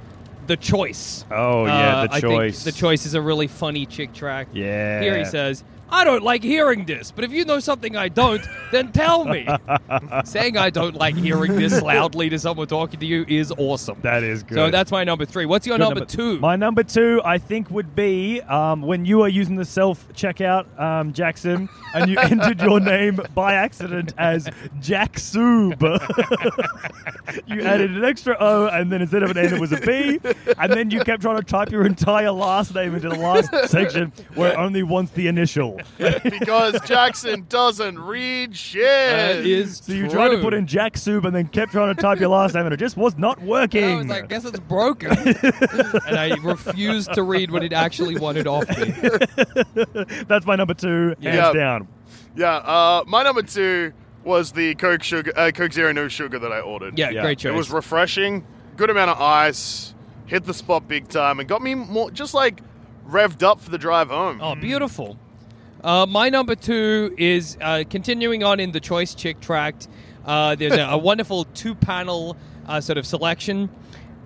the 0.47 0.57
choice. 0.57 1.25
Oh, 1.31 1.65
yeah, 1.65 1.97
Uh, 1.97 2.07
The 2.07 2.13
I 2.13 2.21
think 2.21 2.33
Choice. 2.33 2.63
the 2.63 2.71
choice 2.71 3.05
is 3.05 3.13
a 3.13 3.21
really 3.21 3.47
funny 3.47 3.85
chick 3.85 4.13
tract. 4.13 4.55
Yeah. 4.55 5.01
Here 5.01 5.17
he 5.17 5.25
says. 5.25 5.63
I 5.87 6.03
don't 6.03 6.23
like 6.23 6.41
hearing 6.41 6.85
this, 6.85 7.11
but 7.11 7.23
if 7.23 7.31
you 7.31 7.45
know 7.45 7.59
something 7.59 7.95
I 7.95 8.09
don't, 8.09 8.41
then 8.71 8.91
tell 8.91 9.23
me. 9.23 9.47
Saying 10.25 10.57
I 10.57 10.71
don't 10.71 10.95
like 10.95 11.15
hearing 11.15 11.55
this 11.57 11.79
loudly 11.79 12.27
to 12.29 12.39
someone 12.39 12.65
talking 12.65 12.99
to 13.01 13.05
you 13.05 13.23
is 13.27 13.51
awesome. 13.55 13.99
That 14.01 14.23
is 14.23 14.41
good. 14.41 14.55
So 14.55 14.71
that's 14.71 14.91
my 14.91 15.03
number 15.03 15.25
three. 15.25 15.45
What's 15.45 15.67
your 15.67 15.77
Good 15.77 15.83
number, 15.83 16.03
two? 16.05 16.39
My 16.39 16.55
number 16.55 16.81
two, 16.81 17.21
I 17.23 17.37
think, 17.37 17.69
would 17.69 17.95
be 17.95 18.41
um, 18.41 18.81
when 18.81 19.05
you 19.05 19.21
are 19.21 19.29
using 19.29 19.57
the 19.57 19.63
self 19.63 20.11
checkout, 20.13 20.65
um, 20.79 21.13
Jackson, 21.13 21.69
and 21.93 22.09
you 22.09 22.17
entered 22.17 22.61
your 22.61 22.79
name 22.95 23.19
by 23.35 23.53
accident 23.53 24.15
as 24.17 24.49
Jack 24.81 25.13
Soob. 25.13 25.79
you 27.47 27.61
added 27.61 27.91
an 27.91 28.03
extra 28.03 28.35
O, 28.39 28.67
and 28.67 28.91
then 28.91 29.01
instead 29.03 29.21
of 29.21 29.29
an 29.29 29.37
N, 29.37 29.53
it 29.53 29.59
was 29.59 29.71
a 29.71 29.79
B, 29.81 30.19
and 30.57 30.71
then 30.71 30.91
you 30.91 30.99
kept 31.01 31.21
trying 31.21 31.37
to 31.37 31.43
type 31.43 31.71
your 31.71 31.85
entire 31.85 32.31
last 32.31 32.73
name 32.75 32.95
into 32.95 33.09
the 33.09 33.15
last 33.15 33.49
section 33.69 34.11
where 34.35 34.51
it 34.51 34.57
only 34.57 34.83
wants 34.83 35.11
the 35.13 35.27
initial. 35.27 35.79
because 35.97 36.79
Jackson 36.81 37.45
doesn't 37.49 37.97
read 37.99 38.55
shit. 38.55 38.83
That 38.83 39.45
is 39.45 39.77
So 39.77 39.93
you 39.93 40.09
tried 40.09 40.29
to 40.29 40.41
put 40.41 40.53
in 40.53 40.67
Jack 40.67 40.93
Soob 40.93 41.25
and 41.25 41.35
then 41.35 41.47
kept 41.47 41.71
trying 41.71 41.93
to 41.95 42.01
type 42.01 42.19
your 42.19 42.29
last 42.29 42.53
name, 42.55 42.65
and 42.65 42.73
it 42.73 42.77
just 42.77 42.97
was 42.97 43.17
not 43.17 43.41
working. 43.41 43.83
I 43.83 43.95
was 43.95 44.07
like, 44.07 44.23
I 44.25 44.27
guess 44.27 44.45
it's 44.45 44.59
broken. 44.59 45.11
and 46.07 46.17
I 46.17 46.35
refused 46.41 47.13
to 47.13 47.23
read 47.23 47.51
what 47.51 47.63
it 47.63 47.73
actually 47.73 48.17
wanted 48.17 48.47
off 48.47 48.67
me. 48.77 48.93
That's 50.27 50.45
my 50.45 50.55
number 50.55 50.73
two, 50.73 51.09
hands 51.09 51.23
Yeah. 51.23 51.53
down. 51.53 51.87
Yeah, 52.35 52.55
uh, 52.57 53.03
my 53.07 53.23
number 53.23 53.41
two 53.41 53.93
was 54.23 54.51
the 54.51 54.75
Coke 54.75 55.03
sugar, 55.03 55.31
uh, 55.35 55.51
Coke 55.51 55.71
Zero 55.71 55.91
no 55.91 56.07
sugar 56.07 56.37
that 56.39 56.51
I 56.51 56.59
ordered. 56.59 56.97
Yeah, 56.99 57.09
Yeah. 57.11 57.21
great 57.21 57.39
choice. 57.39 57.53
It 57.53 57.55
was 57.55 57.71
refreshing, 57.71 58.45
good 58.75 58.89
amount 58.89 59.11
of 59.11 59.21
ice, 59.21 59.94
hit 60.25 60.45
the 60.45 60.53
spot 60.53 60.87
big 60.87 61.07
time, 61.07 61.39
and 61.39 61.47
got 61.47 61.61
me 61.61 61.75
more 61.75 62.11
just 62.11 62.33
like 62.33 62.61
revved 63.07 63.43
up 63.43 63.61
for 63.61 63.69
the 63.69 63.77
drive 63.77 64.09
home. 64.09 64.39
Oh, 64.41 64.55
beautiful. 64.55 65.17
Uh, 65.83 66.05
my 66.07 66.29
number 66.29 66.55
two 66.55 67.13
is 67.17 67.57
uh, 67.61 67.83
continuing 67.89 68.43
on 68.43 68.59
in 68.59 68.71
the 68.71 68.79
Choice 68.79 69.13
Chick 69.13 69.39
tract. 69.39 69.87
Uh, 70.25 70.55
there's 70.55 70.73
a, 70.73 70.81
a 70.81 70.97
wonderful 71.11 71.45
two 71.45 71.75
panel 71.75 72.35
uh, 72.65 72.81
sort 72.81 72.97
of 72.97 73.05
selection. 73.05 73.69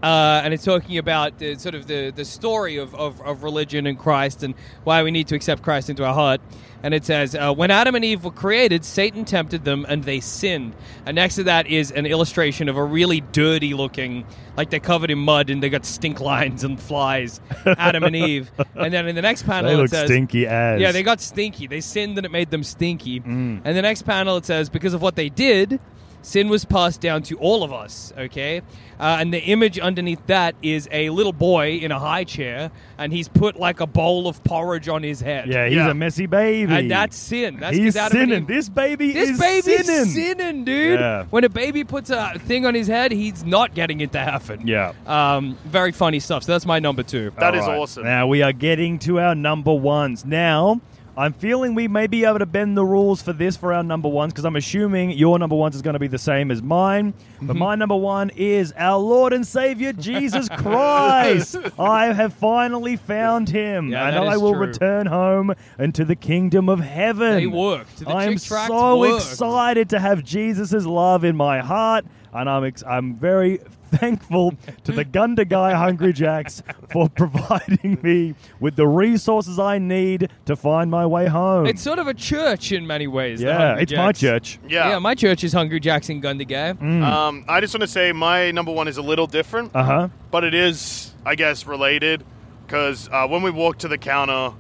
Uh, 0.02 0.42
and 0.44 0.54
it's 0.54 0.64
talking 0.64 0.98
about 0.98 1.38
the, 1.40 1.56
sort 1.56 1.76
of 1.76 1.88
the, 1.88 2.12
the 2.16 2.24
story 2.24 2.78
of, 2.78 2.96
of, 2.96 3.22
of 3.22 3.44
religion 3.44 3.86
and 3.86 4.00
Christ 4.00 4.44
and 4.44 4.56
why 4.84 5.04
we 5.04 5.12
need 5.12 5.28
to 5.28 5.36
accept 5.36 5.62
Christ 5.62 5.90
into 5.90 6.06
our 6.06 6.14
heart. 6.14 6.40
And 6.82 6.94
it 6.94 7.04
says, 7.04 7.36
uh, 7.36 7.54
When 7.54 7.72
Adam 7.72 7.96
and 7.96 8.06
Eve 8.06 8.24
were 8.24 8.32
created, 8.32 8.86
Satan 8.86 9.26
tempted 9.26 9.66
them 9.66 9.86
and 9.90 10.06
they 10.06 10.22
sinned. 10.22 10.74
And 11.06 11.16
next 11.16 11.36
to 11.36 11.44
that 11.44 11.68
is 11.68 11.92
an 11.92 12.06
illustration 12.06 12.70
of 12.70 12.78
a 12.78 12.84
really 12.84 13.20
dirty 13.20 13.74
looking, 13.74 14.26
like 14.56 14.70
they're 14.70 14.80
covered 14.80 15.12
in 15.12 15.20
mud 15.20 15.50
and 15.50 15.62
they 15.62 15.70
got 15.70 15.84
stink 15.86 16.20
lines 16.22 16.64
and 16.64 16.80
flies, 16.80 17.42
Adam 17.66 18.04
and 18.04 18.16
Eve. 18.16 18.50
And 18.76 18.94
then 18.94 19.08
in 19.10 19.16
the 19.16 19.22
next 19.22 19.44
panel, 19.44 19.70
They 19.72 19.76
it 19.76 19.82
look 19.82 19.90
says, 19.90 20.06
stinky 20.06 20.48
as. 20.48 20.80
yeah, 20.80 20.94
they 20.94 21.04
got 21.04 21.20
stinky. 21.20 21.68
They 21.68 21.82
sinned 21.82 22.18
and 22.18 22.26
it 22.26 22.32
made 22.32 22.50
them 22.50 22.64
stinky. 22.64 23.20
Mm. 23.20 23.62
And 23.66 23.78
the 23.78 23.82
next 23.82 24.04
panel 24.04 24.38
it 24.38 24.46
says, 24.46 24.70
because 24.70 24.94
of 24.94 25.02
what 25.02 25.18
they 25.18 25.28
did, 25.28 25.82
sin 26.22 26.50
was 26.50 26.66
passed 26.66 27.02
down 27.02 27.24
to 27.24 27.38
all 27.38 27.64
of 27.64 27.72
us, 27.74 28.14
okay? 28.18 28.62
Uh, 29.00 29.18
and 29.22 29.34
the 29.34 29.40
image 29.42 29.80
underneath 29.80 30.20
that 30.28 30.56
is 30.62 30.88
a 30.92 31.10
little 31.10 31.32
boy 31.32 31.78
in 31.78 31.90
a 31.92 31.98
high 32.00 32.26
chair, 32.26 32.70
and 32.98 33.14
he's 33.14 33.30
put 33.30 33.58
like 33.58 33.80
a 33.80 33.88
bowl 33.88 34.28
of 34.28 34.44
porridge 34.44 34.90
on 34.90 35.02
his 35.04 35.22
head. 35.22 35.48
Yeah, 35.48 35.68
he's 35.68 35.78
Yeah. 35.78 35.90
a 35.92 35.94
messy 35.94 36.26
baby. 36.26 36.74
And 36.74 36.92
that's 36.92 37.16
sin. 37.16 37.58
That's 37.62 37.78
'cause 37.78 37.84
he's 37.86 37.96
Adam 37.96 38.18
and 38.20 38.30
sinning. 38.30 38.42
Eve- 38.44 38.48
This 38.48 38.68
baby 38.70 39.14
This 39.14 39.30
is 39.30 39.40
baby's 39.40 39.86
sinning. 39.86 40.06
sinning, 40.06 40.64
dude. 40.66 41.00
Yeah. 41.00 41.24
When 41.30 41.46
a 41.46 41.50
baby 41.50 41.86
puts 41.86 42.10
a 42.10 42.34
thing 42.40 42.66
on 42.66 42.76
his 42.76 42.88
head, 42.88 43.14
he's 43.14 43.46
not 43.46 43.74
getting 43.74 44.02
into 44.02 44.20
heaven. 44.20 44.68
Yeah. 44.68 44.92
Um, 45.08 45.58
very 45.66 45.94
funny 45.94 46.20
stuff. 46.20 46.44
So 46.44 46.52
that's 46.52 46.66
my 46.66 46.80
number 46.80 47.04
two. 47.04 47.32
That 47.40 47.56
is 47.56 47.64
All 47.64 47.70
right. 47.70 47.80
awesome. 47.80 48.04
Now 48.04 48.28
we 48.28 48.42
are 48.42 48.52
getting 48.54 49.00
to 49.00 49.20
our 49.22 49.34
number 49.36 49.74
ones. 49.74 50.26
Now, 50.26 50.82
I'm 51.20 51.34
feeling 51.34 51.76
we 51.76 51.88
may 51.90 52.08
be 52.08 52.24
able 52.24 52.40
to 52.40 52.46
bend 52.46 52.78
the 52.78 52.86
rules 52.86 53.22
for 53.22 53.34
this 53.34 53.58
for 53.58 53.74
our 53.74 53.84
number 53.84 54.08
ones 54.08 54.32
because 54.32 54.46
I'm 54.46 54.56
assuming 54.56 55.12
your 55.12 55.38
number 55.38 55.56
ones 55.56 55.76
is 55.76 55.82
going 55.82 55.96
to 55.96 56.00
be 56.00 56.08
the 56.08 56.18
same 56.18 56.50
as 56.50 56.62
mine. 56.64 57.14
But 57.42 57.54
Mm-hmm. 57.54 57.58
my 57.60 57.76
number 57.76 57.96
one 57.96 58.30
is 58.36 58.74
our 58.78 58.98
Lord 58.98 59.34
and 59.34 59.46
Savior 59.46 59.92
Jesus 59.94 60.48
Christ. 60.58 61.58
I 61.78 62.14
have 62.14 62.34
finally 62.34 62.96
found 62.96 63.50
him, 63.50 63.90
Yeah, 63.92 64.08
and 64.08 64.16
that 64.16 64.24
I 64.28 64.36
is 64.36 64.42
will 64.42 64.54
true. 64.54 64.68
return 64.68 65.08
home 65.08 65.54
into 65.78 66.06
the 66.06 66.16
kingdom 66.16 66.70
of 66.70 66.80
heaven. 66.80 67.36
They 67.36 67.48
worked. 67.48 67.98
The 68.00 68.10
I 68.10 68.24
am 68.26 68.34
chick 68.34 68.40
so 68.42 69.00
worked. 69.00 69.16
excited 69.26 69.90
to 69.90 70.00
have 70.00 70.24
Jesus' 70.24 70.86
love 70.86 71.24
in 71.24 71.36
my 71.36 71.60
heart, 71.60 72.06
and 72.34 72.50
I'm 72.50 72.64
ex- 72.64 72.84
I'm 72.86 73.16
very 73.16 73.58
thankful 73.92 74.54
to 74.84 74.92
the 74.92 75.04
Gundagai 75.04 75.74
Hungry 75.76 76.14
Jacks 76.14 76.62
for 76.92 77.10
providing 77.16 77.98
me 78.04 78.36
with 78.60 78.76
the 78.76 78.88
resources 78.88 79.58
I 79.60 79.80
need 79.80 80.30
to 80.46 80.56
find 80.56 80.92
my 80.92 81.06
way 81.06 81.26
home. 81.28 81.66
It's 81.66 81.82
sort 81.82 81.98
of 82.00 82.08
a 82.08 82.14
church 82.14 82.72
in 82.72 82.86
many 82.86 83.08
ways. 83.08 83.42
yeah, 83.42 83.58
Hungry 83.70 83.84
it's 83.84 83.94
my 83.94 84.12
church. 84.12 84.60
yeah. 84.68 84.90
Yeah, 84.90 85.00
my 85.00 85.16
church 85.16 85.44
is 85.44 85.54
Hungry 85.54 85.80
Jackson 85.80 86.22
Gundagai. 86.22 86.78
Mm. 86.80 87.04
um, 87.04 87.46
I 87.50 87.62
just 87.62 87.74
want 87.74 87.82
to 87.82 87.88
say 87.88 88.12
my 88.12 88.52
number 88.52 88.72
one 88.72 88.88
is 88.88 88.98
a 88.98 89.02
little 89.02 89.28
different, 89.28 89.72
Uh 89.76 89.84
huh. 89.84 90.08
but 90.32 90.44
it 90.44 90.54
is, 90.54 91.14
I 91.26 91.36
guess, 91.36 91.66
related 91.66 92.24
because 92.66 93.10
uh, 93.12 93.28
when 93.28 93.42
we 93.42 93.50
walked 93.50 93.82
to 93.82 93.88
the 93.88 93.98
counter 93.98 94.52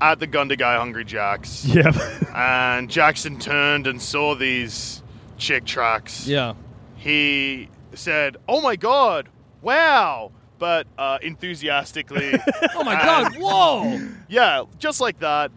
at 0.00 0.20
the 0.20 0.26
Gundagai 0.28 0.78
Hungry 0.78 1.04
Jacks, 1.04 1.64
Yeah. 1.66 1.90
and 2.34 2.88
Jackson 2.88 3.38
turned 3.40 3.86
and 3.88 4.00
saw 4.00 4.34
these 4.36 5.02
chick 5.38 5.64
tracts, 5.64 6.26
Yeah. 6.28 6.54
He 7.00 7.70
said, 7.94 8.36
"Oh 8.46 8.60
my 8.60 8.76
god, 8.76 9.30
wow!" 9.62 10.32
But 10.58 10.86
uh, 10.98 11.18
enthusiastically, 11.22 12.34
Oh 12.74 12.84
my 12.84 12.94
God! 12.94 13.34
Whoa! 13.38 13.98
yeah, 14.28 14.64
just 14.78 15.00
like 15.00 15.18
that, 15.20 15.50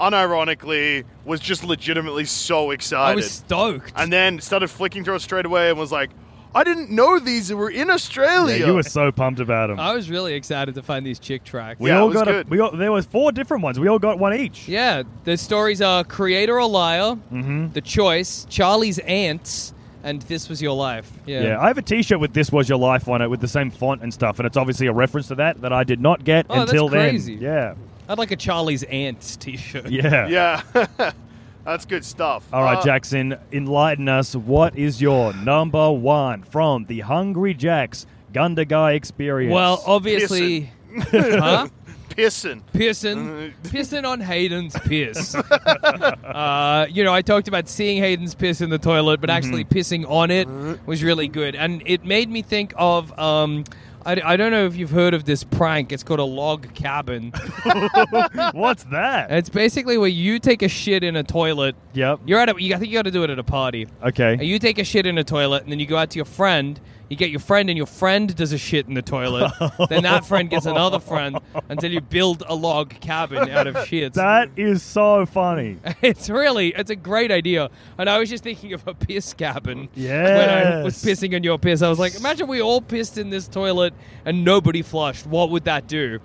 unironically, 0.00 1.04
was 1.24 1.38
just 1.40 1.62
legitimately 1.62 2.24
so 2.24 2.72
excited. 2.72 3.12
I 3.12 3.14
was 3.14 3.30
stoked. 3.30 3.92
and 3.94 4.12
then 4.12 4.40
started 4.40 4.68
flicking 4.68 5.04
through 5.04 5.14
it 5.14 5.20
straight 5.22 5.46
away 5.46 5.70
and 5.70 5.78
was 5.78 5.92
like, 5.92 6.10
"I 6.56 6.64
didn't 6.64 6.90
know 6.90 7.20
these 7.20 7.52
were 7.52 7.70
in 7.70 7.86
yeah, 7.86 7.94
Australia." 7.94 8.66
you 8.66 8.74
were 8.74 8.82
so 8.82 9.12
pumped 9.12 9.38
about 9.38 9.68
them. 9.68 9.78
I 9.78 9.94
was 9.94 10.10
really 10.10 10.34
excited 10.34 10.74
to 10.74 10.82
find 10.82 11.06
these 11.06 11.20
chick 11.20 11.44
tracts. 11.44 11.80
we 11.80 11.90
Yeah, 11.90 11.98
it 11.98 12.00
all 12.00 12.08
was 12.08 12.14
got 12.16 12.26
a, 12.28 12.44
we 12.48 12.58
all, 12.58 12.72
there 12.72 12.90
was 12.90 13.06
four 13.06 13.30
different 13.30 13.62
ones. 13.62 13.78
We 13.78 13.86
all 13.86 14.00
got 14.00 14.18
one 14.18 14.34
each. 14.34 14.66
Yeah, 14.66 15.04
the 15.22 15.36
stories 15.36 15.80
are 15.80 16.02
Creator 16.02 16.58
or 16.58 16.68
Liar, 16.68 17.14
Mm-hmm. 17.32 17.68
The 17.74 17.80
Choice, 17.82 18.44
Charlie's 18.50 18.98
Ants, 18.98 19.72
and 20.08 20.22
This 20.22 20.48
Was 20.48 20.62
Your 20.62 20.74
Life. 20.74 21.10
Yeah. 21.26 21.42
Yeah, 21.42 21.60
I 21.60 21.68
have 21.68 21.76
a 21.78 21.82
T-shirt 21.82 22.18
with 22.18 22.32
"This 22.32 22.50
Was 22.50 22.68
Your 22.68 22.78
Life" 22.78 23.08
on 23.08 23.20
it, 23.22 23.28
with 23.28 23.40
the 23.40 23.48
same 23.48 23.70
font 23.70 24.02
and 24.02 24.12
stuff, 24.12 24.38
and 24.38 24.46
it's 24.46 24.56
obviously 24.56 24.86
a 24.86 24.92
reference 24.92 25.28
to 25.28 25.34
that 25.36 25.60
that 25.60 25.72
I 25.72 25.84
did 25.84 26.00
not 26.00 26.24
get 26.24 26.46
Oh, 26.48 26.60
that's 26.60 26.70
until 26.70 26.88
crazy. 26.88 27.34
then. 27.36 27.44
Yeah, 27.44 27.74
I'd 28.08 28.18
like 28.18 28.30
a 28.30 28.36
Charlie's 28.36 28.82
Ants 28.84 29.36
t-shirt. 29.36 29.90
yeah, 29.90 30.26
yeah, 30.74 31.12
that's 31.64 31.84
good 31.84 32.04
stuff. 32.04 32.44
All 32.52 32.62
right, 32.62 32.78
Uh, 32.78 32.82
Jackson, 32.84 33.36
enlighten 33.52 34.08
us. 34.08 34.34
What 34.34 34.76
is 34.78 35.00
your 35.02 35.32
number 35.34 35.90
one 35.92 36.42
from 36.42 36.86
the 36.86 37.00
Hungry 37.00 37.52
Jacks 37.54 38.06
Gundagai 38.32 38.94
experience? 38.94 39.52
Well, 39.52 39.82
obviously, 39.86 40.70
huh? 41.10 41.68
Pissing. 42.18 42.62
Pissing, 42.74 43.52
pissing 43.62 44.04
on 44.04 44.20
Hayden's 44.20 44.76
piss. 44.80 45.34
uh, 45.36 46.86
you 46.90 47.04
know, 47.04 47.14
I 47.14 47.22
talked 47.22 47.46
about 47.46 47.68
seeing 47.68 47.98
Hayden's 48.02 48.34
piss 48.34 48.60
in 48.60 48.70
the 48.70 48.78
toilet, 48.78 49.20
but 49.20 49.30
actually 49.30 49.64
pissing 49.64 50.04
on 50.10 50.32
it 50.32 50.48
was 50.84 51.04
really 51.04 51.28
good, 51.28 51.54
and 51.54 51.80
it 51.86 52.04
made 52.04 52.28
me 52.28 52.42
think 52.42 52.74
of. 52.76 53.16
Um, 53.16 53.62
I, 54.04 54.20
I 54.24 54.36
don't 54.36 54.50
know 54.52 54.64
if 54.64 54.74
you've 54.74 54.90
heard 54.90 55.12
of 55.14 55.24
this 55.24 55.44
prank. 55.44 55.92
It's 55.92 56.02
called 56.02 56.20
a 56.20 56.24
log 56.24 56.72
cabin. 56.74 57.30
what's 58.52 58.84
that? 58.84 59.30
it's 59.30 59.50
basically 59.50 59.98
where 59.98 60.08
you 60.08 60.38
take 60.38 60.62
a 60.62 60.68
shit 60.68 61.04
in 61.04 61.14
a 61.14 61.22
toilet. 61.22 61.76
Yep. 61.92 62.20
You're 62.26 62.40
at 62.40 62.48
a. 62.48 62.60
You, 62.62 62.74
I 62.74 62.78
think 62.78 62.90
you 62.90 62.98
got 62.98 63.02
to 63.02 63.10
do 63.10 63.22
it 63.22 63.30
at 63.30 63.38
a 63.38 63.44
party. 63.44 63.82
And 63.82 64.08
Okay. 64.08 64.44
you 64.44 64.58
take 64.58 64.78
a 64.78 64.84
shit 64.84 65.06
in 65.06 65.18
a 65.18 65.24
toilet, 65.24 65.62
and 65.62 65.70
then 65.70 65.78
you 65.78 65.86
go 65.86 65.96
out 65.96 66.10
to 66.10 66.16
your 66.16 66.24
friend. 66.24 66.80
You 67.08 67.16
get 67.16 67.30
your 67.30 67.40
friend, 67.40 67.70
and 67.70 67.76
your 67.76 67.86
friend 67.86 68.34
does 68.34 68.52
a 68.52 68.58
shit 68.58 68.86
in 68.86 68.94
the 68.94 69.02
toilet. 69.02 69.52
then 69.88 70.02
that 70.02 70.26
friend 70.26 70.50
gets 70.50 70.66
another 70.66 70.98
friend 70.98 71.38
until 71.68 71.90
you 71.90 72.00
build 72.00 72.42
a 72.46 72.54
log 72.54 72.90
cabin 73.00 73.48
out 73.50 73.66
of 73.66 73.74
shits. 73.76 74.14
That 74.14 74.50
is 74.56 74.82
so 74.82 75.26
funny. 75.26 75.78
It's 76.00 76.30
really, 76.30 76.68
it's 76.74 76.90
a 76.90 76.96
great 76.96 77.30
idea. 77.30 77.70
And 77.98 78.08
I 78.08 78.18
was 78.18 78.30
just 78.30 78.44
thinking 78.44 78.72
of 78.72 78.86
a 78.86 78.94
piss 78.94 79.34
cabin. 79.34 79.88
Yeah. 79.94 80.36
When 80.36 80.48
I 80.80 80.82
was 80.84 81.02
pissing 81.02 81.32
in 81.32 81.42
your 81.42 81.58
piss, 81.58 81.82
I 81.82 81.88
was 81.88 81.98
like, 81.98 82.14
imagine 82.14 82.46
we 82.46 82.62
all 82.62 82.80
pissed 82.80 83.18
in 83.18 83.30
this 83.30 83.48
toilet 83.48 83.94
and 84.24 84.44
nobody 84.44 84.82
flushed. 84.82 85.26
What 85.26 85.50
would 85.50 85.64
that 85.64 85.86
do? 85.88 86.20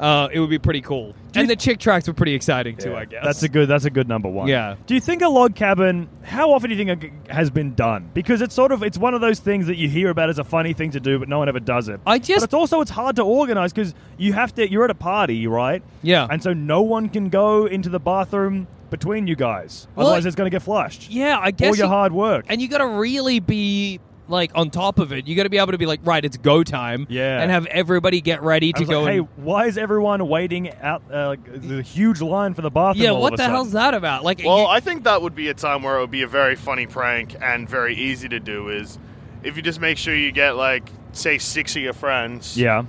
Uh, 0.00 0.28
it 0.32 0.40
would 0.40 0.48
be 0.50 0.58
pretty 0.58 0.80
cool. 0.80 1.14
And 1.34 1.48
the 1.48 1.54
chick 1.56 1.78
tracts 1.78 2.08
were 2.08 2.14
pretty 2.14 2.34
exciting 2.34 2.76
too, 2.76 2.96
I 2.96 3.04
guess. 3.04 3.22
That's 3.22 3.42
a 3.42 3.48
good. 3.48 3.68
That's 3.68 3.84
a 3.84 3.90
good 3.90 4.08
number 4.08 4.28
one. 4.28 4.48
Yeah. 4.48 4.76
Do 4.86 4.94
you 4.94 5.00
think 5.00 5.20
a 5.22 5.28
log 5.28 5.54
cabin? 5.54 6.08
How 6.24 6.52
often 6.52 6.70
do 6.70 6.76
you 6.76 6.84
think 6.84 7.04
it 7.04 7.30
has 7.30 7.50
been 7.50 7.74
done? 7.74 8.10
Because 8.14 8.40
it's 8.40 8.54
sort 8.54 8.72
of 8.72 8.82
it's 8.82 8.96
one 8.98 9.12
of 9.14 9.20
those 9.20 9.40
things 9.40 9.66
that 9.66 9.76
you 9.76 9.88
hear 9.88 10.08
about 10.08 10.30
as 10.30 10.38
a 10.38 10.44
funny 10.44 10.72
thing 10.72 10.90
to 10.92 11.00
do, 11.00 11.18
but 11.18 11.28
no 11.28 11.38
one 11.38 11.48
ever 11.50 11.60
does 11.60 11.88
it. 11.88 12.00
I 12.06 12.18
just- 12.18 12.40
But 12.40 12.44
it's 12.44 12.54
also 12.54 12.80
it's 12.80 12.90
hard 12.90 13.16
to 13.16 13.22
organize 13.22 13.72
because 13.74 13.94
you 14.16 14.32
have 14.32 14.54
to. 14.54 14.68
You're 14.70 14.84
at 14.84 14.90
a 14.90 14.94
party, 14.94 15.46
right? 15.46 15.82
Yeah. 16.02 16.26
And 16.30 16.42
so 16.42 16.52
no 16.54 16.80
one 16.80 17.10
can 17.10 17.28
go 17.28 17.66
into 17.66 17.90
the 17.90 18.00
bathroom 18.00 18.66
between 18.88 19.26
you 19.26 19.36
guys. 19.36 19.86
Well, 19.94 20.06
Otherwise, 20.06 20.26
it's 20.26 20.34
going 20.34 20.50
to 20.50 20.54
get 20.54 20.62
flushed. 20.62 21.10
Yeah, 21.10 21.38
I 21.40 21.50
guess 21.52 21.68
All 21.70 21.76
your 21.76 21.86
you- 21.86 21.90
hard 21.92 22.12
work. 22.12 22.46
And 22.48 22.60
you 22.60 22.68
got 22.68 22.78
to 22.78 22.88
really 22.88 23.38
be 23.38 24.00
like 24.30 24.52
on 24.54 24.70
top 24.70 24.98
of 24.98 25.12
it. 25.12 25.26
You 25.26 25.36
got 25.36 25.42
to 25.42 25.50
be 25.50 25.58
able 25.58 25.72
to 25.72 25.78
be 25.78 25.86
like, 25.86 26.00
right, 26.04 26.24
it's 26.24 26.36
go 26.36 26.62
time. 26.64 27.06
Yeah. 27.10 27.40
And 27.42 27.50
have 27.50 27.66
everybody 27.66 28.20
get 28.20 28.42
ready 28.42 28.72
to 28.72 28.84
go. 28.84 29.02
like, 29.02 29.12
hey, 29.12 29.18
and, 29.18 29.28
why 29.36 29.66
is 29.66 29.76
everyone 29.76 30.26
waiting 30.28 30.72
out? 30.80 31.02
Uh, 31.12 31.28
like, 31.28 31.62
the 31.62 31.82
huge 31.82 32.20
line 32.20 32.54
for 32.54 32.62
the 32.62 32.70
bathroom. 32.70 33.04
yeah, 33.04 33.10
all 33.10 33.20
what 33.20 33.32
of 33.32 33.36
the 33.38 33.42
a 33.42 33.46
sudden? 33.46 33.54
hell's 33.56 33.72
that 33.72 33.94
about? 33.94 34.24
Like, 34.24 34.40
Well, 34.44 34.60
you- 34.60 34.66
I 34.66 34.80
think 34.80 35.04
that 35.04 35.20
would 35.22 35.34
be 35.34 35.48
a 35.48 35.54
time 35.54 35.82
where 35.82 35.98
it 35.98 36.00
would 36.00 36.10
be 36.10 36.22
a 36.22 36.28
very 36.28 36.56
funny 36.56 36.86
prank 36.86 37.36
and 37.40 37.68
very 37.68 37.94
easy 37.94 38.28
to 38.28 38.40
do. 38.40 38.68
Is 38.70 38.98
if 39.42 39.56
you 39.56 39.62
just 39.62 39.80
make 39.80 39.98
sure 39.98 40.14
you 40.14 40.32
get 40.32 40.56
like 40.56 40.88
say 41.12 41.38
six 41.38 41.74
of 41.76 41.82
your 41.82 41.92
friends. 41.92 42.56
Yeah. 42.56 42.84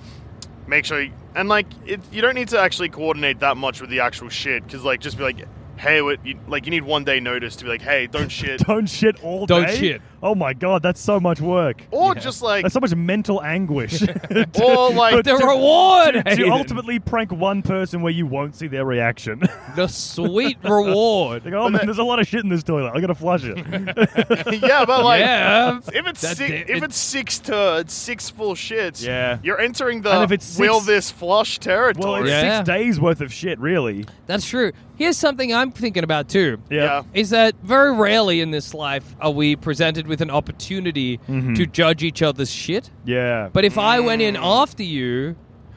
Make 0.67 0.85
sure 0.85 1.01
you, 1.01 1.11
and 1.35 1.49
like 1.49 1.65
it, 1.85 1.99
you 2.11 2.21
don't 2.21 2.35
need 2.35 2.49
to 2.49 2.59
actually 2.59 2.89
coordinate 2.89 3.39
that 3.39 3.57
much 3.57 3.81
with 3.81 3.89
the 3.89 4.01
actual 4.01 4.29
shit 4.29 4.63
because 4.63 4.83
like 4.83 4.99
just 5.01 5.17
be 5.17 5.23
like, 5.23 5.45
hey, 5.77 6.01
what 6.01 6.23
you, 6.25 6.37
like 6.47 6.65
you 6.65 6.71
need 6.71 6.83
one 6.83 7.03
day 7.03 7.19
notice 7.19 7.55
to 7.57 7.63
be 7.63 7.69
like, 7.69 7.81
hey, 7.81 8.07
don't 8.07 8.29
shit, 8.29 8.59
Don't 8.67 8.87
shit 8.87 9.21
all 9.23 9.45
Don't 9.47 9.65
day. 9.67 9.75
shit. 9.75 10.01
Oh 10.23 10.35
my 10.35 10.53
god, 10.53 10.83
that's 10.83 11.01
so 11.01 11.19
much 11.19 11.41
work. 11.41 11.81
or 11.89 12.13
just 12.13 12.41
like 12.43 12.61
That's 12.63 12.73
so 12.75 12.79
much 12.79 12.95
mental 12.95 13.41
anguish. 13.41 14.01
or 14.61 14.91
like 14.91 15.25
the 15.25 15.35
reward, 15.35 16.13
to, 16.13 16.23
to 16.23 16.29
Hayden. 16.29 16.51
ultimately 16.51 16.99
prank 16.99 17.31
one 17.31 17.61
person 17.63 18.01
where 18.01 18.13
you 18.13 18.27
won't 18.27 18.55
see 18.55 18.67
their 18.67 18.85
reaction. 18.85 19.41
the 19.75 19.87
sweet 19.87 20.57
reward. 20.63 21.43
Like, 21.45 21.53
oh 21.55 21.69
man, 21.69 21.85
there's 21.85 21.97
a 21.97 22.03
lot 22.03 22.19
of 22.19 22.27
shit 22.27 22.43
in 22.43 22.49
this 22.49 22.61
toilet. 22.63 22.91
I 22.93 22.99
gotta 23.01 23.15
flush 23.15 23.43
it. 23.45 23.57
yeah, 24.61 24.85
but 24.85 25.03
like 25.03 25.21
yeah. 25.21 25.77
if 25.93 26.05
it's 26.07 26.21
That 26.21 26.37
six, 26.37 26.49
di- 26.49 26.55
if 26.55 26.69
it- 26.69 26.83
it's 26.83 26.97
six 26.97 27.39
turds, 27.39 27.93
six 27.93 28.29
full 28.29 28.53
shits, 28.55 29.03
Yeah. 29.05 29.39
you're 29.43 29.59
entering 29.59 30.01
the 30.01 30.11
And 30.11 30.23
if 30.23 30.31
it's 30.31 30.57
will 30.59 30.81
this 30.81 31.09
flush 31.11 31.57
territory. 31.59 32.03
well, 32.03 32.15
territory. 32.15 32.31
it's 32.37 32.43
Yeah. 32.43 32.57
six 32.59 32.67
days 32.67 32.99
worth 32.99 33.21
of 33.21 33.33
shit, 33.33 33.59
really. 33.59 34.05
That's 34.27 34.47
true. 34.47 34.71
Here's 34.97 35.17
something 35.17 35.51
I'm 35.53 35.71
thinking 35.71 36.03
about 36.03 36.29
too. 36.29 36.59
Yeah. 36.69 36.83
Yeah. 36.83 37.03
Is 37.13 37.31
that 37.31 37.55
very 37.63 37.91
rarely 37.95 38.39
in 38.39 38.51
this 38.51 38.73
life 38.73 39.15
are 39.19 39.31
we 39.31 39.55
presented 39.55 40.07
with 40.11 40.21
an 40.21 40.29
opportunity 40.29 41.17
Mm-hmm. 41.27 41.55
to 41.55 41.65
judge 41.65 42.03
each 42.03 42.21
other's 42.21 42.51
shit? 42.51 42.91
Yeah. 43.05 43.49
But 43.51 43.63
if 43.65 43.77
I 43.77 43.99
went 43.99 44.21
Mm. 44.21 44.27
in 44.29 44.35
after 44.37 44.83
you, 44.83 45.35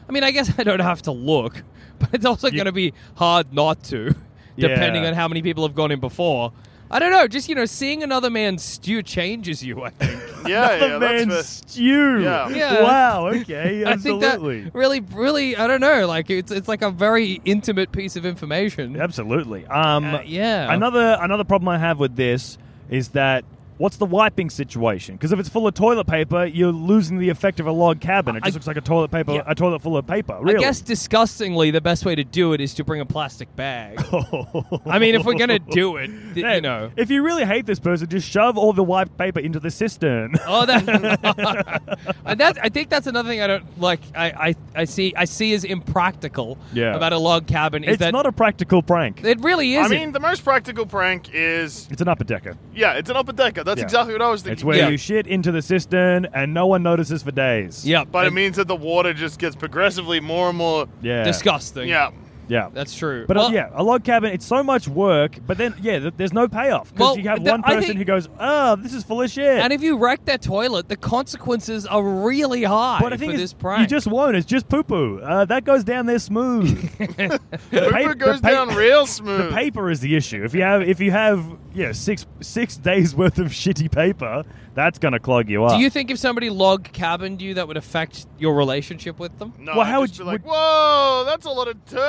I 0.08 0.12
mean, 0.12 0.24
I 0.24 0.30
guess 0.32 0.52
I 0.58 0.64
don't 0.64 0.80
have 0.90 1.00
to 1.02 1.12
look, 1.12 1.62
but 1.98 2.10
it's 2.12 2.26
also 2.26 2.50
going 2.50 2.66
to 2.66 2.72
be 2.72 2.92
hard 3.16 3.54
not 3.54 3.82
to, 3.84 4.14
depending 4.58 5.02
Yeah. 5.04 5.08
on 5.10 5.14
how 5.14 5.28
many 5.28 5.40
people 5.42 5.62
have 5.66 5.74
gone 5.74 5.90
in 5.92 6.00
before. 6.00 6.52
I 6.90 6.98
don't 7.00 7.10
know. 7.12 7.26
Just 7.26 7.48
you 7.48 7.54
know, 7.54 7.64
seeing 7.64 8.02
another 8.02 8.28
man's 8.30 8.62
stew 8.62 9.02
changes 9.02 9.64
you. 9.64 9.82
I 9.82 9.90
think. 9.90 10.20
yeah, 10.46 10.76
the 10.78 10.86
yeah, 10.86 10.98
that's 10.98 11.26
man's 11.26 11.34
fair. 11.34 11.42
stew. 11.42 12.22
Yeah. 12.22 12.48
Yeah. 12.50 12.82
Wow. 12.82 13.28
Okay. 13.28 13.82
I 13.86 13.96
think 13.96 14.22
Absolutely. 14.22 14.60
that 14.64 14.74
really, 14.74 15.00
really, 15.00 15.56
I 15.56 15.66
don't 15.66 15.80
know. 15.80 16.06
Like 16.06 16.28
it's 16.30 16.52
it's 16.52 16.68
like 16.68 16.82
a 16.82 16.90
very 16.90 17.40
intimate 17.44 17.90
piece 17.90 18.14
of 18.16 18.24
information. 18.26 19.00
Absolutely. 19.00 19.66
Um, 19.66 20.04
Uh, 20.14 20.20
yeah. 20.26 20.72
Another 20.72 21.16
another 21.20 21.42
problem 21.44 21.68
I 21.70 21.78
have 21.78 21.98
with 21.98 22.14
this 22.16 22.58
is 22.90 23.08
that 23.08 23.44
what's 23.84 23.98
the 23.98 24.06
wiping 24.06 24.48
situation? 24.48 25.14
Because 25.14 25.30
if 25.30 25.38
it's 25.38 25.50
full 25.50 25.66
of 25.66 25.74
toilet 25.74 26.06
paper, 26.06 26.46
you're 26.46 26.72
losing 26.72 27.18
the 27.18 27.28
effect 27.28 27.60
of 27.60 27.66
a 27.66 27.70
log 27.70 28.00
cabin. 28.00 28.34
It 28.34 28.42
just 28.42 28.54
I- 28.54 28.56
looks 28.56 28.66
like 28.66 28.78
a 28.78 28.80
toilet 28.80 29.10
paper, 29.10 29.32
Yeah. 29.34 29.42
a 29.46 29.54
toilet 29.54 29.82
full 29.82 29.98
of 29.98 30.06
paper. 30.06 30.38
Really. 30.40 30.56
I 30.56 30.60
guess 30.60 30.80
disgustingly, 30.80 31.70
the 31.70 31.82
best 31.82 32.06
way 32.06 32.14
to 32.14 32.24
do 32.24 32.54
it 32.54 32.62
is 32.62 32.72
to 32.74 32.84
bring 32.84 33.02
a 33.02 33.04
plastic 33.04 33.54
bag. 33.56 34.02
I 34.86 34.98
mean, 34.98 35.14
if 35.14 35.26
we're 35.26 35.34
gonna 35.34 35.58
do 35.58 35.98
it, 35.98 36.06
th- 36.34 36.46
Hey, 36.46 36.54
you 36.56 36.60
know. 36.62 36.92
If 36.96 37.10
you 37.10 37.22
really 37.22 37.44
hate 37.44 37.66
this 37.66 37.78
person, 37.78 38.08
just 38.08 38.26
shove 38.26 38.56
all 38.56 38.72
the 38.72 38.82
wiped 38.82 39.18
paper 39.18 39.38
into 39.40 39.60
the 39.60 39.70
cistern. 39.70 40.34
Oh, 40.46 40.64
that. 40.66 41.98
and 42.24 42.40
that 42.40 42.58
I 42.62 42.68
think 42.70 42.88
that's 42.88 43.06
another 43.06 43.28
thing 43.28 43.40
I 43.42 43.46
don't 43.48 43.80
like. 43.80 44.00
I, 44.14 44.26
I, 44.30 44.54
I 44.74 44.84
see 44.84 45.12
I 45.16 45.24
see 45.26 45.52
as 45.52 45.64
impractical 45.64 46.56
Yeah. 46.72 46.94
about 46.94 47.12
a 47.12 47.18
log 47.18 47.46
cabin 47.46 47.84
is 47.84 47.94
it's 47.94 47.98
that 48.00 48.12
not 48.12 48.24
a 48.24 48.32
practical 48.32 48.82
prank. 48.82 49.24
it 49.24 49.40
really 49.42 49.74
isn't. 49.74 49.90
mean, 49.90 50.12
the 50.12 50.20
most 50.20 50.42
practical 50.44 50.86
prank 50.86 51.30
is 51.34 51.86
It's 51.90 52.00
an 52.00 52.08
upper 52.08 52.24
decker. 52.24 52.56
yeah, 52.74 52.92
it's 52.94 53.10
an 53.10 53.16
upper 53.16 53.32
decker. 53.32 53.64
That's 53.64 53.73
Yeah. 53.78 53.84
exactly 53.84 54.14
what 54.14 54.22
I 54.22 54.30
was 54.30 54.42
thinking. 54.42 54.52
It's 54.54 54.64
where 54.64 54.76
Yeah. 54.78 54.88
you 54.88 54.96
shit 54.96 55.26
into 55.26 55.52
the 55.52 55.62
cistern 55.62 56.26
and 56.34 56.52
no 56.54 56.66
one 56.66 56.82
notices 56.82 57.22
for 57.22 57.30
days. 57.32 57.86
yeah, 57.86 58.04
but 58.04 58.26
it 58.26 58.32
means 58.32 58.56
that 58.56 58.68
the 58.68 58.76
water 58.76 59.12
just 59.14 59.38
gets 59.38 59.56
progressively 59.56 60.20
more 60.20 60.48
and 60.48 60.58
more. 60.58 60.86
Yeah. 61.02 61.24
disgusting. 61.24 61.88
Yeah, 61.88 62.10
Yeah. 62.48 62.68
that's 62.72 62.94
true. 62.94 63.24
But 63.26 63.36
uh, 63.36 63.48
yeah, 63.52 63.70
a 63.72 63.82
log 63.82 64.04
cabin, 64.04 64.32
it's 64.32 64.46
so 64.46 64.62
much 64.62 64.86
work, 64.88 65.38
but 65.46 65.58
then, 65.58 65.74
yeah, 65.80 65.98
th- 65.98 66.14
there's 66.16 66.32
no 66.32 66.48
payoff. 66.48 66.92
Because 66.92 67.00
Well, 67.16 67.18
you 67.18 67.28
have 67.28 67.44
the- 67.44 67.50
one 67.50 67.62
I 67.64 67.74
person 67.74 67.82
think- 67.88 67.98
who 67.98 68.04
goes, 68.04 68.28
oh, 68.38 68.76
this 68.76 68.92
is 68.94 69.04
full 69.04 69.22
of 69.22 69.30
shit. 69.30 69.58
and 69.60 69.72
if 69.72 69.82
you 69.82 69.96
wreck 69.96 70.24
their 70.24 70.38
toilet, 70.38 70.88
the 70.88 70.96
consequences 70.96 71.86
are 71.86 72.02
really 72.02 72.62
high 72.64 72.98
but 73.00 73.12
I 73.12 73.16
think 73.16 73.32
for 73.32 73.38
this 73.38 73.52
prank. 73.52 73.80
you 73.82 73.86
just 73.86 74.06
won't. 74.06 74.36
It's 74.36 74.46
just 74.46 74.68
poo 74.68 74.82
poo. 74.82 75.20
Uh, 75.20 75.44
that 75.46 75.64
goes 75.64 75.84
down 75.84 76.06
there 76.06 76.18
smooth. 76.18 76.80
the 76.98 77.38
Pooper 77.70 77.90
pa- 78.06 78.12
goes 78.14 78.36
the 78.40 78.42
pa- 78.42 78.50
down 78.64 78.74
real 78.74 79.06
smooth. 79.06 79.48
The 79.50 79.54
paper 79.54 79.90
is 79.90 80.00
the 80.00 80.16
issue. 80.16 80.42
If 80.44 80.54
you 80.54 80.62
have, 80.62 80.82
if 80.82 81.00
you 81.00 81.10
have, 81.10 81.44
yeah, 81.74 81.92
six 81.92 82.26
six 82.40 82.76
days 82.76 83.14
worth 83.16 83.38
of 83.38 83.48
shitty 83.48 83.90
paper, 83.90 84.44
that's 84.74 84.98
gonna 84.98 85.18
clog 85.20 85.48
you 85.48 85.64
up. 85.64 85.76
Do 85.76 85.78
you 85.82 85.90
think 85.90 86.10
if 86.10 86.18
somebody 86.18 86.50
log 86.50 86.84
cabined 86.92 87.40
you, 87.40 87.54
that 87.54 87.68
would 87.68 87.76
affect 87.76 88.26
your 88.38 88.54
relationship 88.56 89.18
with 89.18 89.38
them? 89.38 89.52
No, 89.58 89.72
Well, 89.72 89.80
I'd 89.82 89.90
how 89.90 90.06
just 90.06 90.18
would 90.18 90.24
be 90.24 90.24
you- 90.24 90.32
like, 90.32 90.42
whoa, 90.46 91.24
that's 91.26 91.46
a 91.46 91.50
lot 91.50 91.68
of 91.68 91.76
turds. 91.86 92.00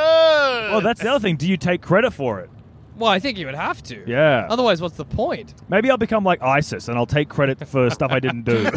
Well, 0.71 0.81
that's 0.81 1.01
the 1.01 1.09
other 1.09 1.19
thing. 1.21 1.35
Do 1.37 1.47
you 1.47 1.57
take 1.57 1.81
credit 1.81 2.11
for 2.11 2.39
it? 2.39 2.49
Well, 2.97 3.11
I 3.11 3.19
think 3.19 3.37
you 3.37 3.45
would 3.45 3.55
have 3.55 3.83
to. 3.83 4.05
Yeah. 4.07 4.47
Otherwise, 4.49 4.81
what's 4.81 4.95
the 4.95 5.03
point? 5.03 5.53
Maybe 5.67 5.91
I'll 5.91 5.97
become 5.97 6.23
like 6.23 6.41
ISIS 6.41 6.87
and 6.87 6.97
I'll 6.97 7.05
take 7.05 7.27
credit 7.27 7.67
for 7.67 7.89
stuff 7.97 8.09
I 8.09 8.21
didn't 8.21 8.43
do. 8.43 8.63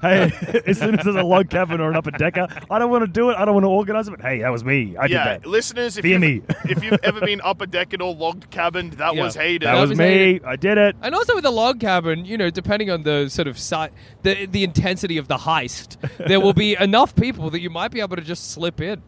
hey, 0.00 0.32
as 0.66 0.78
soon 0.78 0.98
as 0.98 1.04
there's 1.04 1.16
a 1.16 1.22
log 1.22 1.50
cabin 1.50 1.78
or 1.82 1.90
an 1.90 1.96
upper 1.96 2.12
decker, 2.12 2.48
I 2.70 2.78
don't 2.78 2.90
want 2.90 3.02
to 3.04 3.10
do 3.10 3.28
it. 3.28 3.36
I 3.36 3.44
don't 3.44 3.52
want 3.52 3.64
to 3.64 3.68
organize 3.68 4.08
it. 4.08 4.12
But 4.12 4.22
hey, 4.22 4.38
that 4.40 4.48
was 4.48 4.64
me. 4.64 4.96
I 4.96 5.04
yeah, 5.04 5.34
did 5.34 5.42
that. 5.42 5.46
listeners, 5.46 5.98
if 5.98 6.02
Fear 6.02 6.12
you've, 6.12 6.48
me. 6.48 6.54
if 6.70 6.82
you've 6.82 6.98
ever 7.02 7.20
been 7.20 7.42
upper 7.44 7.66
decked 7.66 8.00
or 8.00 8.14
logged 8.14 8.50
cabin, 8.50 8.88
that 8.90 9.14
Yeah. 9.14 9.22
was 9.24 9.34
Hayden. 9.34 9.66
That, 9.66 9.74
That 9.74 9.80
was, 9.82 9.90
was 9.90 9.98
me. 9.98 10.40
I 10.42 10.56
did 10.56 10.78
it. 10.78 10.96
And 11.02 11.14
also 11.14 11.34
with 11.34 11.44
a 11.44 11.50
log 11.50 11.78
cabin, 11.78 12.24
you 12.24 12.38
know, 12.38 12.48
depending 12.48 12.88
on 12.90 13.02
the 13.02 13.28
sort 13.28 13.48
of 13.48 13.58
si- 13.58 13.88
the 14.22 14.46
the 14.46 14.64
intensity 14.64 15.18
of 15.18 15.28
the 15.28 15.36
heist, 15.36 15.98
there 16.26 16.40
will 16.40 16.54
be 16.54 16.74
enough 16.80 17.14
people 17.14 17.50
that 17.50 17.60
you 17.60 17.68
might 17.68 17.90
be 17.90 18.00
able 18.00 18.16
to 18.16 18.22
just 18.22 18.50
slip 18.52 18.80
in. 18.80 19.02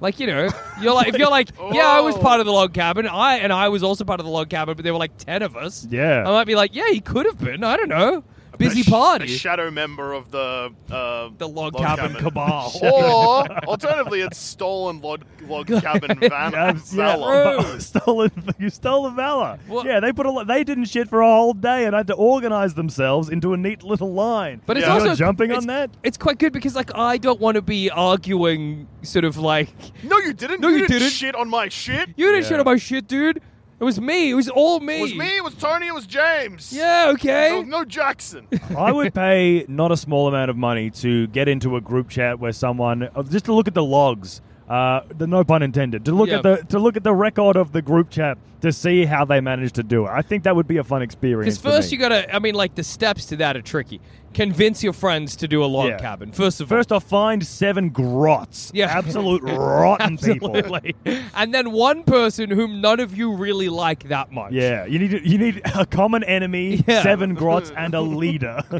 Like 0.00 0.18
you 0.18 0.26
know, 0.26 0.48
you're 0.80 0.94
like 0.94 1.08
if 1.08 1.18
you're 1.18 1.30
like, 1.30 1.50
yeah, 1.72 1.86
I 1.86 2.00
was 2.00 2.16
part 2.16 2.40
of 2.40 2.46
the 2.46 2.52
log 2.52 2.72
cabin. 2.72 3.06
I 3.06 3.36
and 3.36 3.52
I 3.52 3.68
was 3.68 3.82
also 3.82 4.04
part 4.04 4.18
of 4.20 4.26
the 4.26 4.32
log 4.32 4.48
cabin, 4.48 4.74
but 4.74 4.82
there 4.82 4.92
were 4.92 4.98
like 4.98 5.16
ten 5.18 5.42
of 5.42 5.56
us. 5.56 5.86
Yeah. 5.90 6.26
I 6.26 6.30
might 6.30 6.46
be 6.46 6.54
like, 6.54 6.74
yeah, 6.74 6.88
he 6.88 7.00
could 7.00 7.26
have 7.26 7.38
been. 7.38 7.62
I 7.62 7.76
don't 7.76 7.88
know, 7.90 8.24
busy 8.60 8.82
sh- 8.82 8.88
party. 8.90 9.24
A 9.24 9.28
shadow 9.28 9.70
member 9.70 10.12
of 10.12 10.30
the 10.30 10.72
uh, 10.90 11.30
the 11.36 11.48
log, 11.48 11.76
cabin, 11.76 12.14
cabal. 12.14 12.72
or 12.82 13.48
alternatively, 13.66 14.20
it's 14.20 14.38
stolen 14.38 15.00
log, 15.00 15.24
log 15.48 15.66
cabin 15.82 16.18
van 16.20 16.52
Yeah, 16.52 16.72
valor. 16.74 17.56
yeah. 17.62 17.78
stolen. 17.78 18.30
You 18.58 18.70
stole 18.70 19.04
the 19.04 19.10
valor. 19.10 19.58
Well- 19.68 19.84
yeah, 19.86 20.00
they 20.00 20.12
put 20.12 20.26
a. 20.26 20.44
They 20.46 20.62
didn't 20.64 20.84
shit 20.84 21.08
for 21.08 21.20
a 21.22 21.26
whole 21.26 21.54
day 21.54 21.84
and 21.86 21.94
had 21.94 22.06
to 22.08 22.14
organize 22.14 22.74
themselves 22.74 23.28
into 23.28 23.52
a 23.52 23.56
neat 23.56 23.82
little 23.82 24.12
line. 24.12 24.60
But 24.66 24.76
it's 24.76 24.86
Yeah. 24.86 24.94
You're 24.98 25.08
also 25.08 25.14
jumping 25.16 25.50
it's- 25.50 25.62
on 25.62 25.66
that. 25.68 25.90
It's 26.02 26.16
quite 26.18 26.38
good 26.38 26.52
because 26.52 26.74
like 26.76 26.94
I 26.94 27.16
don't 27.18 27.40
want 27.40 27.56
to 27.56 27.62
be 27.62 27.90
arguing, 27.90 28.86
sort 29.02 29.24
of 29.24 29.36
like 29.36 29.68
No, 30.04 30.18
you 30.18 30.32
didn't. 30.32 30.60
No, 30.60 30.68
you, 30.68 30.74
you 30.76 30.80
didn't, 30.86 31.00
didn't. 31.00 31.12
shit 31.12 31.34
on 31.34 31.48
my 31.48 31.68
shit. 31.68 32.08
you 32.16 32.26
didn't 32.26 32.42
Yeah. 32.42 32.48
shit 32.48 32.58
on 32.60 32.64
my 32.66 32.76
shit, 32.76 33.06
dude. 33.06 33.40
It 33.80 33.84
was 33.84 33.98
me. 33.98 34.30
It 34.30 34.34
was 34.34 34.48
all 34.50 34.78
me. 34.80 34.98
It 34.98 35.02
was 35.02 35.14
me. 35.14 35.36
It 35.38 35.42
was 35.42 35.54
Tony. 35.54 35.86
It 35.86 35.94
was 35.94 36.06
James. 36.06 36.70
Yeah. 36.70 37.10
Okay. 37.14 37.26
There 37.50 37.58
was 37.60 37.66
no 37.68 37.84
Jackson. 37.84 38.46
I 38.76 38.92
would 38.92 39.14
pay 39.14 39.64
not 39.68 39.90
a 39.90 39.96
small 39.96 40.28
amount 40.28 40.50
of 40.50 40.56
money 40.58 40.90
to 40.90 41.26
get 41.28 41.48
into 41.48 41.76
a 41.76 41.80
group 41.80 42.10
chat 42.10 42.38
where 42.38 42.52
someone 42.52 43.04
uh, 43.04 43.22
just 43.22 43.46
to 43.46 43.54
look 43.54 43.68
at 43.68 43.74
the 43.74 43.82
logs. 43.84 44.42
Uh, 44.68 45.00
the 45.16 45.26
no 45.26 45.42
pun 45.42 45.62
intended. 45.62 46.04
To 46.04 46.12
look 46.12 46.28
Yeah. 46.28 46.36
at 46.36 46.42
the 46.44 46.56
to 46.68 46.78
look 46.78 46.96
at 46.96 47.02
the 47.02 47.14
record 47.14 47.56
of 47.56 47.72
the 47.72 47.82
group 47.82 48.08
chat 48.10 48.38
to 48.60 48.70
see 48.70 49.04
how 49.06 49.24
they 49.24 49.40
managed 49.40 49.74
to 49.76 49.82
do 49.82 50.06
it. 50.06 50.10
I 50.10 50.22
think 50.22 50.44
that 50.44 50.54
would 50.54 50.68
be 50.68 50.76
a 50.76 50.84
fun 50.84 51.02
experience. 51.02 51.56
Because 51.58 51.76
first 51.76 51.88
for 51.88 51.96
me. 51.96 52.02
you 52.02 52.08
gotta, 52.08 52.34
I 52.34 52.38
mean, 52.38 52.54
like 52.54 52.74
the 52.74 52.84
steps 52.84 53.24
to 53.26 53.36
that 53.36 53.56
are 53.56 53.62
tricky. 53.62 54.00
Convince 54.34 54.82
your 54.82 54.92
friends 54.92 55.36
to 55.36 55.48
do 55.48 55.64
a 55.64 55.66
log 55.66 55.88
Yeah. 55.88 55.98
cabin. 55.98 56.32
First 56.32 56.60
of 56.60 56.70
all, 56.70 56.78
First 56.78 56.92
off, 56.92 57.04
find 57.04 57.44
seven 57.46 57.88
grots. 57.90 58.70
Yeah. 58.74 58.86
Absolute 58.96 59.42
rotten 59.42 60.16
people. 60.28 60.56
Absolutely. 60.56 60.94
and 61.34 61.52
then 61.52 61.72
one 61.72 62.04
person 62.04 62.50
whom 62.50 62.80
none 62.80 63.00
of 63.00 63.16
you 63.16 63.34
really 63.34 63.68
like 63.68 64.08
that 64.08 64.32
much. 64.32 64.52
Yeah, 64.52 64.86
you 64.86 64.98
need 64.98 65.12
you 65.24 65.38
need 65.38 65.60
a 65.74 65.84
common 65.86 66.22
enemy, 66.24 66.84
Yeah. 66.88 67.02
seven 67.02 67.34
grots, 67.34 67.72
and 67.76 67.94
a 67.94 68.00
leader. 68.00 68.62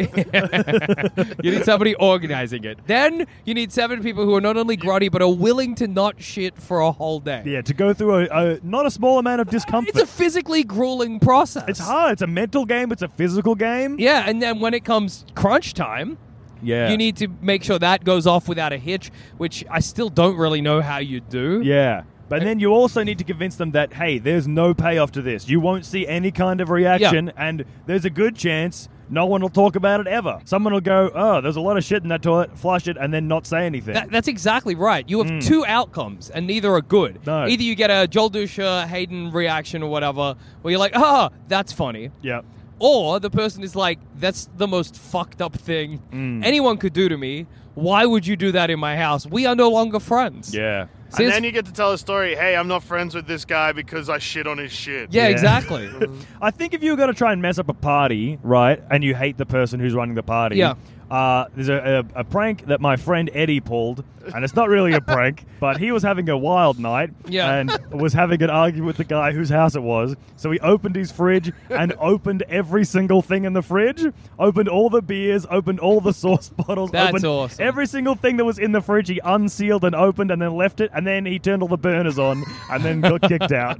you 1.42 1.50
need 1.50 1.64
somebody 1.64 1.94
organizing 1.96 2.64
it. 2.64 2.78
Then 2.86 3.26
you 3.44 3.54
need 3.54 3.72
seven 3.72 4.02
people 4.02 4.24
who 4.24 4.34
are 4.36 4.40
not 4.40 4.56
only 4.56 4.76
grotty 4.76 5.10
but 5.10 5.22
are 5.22 5.32
willing 5.32 5.74
to 5.76 5.88
not 5.88 6.20
shit 6.22 6.56
for 6.56 6.80
a 6.80 6.92
whole 6.92 7.20
day. 7.20 7.42
yeah, 7.46 7.62
to 7.62 7.74
go 7.74 7.92
through 7.92 8.14
a, 8.14 8.54
a 8.54 8.60
not 8.62 8.86
a 8.86 8.90
small 8.90 9.18
amount 9.18 9.40
of 9.40 9.48
discomfort. 9.50 9.94
It's 9.94 10.02
a 10.02 10.06
physically 10.06 10.62
grueling 10.62 11.20
process. 11.20 11.64
It's 11.68 11.80
hard. 11.80 12.12
It's 12.12 12.22
a 12.22 12.26
mental 12.26 12.64
game. 12.64 12.92
It's 12.92 13.02
a 13.02 13.08
physical 13.08 13.54
game. 13.54 13.98
Yeah, 13.98 14.24
and 14.26 14.40
then 14.40 14.60
when 14.60 14.74
it 14.74 14.84
comes 14.84 15.24
crunch 15.40 15.74
time, 15.74 16.18
Yeah. 16.62 16.90
you 16.90 16.96
need 16.96 17.16
to 17.16 17.28
make 17.40 17.64
sure 17.64 17.78
that 17.78 18.04
goes 18.04 18.26
off 18.26 18.48
without 18.48 18.72
a 18.72 18.76
hitch, 18.76 19.10
which 19.38 19.64
I 19.70 19.80
still 19.80 20.08
don't 20.10 20.36
really 20.36 20.60
know 20.60 20.80
how 20.82 20.98
you 20.98 21.20
do. 21.20 21.62
Yeah. 21.64 22.02
But 22.28 22.42
then 22.44 22.60
you 22.60 22.70
also 22.72 23.02
need 23.02 23.18
to 23.18 23.24
convince 23.24 23.56
them 23.56 23.72
that, 23.72 23.94
hey, 23.94 24.18
there's 24.18 24.46
no 24.46 24.72
payoff 24.72 25.10
to 25.12 25.22
this. 25.22 25.48
You 25.48 25.58
won't 25.58 25.84
see 25.84 26.06
any 26.06 26.30
kind 26.30 26.60
of 26.60 26.70
reaction, 26.70 27.32
and 27.36 27.64
there's 27.86 28.04
a 28.04 28.10
good 28.10 28.36
chance 28.36 28.88
no 29.12 29.26
one 29.26 29.42
will 29.42 29.48
talk 29.48 29.74
about 29.74 29.98
it 29.98 30.06
ever. 30.06 30.40
Someone 30.44 30.72
will 30.72 30.80
go, 30.80 31.10
oh, 31.12 31.40
there's 31.40 31.56
a 31.56 31.60
lot 31.60 31.76
of 31.76 31.82
shit 31.82 32.04
in 32.04 32.08
that 32.10 32.22
toilet, 32.22 32.56
flush 32.56 32.86
it, 32.86 32.96
and 32.96 33.12
then 33.12 33.26
not 33.26 33.44
say 33.48 33.66
anything. 33.66 33.94
That, 33.94 34.12
that's 34.12 34.28
exactly 34.28 34.76
right. 34.76 35.04
You 35.10 35.24
have 35.24 35.42
two 35.42 35.64
outcomes, 35.66 36.30
and 36.30 36.46
neither 36.46 36.72
are 36.72 36.80
good. 36.80 37.26
No. 37.26 37.48
Either 37.48 37.62
you 37.64 37.74
get 37.74 37.90
a 37.90 38.06
Joel 38.06 38.30
Duscher, 38.30 38.86
Hayden 38.86 39.32
reaction 39.32 39.82
or 39.82 39.90
whatever, 39.90 40.36
where 40.62 40.70
you're 40.70 40.78
like, 40.78 40.94
ah, 40.94 41.30
that's 41.48 41.72
funny. 41.72 42.10
yeah. 42.22 42.42
Or 42.80 43.20
the 43.20 43.30
person 43.30 43.62
is 43.62 43.76
like, 43.76 43.98
that's 44.16 44.48
the 44.56 44.66
most 44.66 44.96
fucked 44.96 45.40
up 45.40 45.54
thing 45.54 45.98
Hmm. 46.10 46.42
anyone 46.42 46.76
could 46.78 46.92
do 46.94 47.08
to 47.08 47.16
me. 47.16 47.46
Why 47.74 48.04
would 48.04 48.26
you 48.26 48.36
do 48.36 48.50
that 48.52 48.68
in 48.70 48.80
my 48.80 48.96
house? 48.96 49.26
We 49.26 49.46
are 49.46 49.54
no 49.54 49.70
longer 49.70 50.00
friends. 50.00 50.52
Yeah. 50.54 50.86
See, 51.10 51.24
and 51.24 51.32
then 51.32 51.44
you 51.44 51.50
get 51.52 51.66
to 51.66 51.72
tell 51.72 51.92
a 51.92 51.98
story. 51.98 52.34
Hey, 52.36 52.56
I'm 52.56 52.68
not 52.68 52.82
friends 52.82 53.14
with 53.14 53.26
this 53.26 53.44
guy 53.44 53.72
because 53.72 54.08
I 54.08 54.18
shit 54.18 54.46
on 54.46 54.58
his 54.58 54.72
shit. 54.72 55.12
yeah, 55.12 55.24
Yeah. 55.24 55.28
exactly. 55.30 55.88
I 56.42 56.50
think 56.50 56.72
if 56.74 56.82
you're 56.82 56.96
going 56.96 57.08
to 57.08 57.14
try 57.14 57.32
and 57.32 57.40
mess 57.42 57.58
up 57.58 57.68
a 57.68 57.74
party, 57.74 58.38
right, 58.42 58.80
and 58.90 59.02
you 59.04 59.14
hate 59.14 59.36
the 59.38 59.46
person 59.46 59.78
who's 59.80 59.94
running 59.94 60.14
the 60.14 60.22
party, 60.22 60.56
Yeah. 60.56 60.74
Uh, 61.10 61.46
there's 61.54 61.68
a, 61.68 62.04
a, 62.14 62.20
a 62.20 62.24
prank 62.24 62.66
that 62.66 62.80
my 62.80 62.96
friend 62.96 63.30
Eddie 63.34 63.60
pulled, 63.60 64.04
and 64.34 64.44
it's 64.44 64.54
not 64.54 64.68
really 64.68 64.92
a 64.92 65.00
prank, 65.00 65.44
but 65.60 65.78
he 65.78 65.90
was 65.92 66.02
having 66.02 66.28
a 66.28 66.38
wild 66.38 66.78
night 66.78 67.10
Yeah. 67.26 67.52
and 67.54 67.76
was 67.90 68.12
having 68.12 68.42
an 68.42 68.50
argument 68.50 68.86
with 68.86 68.96
the 68.98 69.04
guy 69.04 69.32
whose 69.32 69.48
house 69.48 69.74
it 69.74 69.82
was. 69.82 70.14
So 70.36 70.50
he 70.50 70.60
opened 70.60 70.94
his 70.94 71.10
fridge 71.10 71.52
and 71.68 71.92
opened 72.00 72.42
every 72.48 72.84
single 72.84 73.22
thing 73.22 73.44
in 73.44 73.54
the 73.54 73.62
fridge, 73.62 74.04
opened 74.38 74.68
all 74.68 74.88
the 74.90 75.02
beers, 75.02 75.46
opened 75.50 75.80
all 75.80 76.00
the 76.00 76.12
sauce 76.12 76.48
bottles, 76.56 76.90
That's 76.92 77.08
opened 77.10 77.24
awesome. 77.24 77.66
every 77.66 77.86
single 77.86 78.14
thing 78.14 78.36
that 78.36 78.44
was 78.44 78.58
in 78.58 78.72
the 78.72 78.80
fridge. 78.80 79.08
He 79.08 79.20
unsealed 79.24 79.84
and 79.84 79.94
opened 79.96 80.30
and 80.30 80.40
then 80.40 80.54
left 80.54 80.80
it, 80.80 80.90
and 80.94 81.06
then 81.06 81.26
he 81.26 81.38
turned 81.38 81.62
all 81.62 81.68
the 81.68 81.76
burners 81.78 82.18
on 82.18 82.44
and 82.70 82.84
then 82.84 83.00
got 83.00 83.22
kicked 83.22 83.52
out. 83.52 83.78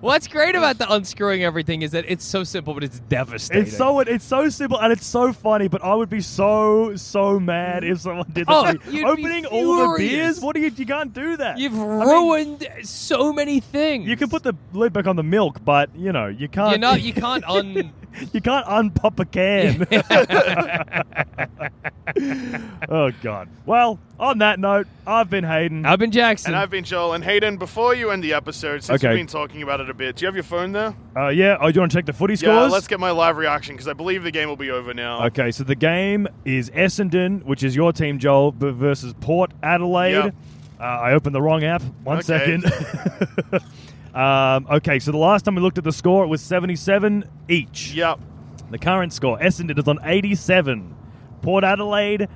What's 0.00 0.26
great 0.26 0.54
about 0.54 0.78
the 0.78 0.90
unscrewing 0.92 1.44
everything 1.44 1.82
is 1.82 1.92
that 1.92 2.04
it's 2.08 2.24
so 2.24 2.44
simple, 2.44 2.74
but 2.74 2.82
it's 2.84 3.00
devastating. 3.00 3.64
It's 3.66 3.76
so 3.76 4.00
it's 4.00 4.24
so 4.24 4.48
simple 4.48 4.78
and 4.80 4.92
it's 4.92 5.06
so 5.06 5.32
funny, 5.60 5.68
but 5.68 5.84
I 5.84 5.94
would 5.94 6.08
be 6.10 6.20
so 6.20 6.96
so 6.96 7.38
mad 7.38 7.84
if 7.84 8.00
someone 8.00 8.26
did 8.32 8.46
that. 8.46 8.52
Oh, 8.52 8.72
to 8.72 8.90
me. 8.90 8.98
you'd 8.98 9.04
be 9.04 9.04
Opening 9.04 9.46
all 9.46 9.92
the 9.92 9.98
beers? 9.98 10.40
What 10.40 10.54
do 10.54 10.62
you? 10.62 10.70
You 10.74 10.86
can't 10.86 11.12
do 11.12 11.36
that. 11.36 11.58
You've 11.58 11.74
I 11.74 11.76
mean, 11.76 11.98
ruined 11.98 12.68
so 12.82 13.32
many 13.32 13.60
things. 13.60 14.08
you 14.08 14.16
can 14.16 14.28
put 14.28 14.42
the 14.42 14.54
lid 14.72 14.92
back 14.92 15.06
on 15.06 15.16
the 15.16 15.22
milk, 15.22 15.64
but 15.64 15.94
you 15.94 16.12
know 16.12 16.26
you 16.28 16.48
can't. 16.48 16.70
You're 16.70 16.78
not. 16.78 17.02
You 17.02 17.12
can't 17.12 17.44
un. 17.48 17.92
you 18.32 18.40
can't 18.40 18.66
unpop 18.66 19.20
a 19.20 19.24
can. 19.24 19.86
oh 22.88 23.10
God. 23.22 23.48
Well, 23.66 23.98
on 24.18 24.38
that 24.38 24.58
note, 24.60 24.86
I've 25.06 25.30
been 25.30 25.44
Hayden. 25.44 25.86
I've 25.86 25.98
been 25.98 26.10
Jackson. 26.10 26.52
And 26.52 26.60
I've 26.60 26.70
been 26.70 26.84
Joel. 26.84 27.14
And 27.14 27.24
Hayden, 27.24 27.56
before 27.56 27.94
you 27.94 28.10
end 28.10 28.22
the 28.22 28.34
episode, 28.34 28.82
since 28.84 29.02
Okay. 29.02 29.08
we've 29.14 29.18
been 29.20 29.26
talking 29.26 29.62
about 29.62 29.80
it 29.80 29.88
a 29.90 29.94
bit, 29.94 30.16
do 30.16 30.22
you 30.22 30.26
have 30.26 30.34
your 30.34 30.44
phone 30.44 30.72
there? 30.72 30.94
Uh, 31.16 31.28
yeah. 31.28 31.56
Oh, 31.60 31.70
do 31.70 31.74
you 31.76 31.80
want 31.80 31.92
to 31.92 31.98
check 31.98 32.06
the 32.06 32.12
footy 32.12 32.34
Yeah, 32.34 32.38
scores? 32.58 32.72
let's 32.72 32.86
get 32.88 33.00
my 33.00 33.10
live 33.10 33.36
reaction 33.36 33.74
because 33.74 33.88
I 33.88 33.92
believe 33.92 34.22
the 34.22 34.30
game 34.30 34.48
will 34.48 34.56
be 34.56 34.70
over 34.70 34.92
now. 34.94 35.24
Okay, 35.26 35.50
so 35.50 35.64
the 35.64 35.74
game 35.74 36.26
is 36.44 36.70
Essendon, 36.70 37.42
which 37.44 37.62
is 37.62 37.74
your 37.76 37.92
team, 37.92 38.18
Joel, 38.18 38.52
b- 38.52 38.70
versus 38.70 39.14
Port 39.20 39.52
Adelaide. 39.62 40.12
Yep. 40.12 40.34
Uh, 40.78 40.82
I 40.82 41.12
opened 41.12 41.34
the 41.34 41.42
wrong 41.42 41.62
app. 41.64 41.82
One 42.04 42.18
Okay. 42.18 42.26
second. 42.58 42.64
um, 44.14 44.66
okay, 44.70 44.98
so 44.98 45.12
the 45.12 45.18
last 45.18 45.44
time 45.44 45.54
we 45.54 45.60
looked 45.62 45.78
at 45.78 45.84
the 45.84 45.92
score, 45.92 46.24
it 46.24 46.28
was 46.28 46.40
77 46.40 47.24
each. 47.48 47.92
Yep. 47.94 48.18
The 48.70 48.78
current 48.78 49.12
score, 49.12 49.38
Essendon 49.38 49.78
is 49.78 49.88
on 49.88 49.98
87. 50.02 50.94
Port 51.42 51.64
Adelaide, 51.64 52.28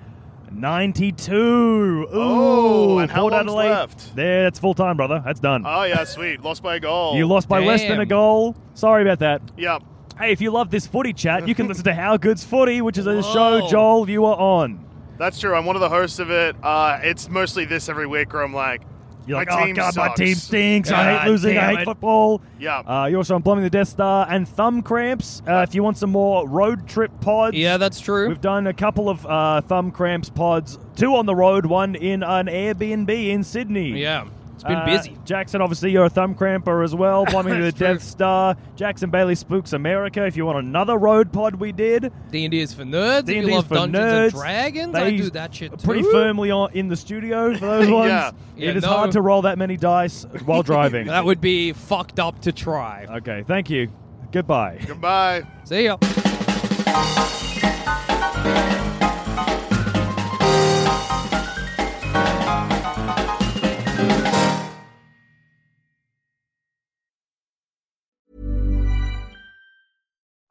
92. 0.51 1.35
Ooh, 1.35 2.09
Oh, 2.13 2.99
and 2.99 3.11
how 3.11 3.23
Port 3.23 3.33
long's 3.33 3.43
Adelaide. 3.49 3.69
left? 3.71 4.17
There, 4.17 4.43
that's 4.45 4.59
full 4.59 4.75
time, 4.75 4.97
brother. 4.97 5.21
That's 5.25 5.41
done. 5.41 5.65
Oh, 5.67 5.83
yeah, 5.85 6.05
sweet. 6.05 6.43
Lost 6.43 6.63
by 6.63 6.77
a 6.77 6.81
goal. 6.81 7.17
you 7.17 7.27
lost 7.27 7.49
by 7.49 7.61
less 7.61 7.83
than 7.83 8.01
a 8.01 8.07
goal. 8.07 8.57
Sorry 8.75 9.03
about 9.03 9.19
that. 9.21 9.43
Yep. 9.57 9.83
Hey, 10.19 10.31
if 10.33 10.41
you 10.41 10.51
love 10.53 10.71
this 10.71 10.87
footy 10.87 11.13
chat, 11.13 11.49
you 11.49 11.55
can 11.55 11.67
listen 11.69 11.85
to 11.85 11.95
How 11.95 12.17
Good's 12.17 12.45
Footy, 12.45 12.81
which 12.81 12.99
is 12.99 13.07
a 13.07 13.23
show, 13.23 13.67
Joel, 13.69 14.09
you 14.09 14.25
are 14.25 14.37
on. 14.37 14.85
That's 15.19 15.39
true. 15.41 15.55
I'm 15.55 15.65
one 15.65 15.77
of 15.77 15.81
the 15.81 15.89
hosts 15.89 16.19
of 16.19 16.31
it. 16.31 16.57
Uh, 16.63 16.99
it's 17.03 17.29
mostly 17.29 17.65
this 17.65 17.89
every 17.89 18.07
week 18.07 18.33
where 18.33 18.43
I'm 18.43 18.55
like, 18.55 18.83
You're 19.27 19.39
like, 19.39 19.49
my 19.49 19.63
oh 19.63 19.65
team 19.67 19.75
god, 19.75 19.97
my 19.97 20.15
team 20.15 20.35
stinks. 20.35 20.91
I 20.91 21.19
hate 21.19 21.31
losing. 21.31 21.57
I 21.57 21.71
hate 21.71 21.81
it. 21.81 21.85
football. 21.85 22.43
Yeah. 22.59 22.79
Uh, 22.81 23.07
you're 23.07 23.19
also 23.19 23.35
on 23.35 23.43
plumbing 23.43 23.65
the 23.65 23.71
Death 23.71 23.89
Star 23.89 24.27
and 24.29 24.47
thumb 24.47 24.83
cramps. 24.83 25.43
Uh, 25.49 25.65
if 25.67 25.75
you 25.75 25.83
want 25.83 25.97
some 25.99 26.11
more 26.11 26.47
road 26.49 26.87
trip 26.87 27.11
pods, 27.21 27.57
yeah, 27.57 27.77
that's 27.77 28.01
true. 28.01 28.29
we've 28.29 28.41
done 28.41 28.67
a 28.67 28.75
couple 28.75 29.09
of 29.09 29.25
uh, 29.27 29.61
thumb 29.63 29.91
cramps 29.91 30.29
pods. 30.31 30.79
Two 30.97 31.17
on 31.17 31.27
the 31.27 31.35
road, 31.35 31.67
one 31.67 31.95
in 31.95 32.23
an 32.23 32.47
Airbnb 32.47 33.09
in 33.11 33.43
Sydney. 33.45 34.01
yeah, 34.01 34.27
it's 34.65 34.69
been 34.69 34.79
Uh, 34.79 34.87
busy. 34.87 35.17
Jackson, 35.25 35.61
obviously, 35.61 35.91
you're 35.93 36.07
a 36.07 36.11
thumb 36.11 36.35
cramper 36.35 36.83
as 36.83 36.95
well. 36.95 37.27
Plumbing 37.29 37.55
the 37.55 37.65
That's 37.67 37.79
true. 37.79 37.87
Death 37.89 38.03
Star. 38.03 38.57
Jackson 38.77 39.11
Baly 39.11 39.37
Spooks 39.37 39.73
America. 39.73 40.25
If 40.27 40.37
you 40.37 40.47
want 40.47 40.59
another 40.59 40.97
road 40.97 41.33
pod, 41.33 41.57
we 41.57 41.73
did. 41.73 42.13
D 42.31 42.45
and 42.45 42.51
D 42.53 42.61
is 42.61 42.73
for 42.75 42.85
nerds. 42.85 43.21
If 43.21 43.27
D&D 43.27 43.53
is 43.55 43.65
for 43.65 43.75
Dungeons 43.75 44.05
nerds. 44.05 44.23
and 44.25 44.33
Dragons, 44.33 44.95
I 44.95 45.11
do 45.11 45.31
that 45.31 45.55
shit 45.55 45.71
too. 45.79 45.85
Pretty 45.87 46.03
firmly 46.03 46.51
on 46.51 46.73
in 46.73 46.89
the 46.89 46.97
studio 46.97 47.55
for 47.55 47.67
those 47.67 47.91
ones. 47.91 48.09
Yeah. 48.09 48.31
Yeah, 48.57 48.71
it 48.71 48.77
is 48.77 48.83
no. 48.85 48.89
hard 48.91 49.13
to 49.13 49.21
roll 49.21 49.43
that 49.43 49.59
many 49.59 49.77
dice 49.77 50.25
while 50.45 50.63
driving. 50.65 51.07
That 51.09 51.25
would 51.25 51.41
be 51.41 51.73
fucked 51.73 52.19
up 52.21 52.41
to 52.43 52.53
try. 52.53 53.07
okay, 53.19 53.45
thank 53.47 53.69
you. 53.71 53.91
Goodbye. 54.33 54.81
goodbye. 54.87 55.45
See 55.65 55.85
ya. 55.85 55.97